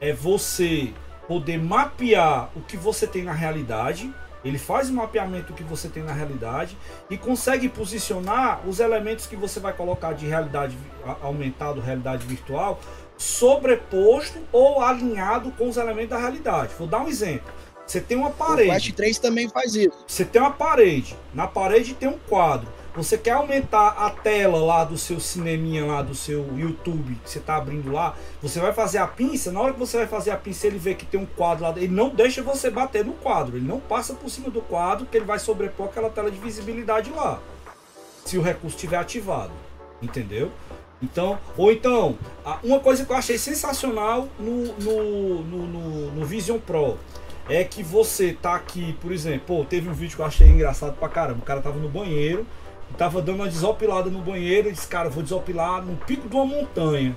[0.00, 0.94] é você
[1.28, 4.10] poder mapear o que você tem na realidade.
[4.42, 6.74] Ele faz o mapeamento do que você tem na realidade
[7.10, 10.74] e consegue posicionar os elementos que você vai colocar de realidade
[11.20, 12.80] aumentada, realidade virtual,
[13.18, 16.72] sobreposto ou alinhado com os elementos da realidade.
[16.78, 17.52] Vou dar um exemplo.
[17.86, 18.70] Você tem uma parede.
[18.70, 20.02] O Quest 3 também faz isso.
[20.06, 21.14] Você tem uma parede.
[21.34, 22.79] Na parede tem um quadro.
[22.94, 27.38] Você quer aumentar a tela lá do seu cineminha lá do seu YouTube que você
[27.38, 30.36] está abrindo lá, você vai fazer a pinça, na hora que você vai fazer a
[30.36, 33.56] pinça, ele vê que tem um quadro lá, ele não deixa você bater no quadro,
[33.56, 37.10] ele não passa por cima do quadro, que ele vai sobrepor aquela tela de visibilidade
[37.10, 37.40] lá.
[38.24, 39.52] Se o recurso estiver ativado,
[40.02, 40.50] entendeu?
[41.00, 42.18] Então, ou então,
[42.62, 46.98] uma coisa que eu achei sensacional no, no, no, no, no Vision Pro
[47.48, 50.96] é que você tá aqui, por exemplo, pô, teve um vídeo que eu achei engraçado
[50.96, 51.40] pra caramba.
[51.40, 52.46] O cara tava no banheiro,
[52.96, 56.46] tava dando uma desopilada no banheiro e disse, cara, vou desopilar no pico de uma
[56.46, 57.16] montanha.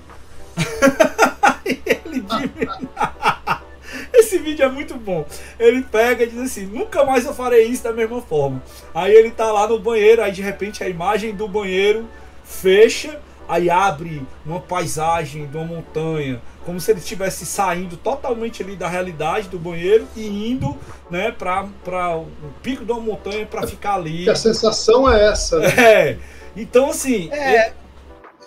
[1.64, 2.24] Ele
[4.12, 5.26] Esse vídeo é muito bom.
[5.58, 8.62] Ele pega e diz assim: nunca mais eu farei isso da mesma forma.
[8.94, 12.08] Aí ele tá lá no banheiro, aí de repente a imagem do banheiro
[12.44, 18.76] fecha aí abre uma paisagem de uma montanha, como se ele estivesse saindo totalmente ali
[18.76, 20.76] da realidade do banheiro e indo,
[21.10, 22.26] né, para o
[22.62, 24.28] pico de uma montanha para ficar ali.
[24.28, 25.58] a sensação é essa.
[25.58, 25.68] Né?
[25.78, 26.18] É.
[26.56, 27.72] Então assim, é,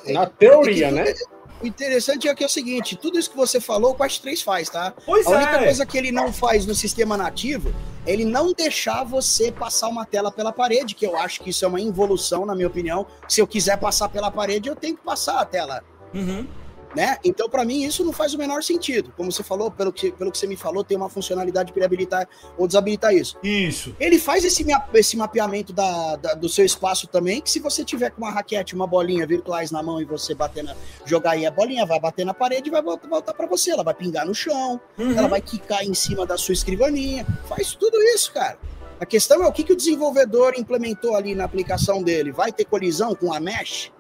[0.08, 1.14] na teoria, né?
[1.62, 4.42] O interessante é que é o seguinte, tudo isso que você falou, o Quest 3
[4.44, 4.94] faz, tá?
[5.06, 5.64] Pois a única é.
[5.64, 7.74] coisa que ele não faz no sistema nativo
[8.06, 11.66] é ele não deixar você passar uma tela pela parede, que eu acho que isso
[11.66, 13.08] é uma involução, na minha opinião.
[13.28, 15.84] Se eu quiser passar pela parede, eu tenho que passar a tela
[16.14, 16.48] Uhum.
[16.96, 17.18] Né?
[17.24, 19.14] Então, para mim, isso não faz o menor sentido.
[19.16, 22.28] Como você falou, pelo que, pelo que você me falou, tem uma funcionalidade para habilitar
[22.58, 23.38] ou desabilitar isso.
[23.44, 23.96] Isso.
[24.00, 28.12] Ele faz esse, esse mapeamento da, da, do seu espaço também, que se você tiver
[28.12, 31.52] com uma raquete, uma bolinha virtuais na mão e você bater na, jogar aí a
[31.52, 33.72] bolinha, vai bater na parede e vai voltar, para você.
[33.72, 35.18] Ela vai pingar no chão, uhum.
[35.18, 37.26] ela vai quicar em cima da sua escrivaninha.
[37.48, 38.58] Faz tudo isso, cara.
[39.00, 42.32] A questão é o que, que o desenvolvedor implementou ali na aplicação dele.
[42.32, 43.92] Vai ter colisão com a mesh?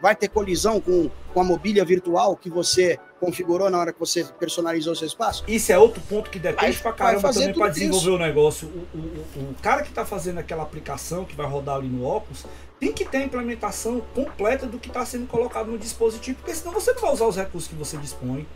[0.00, 4.24] Vai ter colisão com, com a mobília virtual que você configurou na hora que você
[4.24, 5.44] personalizou o seu espaço?
[5.48, 8.14] Isso é outro ponto que depende vai, pra caramba também para desenvolver isso.
[8.14, 8.68] o negócio.
[8.68, 12.44] O, o, o, cara que está fazendo aquela aplicação que vai rodar ali no óculos
[12.78, 16.72] tem que ter a implementação completa do que está sendo colocado no dispositivo, porque senão
[16.72, 18.46] você não vai usar os recursos que você dispõe.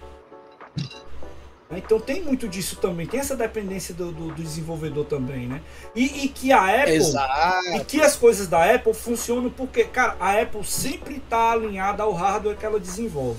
[1.79, 5.63] Então tem muito disso também, tem essa dependência do, do, do desenvolvedor também, né?
[5.95, 7.77] E, e, que a Apple Exato.
[7.77, 12.13] e que as coisas da Apple funcionam porque, cara, a Apple sempre está alinhada ao
[12.13, 13.39] hardware que ela desenvolve.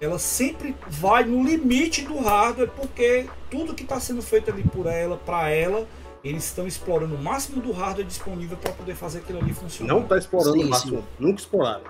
[0.00, 4.86] Ela sempre vai no limite do hardware porque tudo que está sendo feito ali por
[4.86, 5.86] ela, para ela,
[6.24, 9.94] eles estão explorando o máximo do hardware disponível para poder fazer aquilo ali funcionar.
[9.94, 11.04] Não está explorando sim, o máximo, sim.
[11.20, 11.84] nunca exploraram.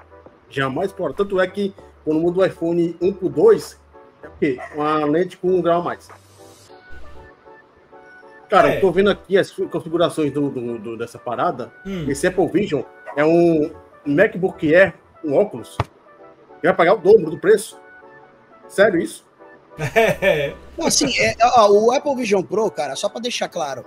[0.51, 1.17] Jamais exploraram.
[1.17, 3.81] Tanto é que quando muda o iPhone 1 para 2,
[4.40, 4.57] é?
[4.74, 6.09] Uma lente com um grau a mais.
[8.49, 8.77] Cara, é.
[8.77, 11.73] eu tô vendo aqui as configurações do, do, do dessa parada.
[11.86, 12.05] Hum.
[12.09, 12.82] Esse Apple Vision
[13.16, 13.73] é um
[14.05, 14.94] MacBook Air,
[15.24, 15.77] um óculos.
[16.61, 17.81] Que vai pagar o dobro do preço.
[18.69, 19.24] Sério isso?
[20.23, 20.55] É.
[20.82, 23.86] assim, é, ó, o Apple Vision Pro, cara, só para deixar claro,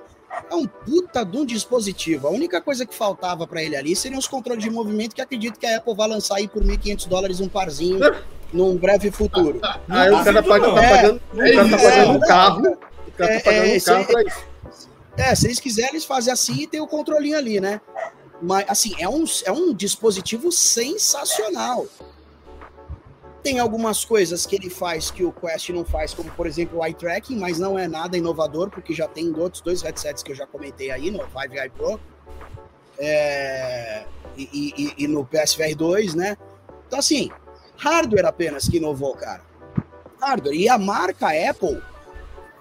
[0.49, 2.27] é um puta de um dispositivo.
[2.27, 5.59] A única coisa que faltava para ele ali seriam os controles de movimento que acredito
[5.59, 7.99] que a Apple vai lançar aí por 1.500 dólares um parzinho
[8.53, 9.59] num breve futuro.
[9.89, 12.77] Aí o cara paga, tá pagando, é, o cara tá pagando um carro.
[13.07, 14.45] O cara tá pagando um carro pra isso.
[15.17, 17.79] É, se eles quiserem, eles fazem assim e tem o controlinho ali, né?
[18.41, 21.85] Mas, assim, é um, é um dispositivo sensacional.
[23.41, 26.85] Tem algumas coisas que ele faz que o Quest não faz, como, por exemplo, o
[26.85, 30.35] eye tracking, mas não é nada inovador, porque já tem outros dois headsets que eu
[30.35, 31.99] já comentei aí, no Vive Eye Pro
[32.97, 34.05] é,
[34.37, 36.37] e, e, e no PSVR 2, né?
[36.87, 37.29] Então, assim,
[37.77, 39.41] Hardware apenas que inovou, cara.
[40.21, 40.55] Hardware.
[40.55, 41.81] E a marca Apple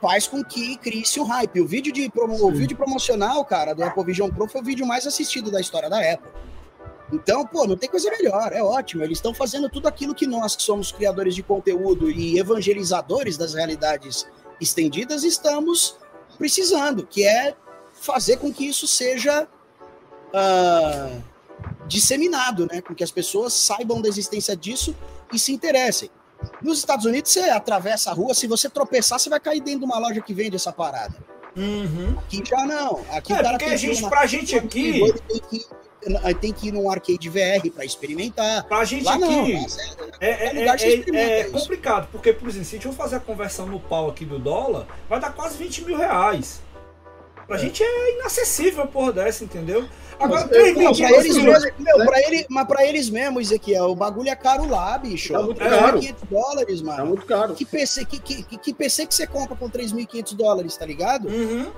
[0.00, 1.60] faz com que crie-se o hype.
[1.60, 2.34] O vídeo, de promo...
[2.44, 5.88] o vídeo promocional, cara, do Apple Vision Pro foi o vídeo mais assistido da história
[5.88, 6.30] da Apple.
[7.12, 9.02] Então, pô, não tem coisa melhor, é ótimo.
[9.02, 13.54] Eles estão fazendo tudo aquilo que nós, que somos criadores de conteúdo e evangelizadores das
[13.54, 14.26] realidades
[14.60, 15.96] estendidas, estamos
[16.38, 17.54] precisando, que é
[17.92, 19.46] fazer com que isso seja
[20.34, 21.22] uh,
[21.86, 22.80] disseminado, né?
[22.80, 24.94] Com que as pessoas saibam da existência disso
[25.32, 26.10] e se interessem.
[26.62, 29.86] Nos Estados Unidos, você atravessa a rua, se você tropeçar, você vai cair dentro de
[29.86, 31.14] uma loja que vende essa parada.
[31.56, 32.16] Uhum.
[32.18, 33.04] Aqui já não.
[33.10, 35.00] Aqui é, o cara tem a gente, pra gente aqui.
[35.28, 38.64] Tem que, tem que ir num arcade VR para experimentar.
[38.64, 39.22] Pra gente Lá, aqui.
[39.22, 39.46] Não,
[40.20, 40.64] é, é,
[41.14, 44.10] é, é complicado, porque, por exemplo, se a gente for fazer a conversão no pau
[44.10, 46.60] aqui do dólar, vai dar quase 20 mil reais.
[47.46, 49.86] Pra gente é inacessível a porra dessa, entendeu?
[50.18, 52.04] Agora, três não, pra eles mesmo, meu, né?
[52.04, 55.32] pra ele, mas pra eles mesmo, Ezequiel, o bagulho é caro lá, bicho.
[55.32, 55.98] Tá muito caro.
[55.98, 56.96] 3.500 dólares, mano.
[56.96, 57.54] Tá muito caro.
[57.54, 61.28] Que PC que, que, que PC que você compra com 3.500 dólares, tá ligado?
[61.28, 61.70] Uhum.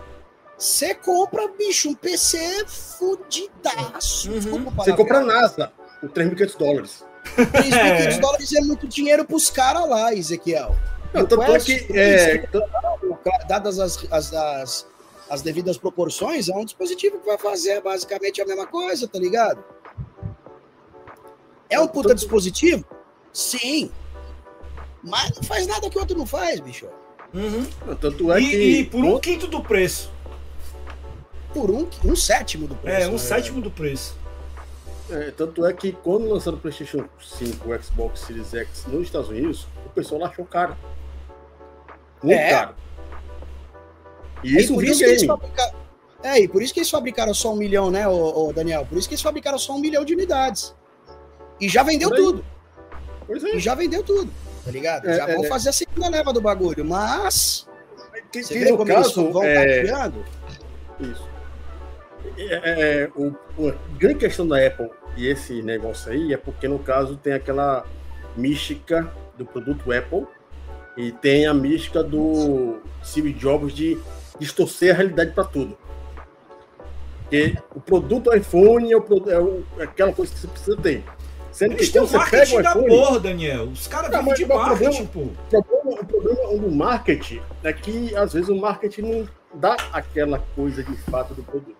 [0.58, 4.30] Você compra, bicho, um PC fudidaço.
[4.30, 4.70] Uhum.
[4.76, 7.04] Você compra NASA por 3.500 dólares.
[7.36, 10.74] 3.500 dólares é muito dinheiro pros caras lá, Ezequiel.
[11.12, 12.48] Não, tanto é que, é,
[13.48, 14.86] dadas as, as, as
[15.28, 19.62] as devidas proporções, é um dispositivo que vai fazer basicamente a mesma coisa, tá ligado?
[21.68, 22.84] É um puta dispositivo?
[23.32, 23.90] Sim.
[25.02, 26.86] Mas não faz nada que o outro não faz, bicho.
[27.34, 27.66] Uhum.
[27.96, 28.56] Tanto é e, que.
[28.56, 30.10] E por um quinto do preço.
[31.52, 33.02] Por um, um sétimo do preço.
[33.02, 33.18] É, um né?
[33.18, 34.16] sétimo do preço.
[35.10, 39.28] É, tanto é que quando lançaram o PlayStation 5, o Xbox Series X nos Estados
[39.28, 40.76] Unidos, o pessoal achou caro.
[42.22, 42.50] Muito é.
[42.50, 42.74] caro.
[44.42, 45.86] E isso por isso que eles fabricaram.
[46.22, 48.86] É, e por isso que eles fabricaram só um milhão, né, ô, ô, Daniel?
[48.86, 50.74] Por isso que eles fabricaram só um milhão de unidades.
[51.60, 52.44] E já vendeu tudo.
[53.26, 53.56] Pois é.
[53.56, 54.30] E já vendeu tudo,
[54.64, 55.08] tá ligado?
[55.08, 57.66] É, já vão é, fazer a segunda leva do bagulho, mas.
[58.32, 59.52] Que, você que vê como caso, eles vão é...
[59.52, 60.24] estar criando?
[61.00, 61.28] Isso.
[62.38, 63.34] É, é, o,
[63.68, 67.86] a grande questão da Apple e esse negócio aí é porque, no caso, tem aquela
[68.36, 70.26] mística do produto Apple
[70.96, 73.98] e tem a mística do Steve Jobs de
[74.38, 75.76] distorcer a realidade para tudo.
[77.22, 81.04] Porque o produto iPhone é, o, é, o, é, aquela coisa que você precisa ter.
[81.50, 83.64] Sendo Eles que você pega o iPhone, porra, Daniel.
[83.64, 85.20] Os caras vivem de marketing, pô.
[85.20, 90.38] O problema, o problema do marketing é que, às vezes, o marketing não dá aquela
[90.54, 91.76] coisa de fato do produto.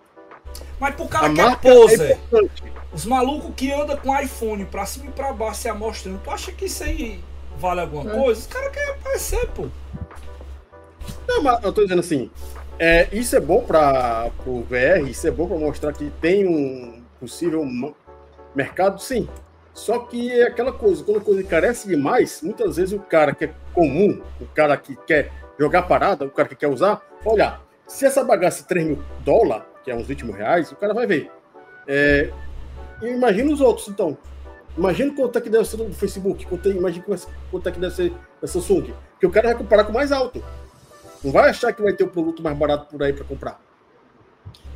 [0.79, 2.49] Mas pro cara a que é poser, é
[2.91, 6.51] Os malucos que andam com iPhone pra cima e pra baixo se amostrando, tu acha
[6.51, 7.23] que isso aí
[7.57, 8.15] vale alguma É.
[8.19, 8.41] coisa?
[8.41, 9.67] Os caras querem aparecer, pô.
[11.27, 12.29] Não, mas eu tô dizendo assim,
[12.79, 17.01] é, isso é bom para o VR, isso é bom para mostrar que tem um
[17.19, 17.65] possível
[18.55, 19.27] mercado, sim.
[19.73, 23.45] Só que é aquela coisa, quando a coisa carece demais, muitas vezes o cara que
[23.45, 28.05] é comum, o cara que quer jogar parada, o cara que quer usar, olha, se
[28.05, 31.07] essa bagaça é 3 mil dólares, que é uns 20 mil reais, o cara vai
[31.07, 31.31] ver.
[31.87, 32.31] É,
[33.01, 34.17] imagina os outros, então.
[34.77, 37.05] Imagina quanto é que deve ser do Facebook, é, imagina
[37.49, 38.93] quanto é que deve ser da Samsung.
[39.19, 40.43] Que o cara vai comparar com o mais alto.
[41.23, 43.59] Não vai achar que vai ter o produto mais barato por aí para comprar.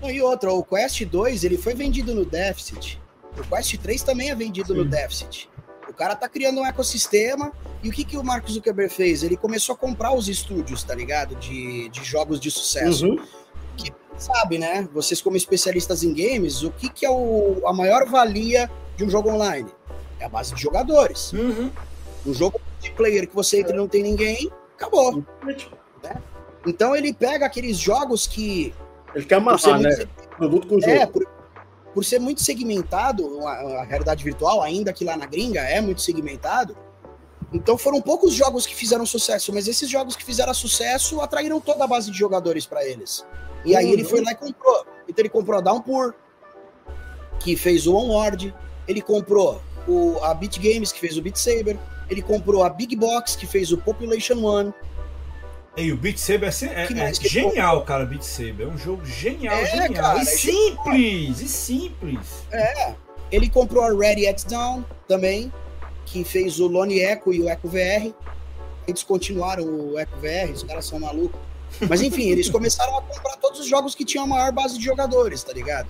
[0.02, 3.00] Não, E outra, o Quest 2 ele foi vendido no déficit.
[3.38, 5.50] O Quest 3 também é vendido no déficit.
[5.88, 7.52] O cara tá criando um ecossistema.
[7.84, 9.24] E o que, que o Mark Zuckerberg fez?
[9.24, 11.36] Ele começou a comprar os estúdios, tá ligado?
[11.36, 13.08] De, de jogos de sucesso.
[13.08, 13.20] Uhum.
[14.18, 14.88] Sabe, né?
[14.94, 19.10] Vocês, como especialistas em games, o que, que é o, a maior valia de um
[19.10, 19.70] jogo online?
[20.20, 21.34] É a base de jogadores.
[21.34, 21.72] Uhum.
[22.26, 25.24] Um jogo de player que você entra e não tem ninguém, acabou.
[26.66, 28.74] Então ele pega aqueles jogos que.
[29.16, 30.10] Ele quer por ser amarrar, muito né?
[30.38, 30.92] Produto com jogo.
[30.92, 31.28] É, por,
[31.94, 36.02] por ser muito segmentado, a, a realidade virtual, ainda que lá na gringa é muito
[36.02, 36.76] segmentado,
[37.52, 41.84] então foram poucos jogos que fizeram sucesso, mas esses jogos que fizeram sucesso atraíram toda
[41.84, 43.26] a base de jogadores para eles.
[43.66, 43.94] E aí Uhum.
[43.94, 44.86] ele foi lá e comprou.
[45.08, 46.14] Então ele comprou a Downpour,
[47.40, 48.54] que fez o Onward,
[48.88, 51.78] ele comprou o, a Beat Games, que fez o Beat Saber,
[52.10, 54.74] ele comprou a Big Box, que fez o Population One.
[55.78, 58.06] E o Beat Saber é, se- é- é que genial, cara.
[58.06, 59.94] Beat Saber é um jogo genial, É, genial.
[60.04, 62.28] cara, e é simples, e simples.
[62.52, 62.94] É,
[63.32, 65.52] ele comprou a Ready At Down também,
[66.06, 68.14] que fez o Lone Echo e o Echo VR.
[68.88, 71.40] Eles continuaram o Echo VR, os caras são malucos.
[71.88, 74.84] Mas enfim, eles começaram a comprar todos os jogos que tinham a maior base de
[74.84, 75.88] jogadores, tá ligado?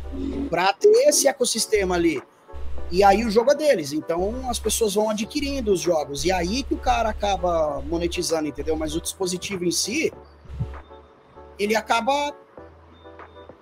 [0.49, 2.21] Pra ter esse ecossistema ali.
[2.91, 6.25] E aí o jogo é deles, então as pessoas vão adquirindo os jogos.
[6.25, 8.75] E aí que o cara acaba monetizando, entendeu?
[8.75, 10.11] Mas o dispositivo em si,
[11.57, 12.33] ele acaba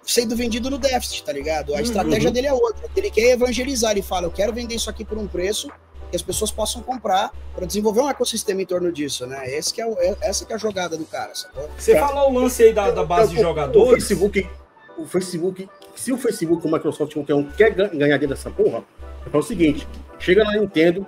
[0.01, 1.73] sendo vendido no déficit, tá ligado?
[1.73, 1.83] A Uhum.
[1.83, 2.89] estratégia dele é outra.
[2.95, 5.69] Ele quer evangelizar, ele fala, eu quero vender isso aqui por um preço
[6.09, 9.47] que as pessoas possam comprar para desenvolver um ecossistema em torno disso, né?
[9.55, 11.69] Esse que é o- é- essa que é a jogada do cara, sacou?
[11.77, 13.91] Você Cara, falou o lance aí da, da base de O jogadores.
[14.07, 14.49] Facebook,
[14.97, 18.83] o Facebook, se o Facebook, o Microsoft, qualquer um, quer ga- ganhar dinheiro dessa porra,
[19.31, 19.87] é o seguinte:
[20.17, 21.07] chega na Nintendo,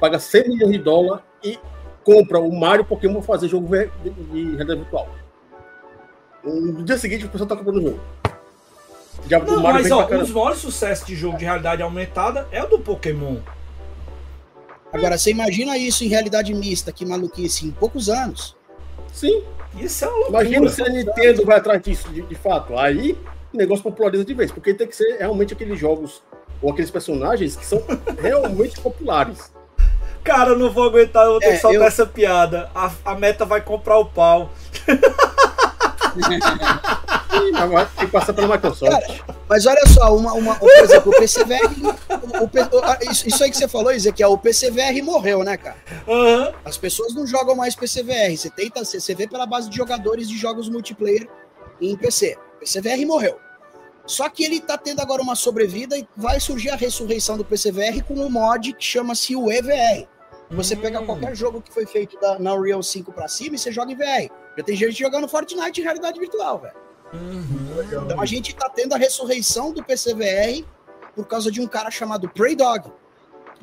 [0.00, 1.58] paga 100 milhões de dólares e
[2.04, 5.08] compra o Mario Pokémon fazer jogo de, realidade virtual.
[6.44, 8.00] No dia seguinte, o pessoal tá comprando o jogo.
[9.28, 12.48] Já, Não, o Mario mas ó, um dos maiores sucessos de jogo de realidade aumentada
[12.50, 13.36] é o do Pokémon.
[14.92, 18.56] Agora, você imagina isso em realidade mista, que maluquice, em poucos anos.
[19.12, 19.42] Sim,
[19.76, 20.44] Isso é uma loucura.
[20.44, 22.78] imagina se a Nintendo vai atrás disso de, de fato.
[22.78, 23.18] Aí
[23.52, 26.22] o negócio populariza de vez, porque tem que ser realmente aqueles jogos
[26.62, 27.82] ou aqueles personagens que são
[28.20, 29.50] realmente populares.
[30.24, 32.70] Cara, eu não vou aguentar, eu vou ter É, que soltar eu- essa piada.
[32.74, 34.50] A, a meta vai comprar o pau.
[37.96, 39.20] Tem que passar pela Microsoft.
[39.48, 41.60] Mas olha só, uma, uma, por exemplo, o PCVR,
[42.40, 45.76] o, o isso, isso aí que você falou, Ezequiel, o PCVR morreu, né, cara?
[46.06, 46.52] Aham.
[46.64, 48.36] As pessoas não jogam mais PCVR.
[48.36, 51.26] Você tenta, você, você vê pela base de jogadores de jogos multiplayer
[51.80, 52.36] em PC.
[52.60, 53.38] PCVR morreu.
[54.08, 58.02] Só que ele tá tendo agora uma sobrevida e vai surgir a ressurreição do PCVR
[58.02, 60.08] com um mod que chama-se o EVR.
[60.50, 61.04] Você pega Hum.
[61.06, 63.96] qualquer jogo que foi feito da, na Unreal 5 pra cima e você joga em
[63.96, 64.32] VR.
[64.56, 66.74] Já tem gente jogando Fortnite em realidade virtual, velho.
[67.12, 68.02] Uhum.
[68.06, 70.64] Então a gente tá tendo a ressurreição do PCVR
[71.14, 72.90] por causa de um cara chamado Prey Dog.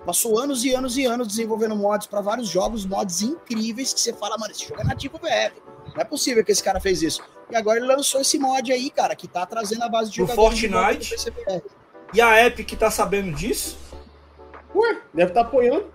[0.06, 4.14] Passou anos e anos e anos desenvolvendo mods para vários jogos, mods incríveis que você
[4.14, 5.54] fala, mano, esse jogo é nativo VR.
[5.96, 7.22] Não é possível que esse cara fez isso.
[7.50, 10.28] E agora ele lançou esse mod aí, cara, que tá trazendo a base de No
[10.28, 11.16] Fortnite?
[12.14, 13.78] E a Epic tá sabendo disso?
[14.76, 15.94] Ué, deve estar apoiando.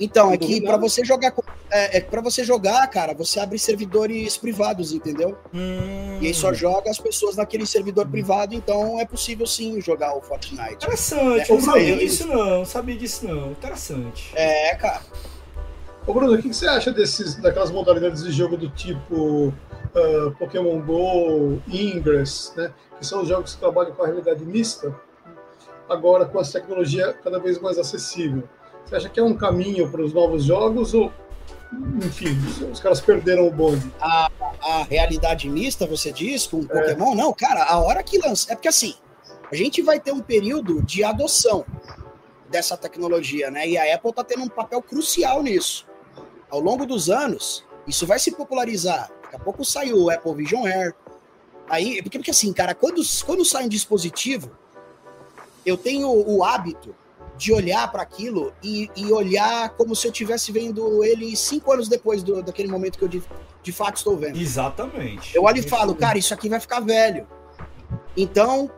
[0.00, 0.82] Então, Não é que para nada.
[0.82, 1.32] você jogar
[1.70, 5.38] é, é que para você jogar, cara, você abre servidores privados, entendeu?
[5.54, 6.18] Hum.
[6.20, 10.20] E aí só joga as pessoas naquele servidor privado, então é possível sim jogar o
[10.20, 10.72] Fortnite.
[10.74, 13.52] Interessante, É, não sabia eu- disso não, não sabia disso não.
[13.52, 14.32] Interessante.
[14.34, 15.02] É, cara.
[16.06, 19.54] Ô Bruno, o que você acha desses, daquelas modalidades de jogo do tipo
[19.94, 22.72] ah, Pokémon Go, Ingress, né?
[22.98, 24.94] Que são os jogos que trabalham com a realidade mista,
[25.88, 28.42] agora com essa tecnologia cada vez mais acessível.
[28.84, 31.12] Você acha que é um caminho para os novos jogos ou,
[32.04, 32.36] enfim,
[32.70, 33.92] os, caras perderam o bonde?
[34.00, 38.52] a realidade mista, você diz, com Pokémon, não, cara, a hora que lança.
[38.52, 38.94] É porque assim,
[39.50, 41.64] a gente vai ter um período de adoção
[42.48, 43.68] dessa tecnologia, né?
[43.68, 45.86] E a Apple tá tendo um papel crucial nisso.
[46.52, 49.10] Ao longo dos anos, isso vai se popularizar.
[49.22, 50.94] Daqui a pouco saiu o Apple Vision Air.
[51.66, 54.50] Aí, porque, porque assim, cara, quando, quando sai um dispositivo,
[55.64, 56.94] eu tenho o hábito
[57.38, 61.88] de olhar para aquilo e, e, olhar como se eu estivesse vendo ele cinco anos
[61.88, 63.22] depois do, daquele momento que eu de,
[63.62, 64.38] de fato estou vendo.
[64.38, 65.34] Exatamente.
[65.34, 67.26] Eu olho e falo, cara, isso aqui vai ficar velho.
[68.14, 68.70] Então,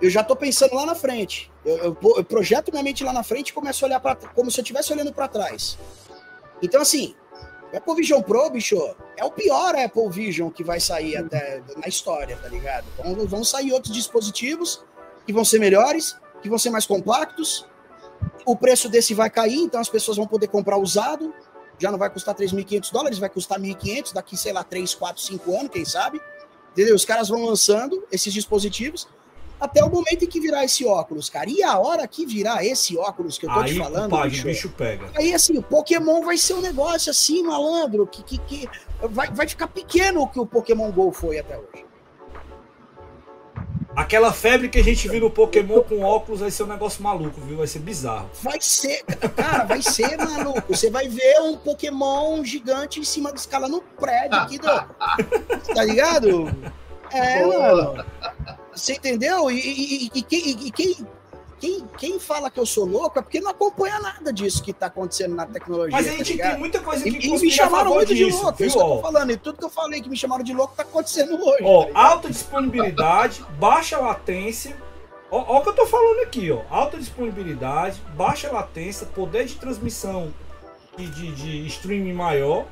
[0.00, 1.52] eu já estou pensando lá na frente.
[1.64, 4.50] Eu, eu, eu, projeto minha mente lá na frente e começo a olhar para como
[4.50, 5.78] se eu estivesse olhando para trás.
[6.64, 7.14] Então, assim,
[7.74, 8.76] Apple Vision Pro, bicho,
[9.16, 12.86] é o pior Apple Vision que vai sair até na história, tá ligado?
[12.98, 14.82] Então, vão sair outros dispositivos
[15.26, 17.66] que vão ser melhores, que vão ser mais compactos.
[18.46, 21.34] O preço desse vai cair, então as pessoas vão poder comprar usado.
[21.78, 25.56] Já não vai custar 3.500 dólares, vai custar 1.500 daqui, sei lá, 3, 4, 5
[25.58, 26.20] anos, quem sabe.
[26.72, 26.94] Entendeu?
[26.94, 29.06] Os caras vão lançando esses dispositivos
[29.60, 31.48] até o momento em que virar esse óculos, cara.
[31.48, 34.44] E a hora que virar esse óculos que eu tô aí, te falando, pai, bicho,
[34.44, 35.10] bicho pega.
[35.14, 38.68] Aí assim, o Pokémon vai ser um negócio assim, malandro, que, que, que
[39.02, 41.84] vai, vai ficar pequeno o que o Pokémon Go foi até hoje.
[43.96, 47.40] Aquela febre que a gente viu no Pokémon com óculos vai ser um negócio maluco,
[47.40, 47.58] viu?
[47.58, 48.28] Vai ser bizarro.
[48.42, 49.04] Vai ser,
[49.36, 50.74] cara, vai ser maluco.
[50.74, 54.66] Você vai ver um Pokémon gigante em cima da escala no prédio aqui do.
[55.74, 56.52] Tá ligado?
[57.12, 58.04] É, mano.
[58.74, 59.50] Você entendeu?
[59.50, 61.06] E, e, e, e, quem,
[61.60, 64.86] quem, quem fala que eu sou louco é porque não acompanha nada disso que tá
[64.86, 65.92] acontecendo na tecnologia.
[65.92, 68.42] Mas a gente tá tem muita coisa que e, e me chamaram muito disso, de
[68.42, 68.66] louco, viu?
[68.66, 69.30] isso que eu tô falando.
[69.30, 71.62] E tudo que eu falei que me chamaram de louco tá acontecendo hoje.
[71.62, 74.76] Ó, tá alta disponibilidade, baixa latência.
[75.30, 76.62] Ó, ó o que eu tô falando aqui, ó.
[76.68, 80.32] Alta disponibilidade, baixa latência, poder de transmissão
[80.96, 82.66] de, de, de streaming maior.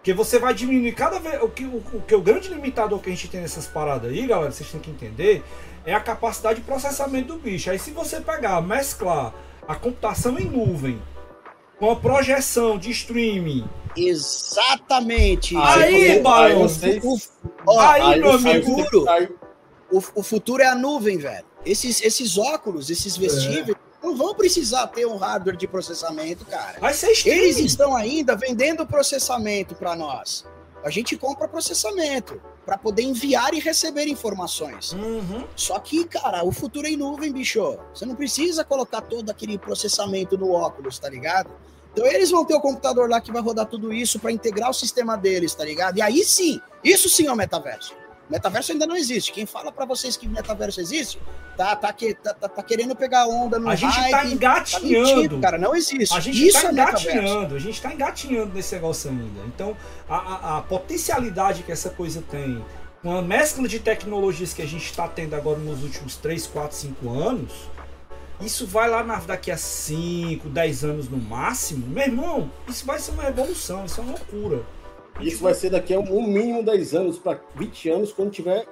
[0.00, 1.42] Porque você vai diminuir cada vez.
[1.42, 4.26] O que o, o que o grande limitador que a gente tem nessas paradas aí,
[4.26, 5.44] galera, vocês têm que entender,
[5.84, 7.70] é a capacidade de processamento do bicho.
[7.70, 9.34] Aí se você pegar, mesclar
[9.68, 11.00] a computação em nuvem
[11.78, 13.68] com a projeção de streaming.
[13.94, 15.54] Exatamente.
[15.56, 18.76] Aí, Barão, aí, aí, meu amigo.
[19.92, 21.44] O, o futuro é a nuvem, velho.
[21.64, 23.76] Esses, esses óculos, esses vestíveis.
[23.76, 26.80] É não vão precisar ter um hardware de processamento, cara.
[26.80, 30.44] Vai ser Eles estão ainda vendendo processamento para nós.
[30.82, 34.92] A gente compra processamento para poder enviar e receber informações.
[34.92, 35.44] Uhum.
[35.54, 37.78] Só que, cara, o futuro é em nuvem, bicho.
[37.92, 41.50] Você não precisa colocar todo aquele processamento no óculos, tá ligado?
[41.92, 44.74] Então eles vão ter o computador lá que vai rodar tudo isso para integrar o
[44.74, 45.98] sistema deles, tá ligado?
[45.98, 47.94] E aí sim, isso sim é o metaverso.
[48.30, 49.32] Metaverso ainda não existe.
[49.32, 51.18] Quem fala para vocês que metaverso existe,
[51.56, 55.08] tá, tá, que, tá, tá, tá, querendo pegar onda no A gente hype, tá engatinhando.
[55.08, 56.16] Tá mentindo, cara, não existe.
[56.16, 57.22] A gente Isso tá engatinhando.
[57.22, 57.54] metaverso.
[57.56, 59.40] A gente tá engatinhando nesse negócio ainda.
[59.46, 59.76] Então,
[60.08, 62.64] a, a, a potencialidade que essa coisa tem,
[63.02, 67.10] uma mescla de tecnologias que a gente está tendo agora nos últimos 3, 4, 5
[67.10, 67.52] anos,
[68.40, 71.84] isso vai lá na, daqui a 5, 10 anos no máximo.
[71.88, 74.62] Meu irmão, isso vai ser uma revolução, isso é uma loucura.
[75.22, 78.66] Isso vai ser daqui a um mínimo 10 anos para 20 anos quando tiver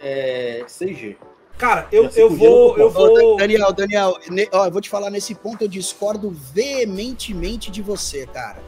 [0.00, 1.16] é, 6G.
[1.56, 2.78] Cara, eu, eu vou.
[2.78, 3.36] Eu vou...
[3.36, 8.26] Daniel, Daniel, ne, ó, eu vou te falar nesse ponto, eu discordo veementemente de você,
[8.26, 8.62] cara.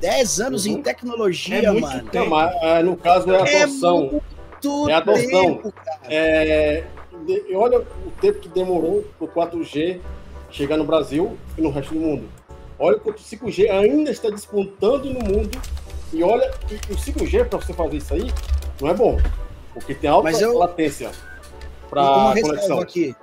[0.00, 0.72] 10 anos uhum.
[0.72, 2.02] em tecnologia, é muito mano.
[2.10, 2.24] Tempo.
[2.24, 4.20] Não, mas, ah, no caso é a adoção.
[4.88, 5.54] É, é a adoção.
[5.54, 5.74] Tempo,
[6.08, 6.84] é,
[7.54, 10.00] olha o tempo que demorou para o 4G
[10.50, 12.28] chegar no Brasil e no resto do mundo.
[12.80, 15.56] Olha quanto o 5G ainda está despontando no mundo.
[16.12, 16.50] E olha,
[16.90, 18.32] o 5G, para você fazer isso aí,
[18.80, 19.18] não é bom.
[19.72, 20.58] Porque tem alta eu...
[20.58, 21.10] latência
[21.88, 22.80] para conexão.
[22.80, 23.14] aqui.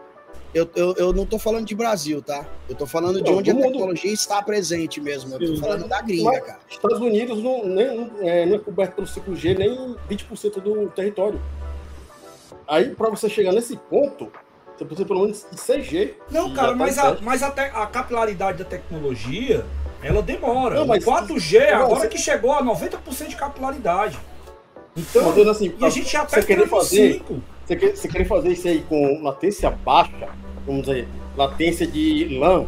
[0.53, 2.43] Eu, eu, eu não tô falando de Brasil, tá?
[2.67, 5.35] Eu tô falando de onde a tecnologia está presente mesmo.
[5.35, 6.59] Eu tô Sim, falando da gringa, mas cara.
[6.67, 11.39] Estados Unidos não, nem, é, não é coberto pelo 5G nem 20% do território.
[12.67, 14.31] Aí, para você chegar nesse ponto,
[14.75, 16.13] você precisa pelo menos de 6G.
[16.31, 19.63] Não, cara, tá mas, a, mas a, te, a capilaridade da tecnologia,
[20.01, 20.75] ela demora.
[20.75, 22.07] Não, mas, o 4G, não, agora você...
[22.07, 24.17] que chegou a 90% de capilaridade.
[24.95, 27.41] Então, mas, assim, e a gente já tá querer fazer 5.
[27.65, 30.29] Você quer, você quer fazer isso aí com latência baixa,
[30.65, 31.07] vamos dizer,
[31.37, 32.65] latência de LAN,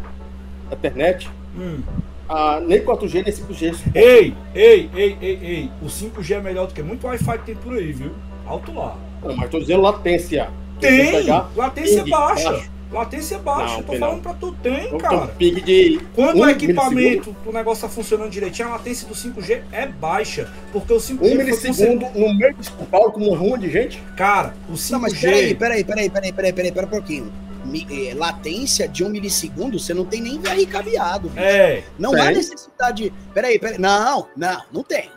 [0.71, 1.81] internet, hum.
[2.29, 3.75] ah, nem 4G, nem 5G.
[3.95, 7.55] Ei, ei, ei, ei, ei, o 5G é melhor do que muito Wi-Fi que tem
[7.55, 8.11] por aí, viu?
[8.45, 8.95] Alto lá.
[9.23, 10.49] Não, mas tô dizendo latência.
[10.79, 11.25] Tem,
[11.55, 12.51] latência baixa.
[12.51, 12.70] Baixo.
[12.91, 14.21] Latência baixa, não, tô falando não.
[14.21, 15.27] pra tu, tem, cara.
[15.27, 19.63] Ping de Quando um o equipamento, o negócio tá funcionando direitinho, a latência do 5G
[19.71, 20.51] é baixa.
[20.73, 21.19] Porque o 5G.
[21.21, 22.75] Um milissegundo no meio do São
[23.11, 24.03] com uma rua de gente?
[24.17, 24.91] Cara, o 5G.
[24.91, 27.31] Não, mas peraí, peraí, peraí, peraí, peraí, peraí, peraí um pouquinho.
[27.73, 31.29] Eh, latência de um milissegundo, você não tem nem VR cabeado.
[31.29, 31.45] Bicho.
[31.45, 31.83] É.
[31.97, 32.21] Não tem.
[32.21, 33.13] há necessidade.
[33.33, 33.77] Peraí, peraí.
[33.77, 35.09] Não, não, não tem.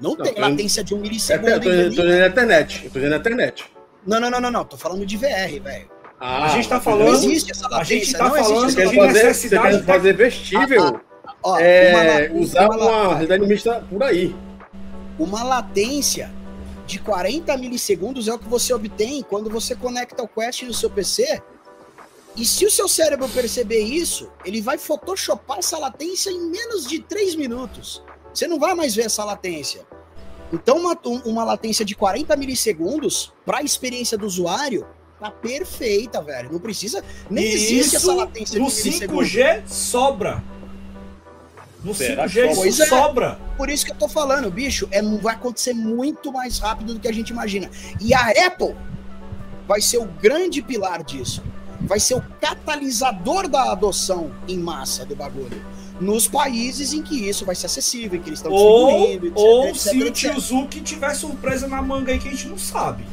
[0.00, 1.50] Não, não tem latência de um milissegundo.
[1.50, 2.84] É, eu tô, eu tô dizendo na internet.
[2.84, 3.64] Eu tô na internet.
[4.06, 4.64] Não, não, não, não, não.
[4.64, 5.97] Tô falando de VR, velho.
[6.20, 7.06] Ah, a gente tá falando.
[7.06, 9.74] Não existe essa latência, a gente tá falando de fazer, necessidade.
[9.74, 10.84] Você quer fazer vestível.
[10.84, 14.34] Ah, ah, ó, é, uma, usar uma, uma realidade mista por aí.
[15.18, 16.32] Uma latência
[16.86, 20.88] de 40 milissegundos é o que você obtém quando você conecta o Quest no seu
[20.88, 21.42] PC
[22.34, 27.00] E se o seu cérebro perceber isso, ele vai photoshopar essa latência em menos de
[27.00, 28.02] 3 minutos.
[28.32, 29.86] Você não vai mais ver essa latência.
[30.52, 34.86] Então, uma, uma latência de 40 milissegundos, para a experiência do usuário,
[35.18, 36.52] tá perfeita, velho.
[36.52, 37.02] Não precisa.
[37.30, 39.28] Nem E existe essa latência no de milissegundos.
[39.28, 40.42] 5G sobra.
[41.82, 42.86] No Será 5G que isso Pois é.
[42.86, 43.38] sobra.
[43.56, 47.08] Por isso que eu tô falando, bicho, é, vai acontecer muito mais rápido do que
[47.08, 47.70] a gente imagina.
[48.00, 48.74] E a Apple
[49.66, 51.42] vai ser o grande pilar disso.
[51.80, 55.62] Vai ser o catalisador da adoção em massa do bagulho.
[56.00, 59.38] Nos países em que isso vai ser acessível, em que eles estão Ou, distribuindo, etc,
[59.38, 60.14] ou etc, se o etc.
[60.14, 63.04] tio Zuki tiver surpresa na manga aí que a gente não sabe.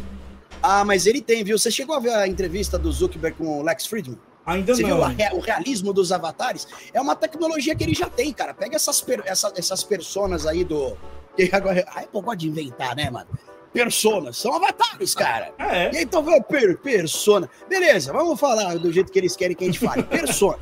[0.61, 1.57] Ah, mas ele tem, viu?
[1.57, 4.17] Você chegou a ver a entrevista do Zuckerberg com o Lex Friedman?
[4.45, 5.03] Ainda Você viu não.
[5.03, 6.67] a rea- o realismo dos avatares?
[6.93, 8.53] É uma tecnologia que ele já tem, cara.
[8.53, 10.95] Pega essas, per- essa- essas personas aí do.
[11.35, 13.27] que agora, a Apple pode inventar, né, mano?
[13.73, 15.51] Personas, são avatares, cara.
[15.59, 15.91] É.
[15.95, 17.49] E então, vê, per, persona.
[17.67, 20.01] Beleza, vamos falar do jeito que eles querem que a gente fale.
[20.03, 20.57] Persona.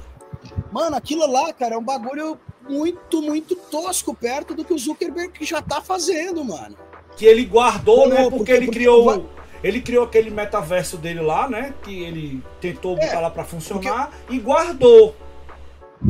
[0.71, 5.33] Mano, aquilo lá, cara, é um bagulho muito, muito tosco perto do que o Zuckerberg
[5.45, 6.75] já tá fazendo, mano.
[7.15, 8.15] Que ele guardou, né?
[8.15, 9.05] Não, Porque, porque- ele porque criou.
[9.05, 9.23] vai-
[9.63, 11.73] Ele criou aquele metaverso dele lá, né?
[11.83, 15.15] Que ele tentou botar É, lá pra funcionar e guardou.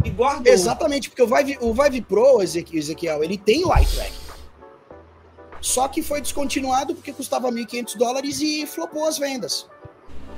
[0.03, 0.51] E guardou.
[0.51, 4.23] Exatamente, porque o Vive, o Vive Pro, Ezequi- Ezequiel, ele tem o eye tracking.
[5.61, 9.69] Só que foi descontinuado porque custava 1.500 dólares e flopou as vendas.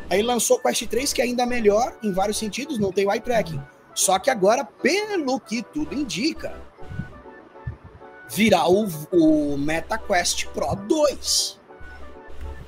[0.09, 3.11] Aí lançou o Quest 3, que é ainda melhor em vários sentidos, não tem o
[3.11, 3.59] eye tracking.
[3.95, 6.53] Só que agora, pelo que tudo indica,
[8.29, 11.59] virá o, o Meta Quest Pro 2.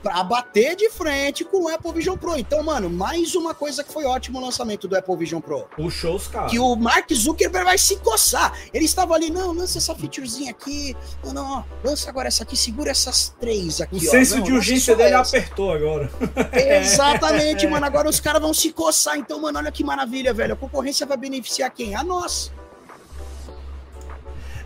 [0.04, 2.38] Pra bater de frente com o Apple Vision Pro.
[2.38, 6.16] Então, mano, mais uma coisa que foi ótimo o lançamento do Apple Vision Pro Puxou
[6.16, 6.52] os caras.
[6.52, 8.54] que o Mark Zuckerberg vai se coçar.
[8.74, 10.96] Ele estava ali, não, lança essa featurezinha aqui,
[11.26, 14.12] não, não, ó, lança agora essa aqui, segura essas três aqui, O ó.
[14.12, 15.36] senso Não, de urgência dele essa.
[15.38, 16.10] apertou agora.
[16.54, 20.58] Exatamente, mano, agora os caras vão se coçar, então, mano, olha que maravilha, velho, a
[20.58, 21.96] concorrência vai beneficiar quem?
[21.96, 22.52] A nós.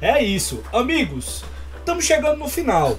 [0.01, 0.61] É isso.
[0.73, 1.43] Amigos,
[1.79, 2.97] estamos chegando no final.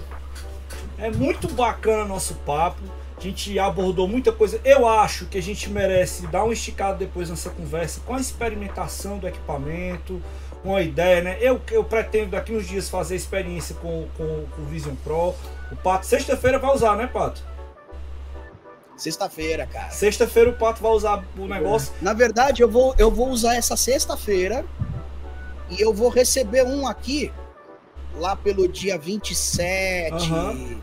[1.02, 2.80] É muito bacana nosso papo.
[3.18, 4.60] A gente abordou muita coisa.
[4.64, 9.18] Eu acho que a gente merece dar um esticado depois nessa conversa com a experimentação
[9.18, 10.22] do equipamento,
[10.62, 11.38] com a ideia, né?
[11.40, 15.34] Eu, eu pretendo daqui uns dias fazer experiência com, com, com o Vision Pro.
[15.72, 17.42] O Pato, sexta-feira vai usar, né, Pato?
[18.96, 19.90] Sexta-feira, cara.
[19.90, 21.92] Sexta-feira o Pato vai usar o negócio.
[22.00, 24.64] Na verdade, eu vou, eu vou usar essa sexta-feira
[25.68, 27.32] e eu vou receber um aqui
[28.14, 30.80] lá pelo dia 27, Aham.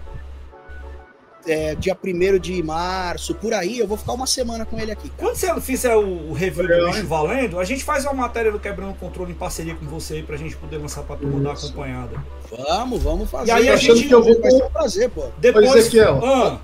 [1.48, 3.80] É, dia 1 de março, por aí.
[3.80, 5.10] Eu vou ficar uma semana com ele aqui.
[5.10, 5.22] cara.
[5.22, 7.06] Quando você fizer o, o review do bicho hein?
[7.06, 10.24] valendo, a gente faz uma matéria do Quebrando o Controle em parceria com você aí
[10.24, 12.18] pra gente poder lançar pra turma dar acompanhada.
[12.68, 13.48] Vamos, vamos fazer.
[13.50, 15.26] E aí a gente- ser um- vai ser um prazer, pô.
[15.38, 15.74] Depois.
[15.76, 16.20] Ezequiel.
[16.24, 16.60] Ah,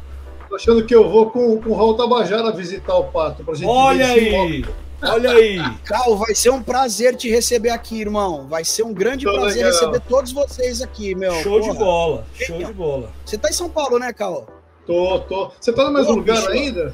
[0.48, 3.66] Tô achando que eu vou com, com o Raul Tabajara visitar o Pato pra gente
[3.68, 4.66] olha ver esse aí!
[5.02, 5.58] Olha aí!
[5.84, 8.48] Cal, vai ser um prazer te receber aqui, irmão.
[8.48, 9.72] Vai ser um grande Tô prazer legal.
[9.72, 11.34] receber todos vocês aqui, meu.
[11.42, 11.80] Show de Porra.
[11.80, 12.28] bola!
[12.36, 13.10] Show de bola!
[13.26, 14.46] Você tá em São Paulo, né, Cal?
[14.86, 15.52] Tô, tô.
[15.60, 16.50] Você tá no mesmo Ô, lugar bicho.
[16.50, 16.94] ainda?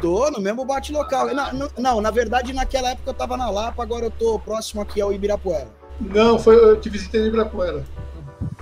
[0.00, 1.26] Tô no mesmo bate local.
[1.34, 4.80] Não, não, não, na verdade, naquela época eu tava na Lapa, agora eu tô próximo
[4.82, 5.68] aqui ao Ibirapuera.
[6.00, 7.84] Não, foi, eu te visitei no Ibirapuera.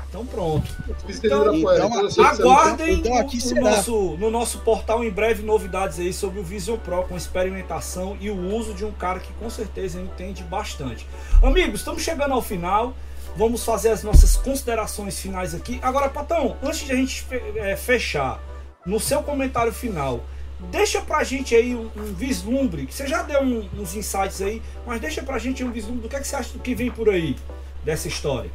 [0.09, 0.66] Então pronto.
[0.89, 1.86] Eu te visitei Então- no Ibirapuera.
[1.86, 3.61] então, eu sei que você não- Aguardem então aqui no, será.
[3.61, 8.31] nosso, no nosso portal em breve novidades aí sobre o Vision Pro com experimentação e
[8.31, 11.07] o uso de um cara que com certeza entende bastante.
[11.43, 12.95] Amigos, estamos chegando ao final.
[13.36, 15.78] Vamos fazer as nossas considerações finais aqui.
[15.82, 18.40] Agora, Patão, antes de a gente eh, fechar,
[18.87, 20.25] no seu comentário final,
[20.71, 24.63] deixa pra gente aí um, um vislumbre, que você já deu um- uns insights aí,
[24.87, 26.91] mas deixa pra gente um vislumbre do que, é que você acha do que vem
[26.91, 27.37] por aí
[27.85, 28.51] dessa história.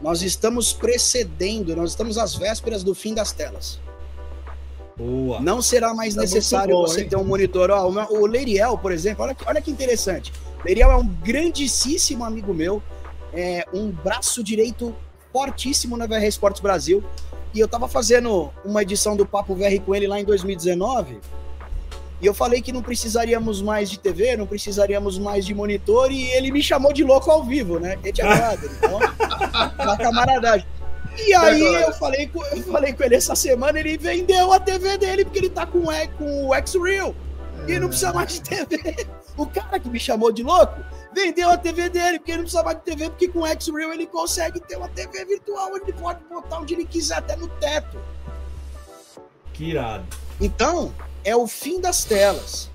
[0.00, 3.78] Nós estamos precedendo, nós estamos às vésperas do fim das telas.
[4.96, 5.40] Boa.
[5.40, 7.08] Não será mais Tá necessário bom, você hein?
[7.08, 7.70] ter um monitor.
[7.70, 10.32] Ó, o, Leiriel, por exemplo, olha, que- olha que interessante.
[10.64, 12.82] Leiriel é um grandíssimo amigo meu,
[13.32, 14.94] é um braço direito
[15.32, 17.02] fortíssimo na VR Esportes Brasil.
[17.54, 21.20] E eu tava fazendo uma edição do Papo VR com ele lá em 2019.
[22.20, 26.30] E eu falei que não precisaríamos mais de TV, não precisaríamos mais de monitor, e
[26.30, 27.96] ele me chamou de louco ao vivo, né?
[28.00, 28.98] Que te agrada, então,
[29.84, 30.66] na camaradagem.
[31.18, 31.82] E aí Agora.
[31.82, 35.40] eu falei, com, eu falei com ele essa semana, ele vendeu a TV dele, porque
[35.40, 37.14] ele tá com, o- com o X-Real.
[37.68, 39.06] E não precisa mais de TV.
[39.36, 40.84] O cara que me chamou de louco
[41.14, 43.92] vendeu a TV dele, porque ele não precisa mais de TV, porque com o X-Real
[43.92, 47.48] ele consegue ter uma TV virtual, onde ele pode botar onde ele quiser, até no
[47.48, 47.98] teto.
[49.52, 50.06] Que irado.
[50.40, 50.94] Então,
[51.24, 52.70] é o fim das telas.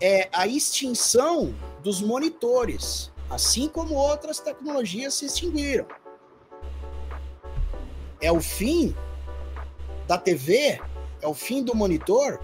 [0.00, 5.86] É a extinção dos monitores, assim como outras tecnologias se extinguiram.
[8.20, 8.94] É o fim
[10.06, 10.80] da TV,
[11.20, 12.40] é o fim do monitor,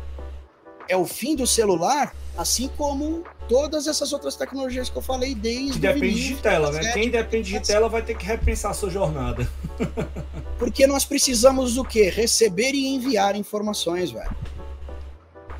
[0.91, 5.75] é o fim do celular, assim como todas essas outras tecnologias que eu falei desde
[5.75, 6.93] que depende de tela, né?
[6.93, 9.49] Quem depende de tela vai ter que repensar a sua jornada.
[10.59, 12.11] Porque nós precisamos do quê?
[12.11, 14.35] Receber e enviar informações, velho.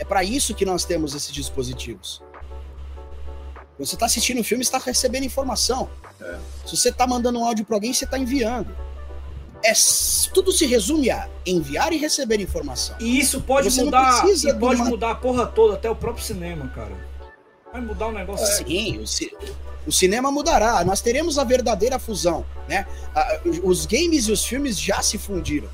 [0.01, 2.21] É para isso que nós temos esses dispositivos.
[3.79, 5.89] Você está assistindo um filme, está recebendo informação.
[6.21, 6.39] É.
[6.67, 8.75] Se você está mandando um áudio para alguém, você está enviando.
[9.63, 9.73] É,
[10.33, 12.97] tudo se resume a enviar e receber informação.
[12.99, 14.23] E isso pode você mudar,
[14.59, 14.91] pode uma...
[14.91, 16.93] mudar a porra toda, até o próprio cinema, cara.
[17.73, 18.47] Vai mudar o negócio.
[18.47, 19.31] Sim, o, ci
[19.87, 20.85] o, cinema mudará.
[20.85, 22.87] Nós teremos a verdadeira fusão, né?
[23.63, 25.69] Os games e os filmes já se fundiram.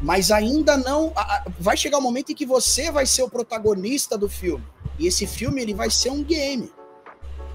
[0.00, 1.12] Mas ainda não.
[1.58, 4.64] Vai chegar o um momento em que você vai ser o protagonista do filme.
[4.98, 6.70] E esse filme ele vai ser um game.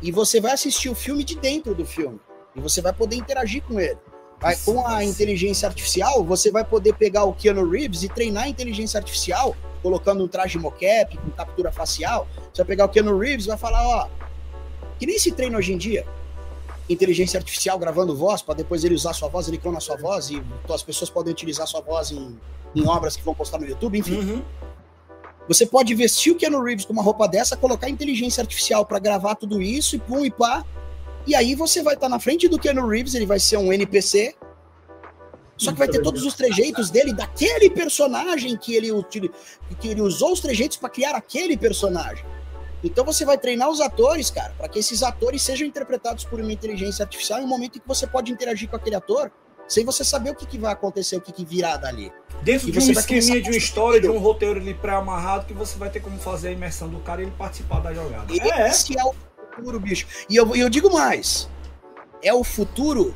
[0.01, 2.19] E você vai assistir o filme de dentro do filme.
[2.55, 3.97] E você vai poder interagir com ele.
[4.63, 8.97] Com a inteligência artificial, você vai poder pegar o Keanu Reeves e treinar a inteligência
[8.97, 12.27] artificial colocando um traje mocap, com captura facial.
[12.53, 14.07] Você vai pegar o Keanu Reeves e vai falar, ó,
[14.99, 16.05] que nem se treina hoje em dia.
[16.89, 20.41] Inteligência artificial gravando voz, para depois ele usar sua voz, ele clona sua voz, e
[20.69, 22.37] as pessoas podem utilizar sua voz em,
[22.75, 24.17] em obras que vão postar no YouTube, enfim.
[24.17, 24.41] Uhum.
[25.47, 29.35] Você pode vestir o Keanu Reeves com uma roupa dessa, colocar inteligência artificial para gravar
[29.35, 30.65] tudo isso e pum e pá.
[31.27, 33.71] E aí você vai estar tá na frente do Keanu Reeves, ele vai ser um
[33.73, 34.33] NPC,
[35.57, 38.89] só que vai ter todos os trejeitos dele, daquele personagem que ele,
[39.79, 42.23] que ele usou os trejeitos para criar aquele personagem.
[42.81, 46.53] Então você vai treinar os atores, cara, para que esses atores sejam interpretados por uma
[46.53, 49.29] inteligência artificial em um momento em que você pode interagir com aquele ator
[49.67, 52.09] sem você saber o que, que vai acontecer, o que, que virá dali.
[52.41, 55.77] Dentro e de um esqueminha de uma história, de um roteiro ali pré-amarrado, que você
[55.77, 58.31] vai ter como fazer a imersão do cara e ele participar da jogada.
[58.31, 59.13] Esse é, é o
[59.57, 60.05] futuro, bicho.
[60.29, 61.49] E eu, eu digo mais:
[62.21, 63.13] é o futuro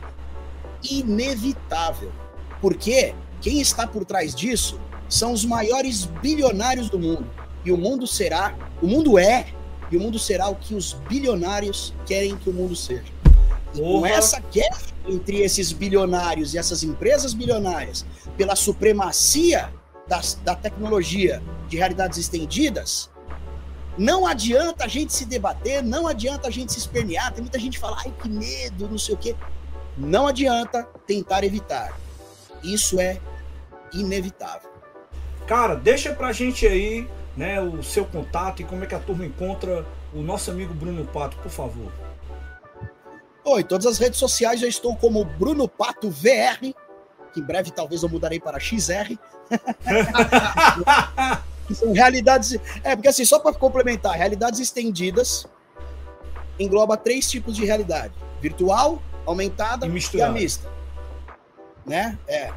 [0.84, 2.12] inevitável.
[2.60, 7.28] Porque quem está por trás disso são os maiores bilionários do mundo.
[7.64, 9.48] E o mundo será, o mundo é,
[9.92, 13.12] e o mundo será o que os bilionários querem que o mundo seja.
[13.74, 18.06] E com essa guerra entre esses bilionários e essas empresas bilionárias
[18.38, 19.72] pela supremacia
[20.08, 23.10] das, da tecnologia de realidades estendidas,
[23.98, 27.34] não adianta a gente se debater, não adianta a gente se espernear.
[27.34, 29.36] Tem muita gente que fala, ai que medo, não sei o quê.
[29.98, 31.98] Não adianta tentar evitar.
[32.64, 33.20] Isso é
[33.94, 34.70] inevitável.
[35.46, 39.26] Cara, deixa pra gente aí né, o seu contato e como é que a turma
[39.26, 41.92] encontra o nosso amigo Bruno Pato, por favor.
[43.44, 46.74] Oi, todas as redes sociais eu estou como Bruno Pato VR,
[47.34, 49.18] que em breve talvez eu mudarei para XR.
[51.74, 52.58] são realidades.
[52.84, 55.46] É, porque assim, só para complementar, realidades estendidas
[56.60, 60.82] engloba três tipos de realidade: virtual, aumentada e, e a mista
[61.86, 62.18] né?
[62.28, 62.52] É.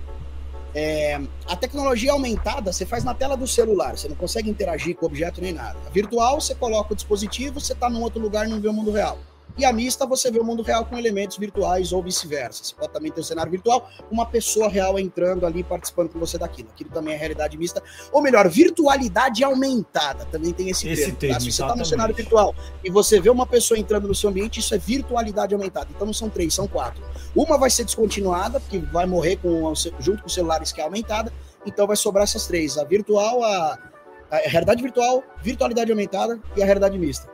[0.74, 1.20] é.
[1.46, 5.08] A tecnologia aumentada você faz na tela do celular, você não consegue interagir com o
[5.08, 5.78] objeto nem nada.
[5.86, 8.72] A virtual, você coloca o dispositivo, você está num outro lugar e não vê o
[8.72, 9.18] mundo real.
[9.56, 12.64] E a mista, você vê o mundo real com elementos virtuais ou vice-versa.
[12.64, 16.36] Você pode também ter um cenário virtual, uma pessoa real entrando ali participando com você
[16.36, 16.68] daquilo.
[16.70, 17.82] Aquilo também é realidade mista.
[18.12, 20.24] Ou melhor, virtualidade aumentada.
[20.26, 21.18] Também tem esse, esse termo.
[21.18, 21.40] termo tá?
[21.40, 24.58] Se você está no cenário virtual e você vê uma pessoa entrando no seu ambiente,
[24.58, 25.88] isso é virtualidade aumentada.
[25.94, 27.02] Então não são três, são quatro.
[27.34, 31.32] Uma vai ser descontinuada, porque vai morrer com, junto com os celulares que é aumentada.
[31.64, 33.78] Então vai sobrar essas três: a virtual, a,
[34.30, 37.28] a realidade virtual, virtualidade aumentada e a realidade mista.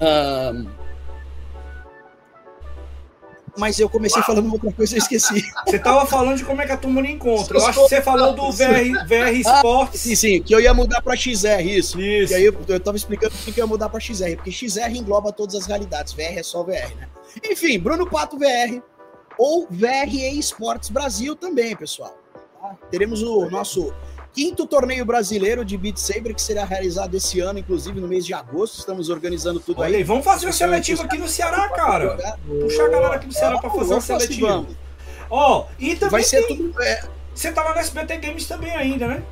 [0.00, 0.85] Um,
[3.58, 4.26] mas eu comecei Uau.
[4.26, 5.44] falando outra coisa e esqueci.
[5.66, 7.58] Você tava falando de como é que a turma não encontra.
[7.58, 9.94] Eu acho que você falou do VR, VR Sports.
[9.94, 12.00] Ah, sim, sim, que eu ia mudar para XR, isso.
[12.00, 12.32] isso.
[12.32, 15.32] E aí eu, eu tava explicando que eu ia mudar para XR, porque XR engloba
[15.32, 17.08] todas as realidades, VR é só VR, né?
[17.50, 18.82] Enfim, Bruno Pato VR
[19.38, 22.16] ou VR Esportes Brasil também, pessoal.
[22.60, 22.76] Tá?
[22.90, 23.92] Teremos o nosso
[24.36, 28.34] quinto torneio brasileiro de Beat Saber que será realizado esse ano, inclusive no mês de
[28.34, 28.78] agosto.
[28.78, 30.04] Estamos organizando tudo Olha aí.
[30.04, 32.36] Vamos fazer um seletivo aqui no Ceará, cara.
[32.60, 34.66] Puxar a galera aqui do Ceará para fazer um seletivo.
[35.30, 36.82] Ó, oh, e também vai ser tudo.
[36.82, 37.02] É...
[37.34, 39.22] Você tava no SBT Games também ainda, né?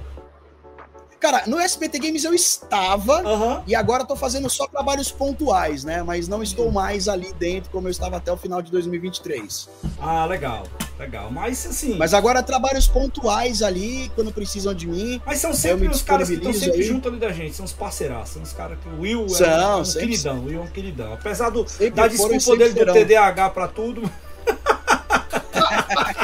[1.21, 3.63] Cara, no SBT Games eu estava uhum.
[3.67, 6.03] e agora estou fazendo só trabalhos pontuais, né?
[6.03, 9.69] Mas não estou mais ali dentro como eu estava até o final de 2023.
[10.01, 10.65] Ah, legal,
[10.99, 11.31] legal.
[11.31, 11.97] Mas assim.
[11.97, 15.21] Mas agora trabalhos pontuais ali, quando precisam de mim.
[15.25, 16.83] Mas são sempre os caras que estão sempre aí.
[16.83, 18.89] junto ali da gente, são os parceiraços, são os caras que.
[18.89, 21.13] O Will são, é um, queridão, o Will é um queridão.
[21.15, 21.65] Apesar do,
[21.95, 24.11] da desculpa dele do TDAH para tudo.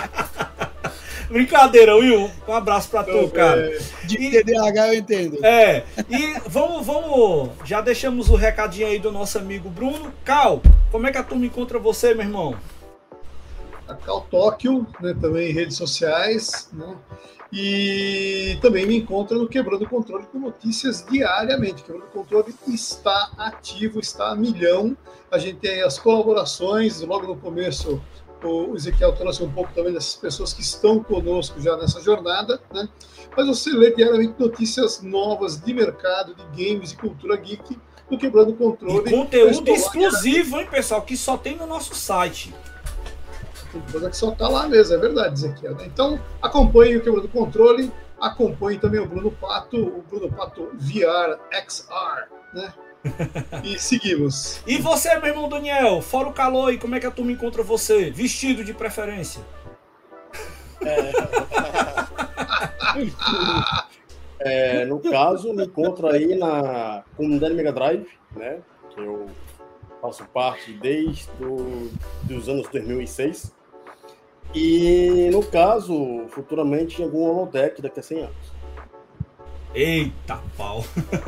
[1.31, 2.31] Brincadeira, Will.
[2.47, 3.78] Um abraço pra tu, cara.
[4.05, 5.44] De TDAH eu entendo.
[5.44, 5.85] É.
[6.09, 7.51] E vamos, vamos.
[7.65, 10.12] Já deixamos o recadinho aí do nosso amigo Bruno.
[10.24, 12.57] Cal, como é que a turma encontra você, meu irmão?
[13.90, 16.97] a Cal Tóquio, né, também em redes sociais, né?
[17.52, 21.82] E também me encontra no Quebrando o Controle com notícias diariamente.
[21.82, 24.97] Quebrando o Controle está ativo, está a milhão.
[25.28, 28.01] A gente tem as colaborações, logo no começo
[28.47, 32.89] o Ezequiel trouxe um pouco também dessas pessoas que estão conosco já nessa jornada, né?
[33.37, 37.79] Mas você lê diariamente notícias novas de mercado, de games e cultura geek
[38.11, 39.09] do Quebrando Controle.
[39.09, 42.55] E conteúdo exclusivo, hein, pessoal, que só tem no nosso site.
[43.93, 45.77] Coisa que só tá lá mesmo, é verdade, Ezequiel.
[45.77, 45.85] Né?
[45.87, 51.39] Então, acompanhe o Quebrando Controle, acompanhe também o Bruno Pato, o Bruno Pato VR
[51.69, 52.75] XR, né?
[53.64, 54.60] E seguimos.
[54.66, 57.62] E você, meu irmão Daniel, fora o calor, e como é que a turma encontra
[57.62, 58.10] você?
[58.10, 59.43] Vestido de preferência.
[60.82, 61.12] É...
[64.82, 68.06] é, no caso, me encontro aí na comunidade Mega Drive,
[68.36, 68.59] né?
[68.94, 69.27] Que eu
[70.01, 71.90] faço parte desde do,
[72.35, 73.52] os anos 2006.
[74.55, 78.60] E, no caso, futuramente em algum holodeck daqui a 100 anos.
[79.74, 80.84] Eita pau!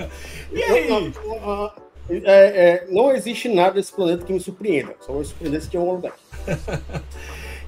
[0.53, 0.89] e aí?
[0.89, 1.73] Não, não,
[2.11, 4.95] é, é, não, existe nada desse planeta que me surpreenda.
[5.01, 6.15] Só me surpreender que é um holodeck.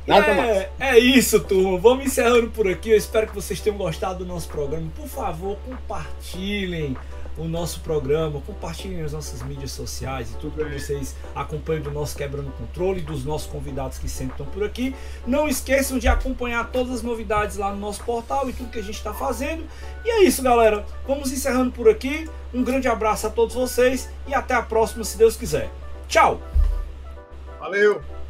[0.07, 0.69] Nada é, mais.
[0.81, 1.79] É isso, turma.
[1.79, 2.91] Vamos encerrando por aqui.
[2.91, 4.91] Eu espero que vocês tenham gostado do nosso programa.
[4.95, 6.97] Por favor, compartilhem
[7.37, 12.17] o nosso programa, compartilhem as nossas mídias sociais e tudo para vocês acompanhem do nosso
[12.17, 14.95] Quebrando Controle, dos nossos convidados que sempre estão por aqui.
[15.27, 18.83] Não esqueçam de acompanhar todas as novidades lá no nosso portal e tudo que a
[18.83, 19.65] gente está fazendo.
[20.05, 20.85] E é isso, galera.
[21.07, 22.29] Vamos encerrando por aqui.
[22.53, 25.71] Um grande abraço a todos vocês e até a próxima, se Deus quiser.
[26.09, 26.41] Tchau!
[27.59, 28.24] Valeu!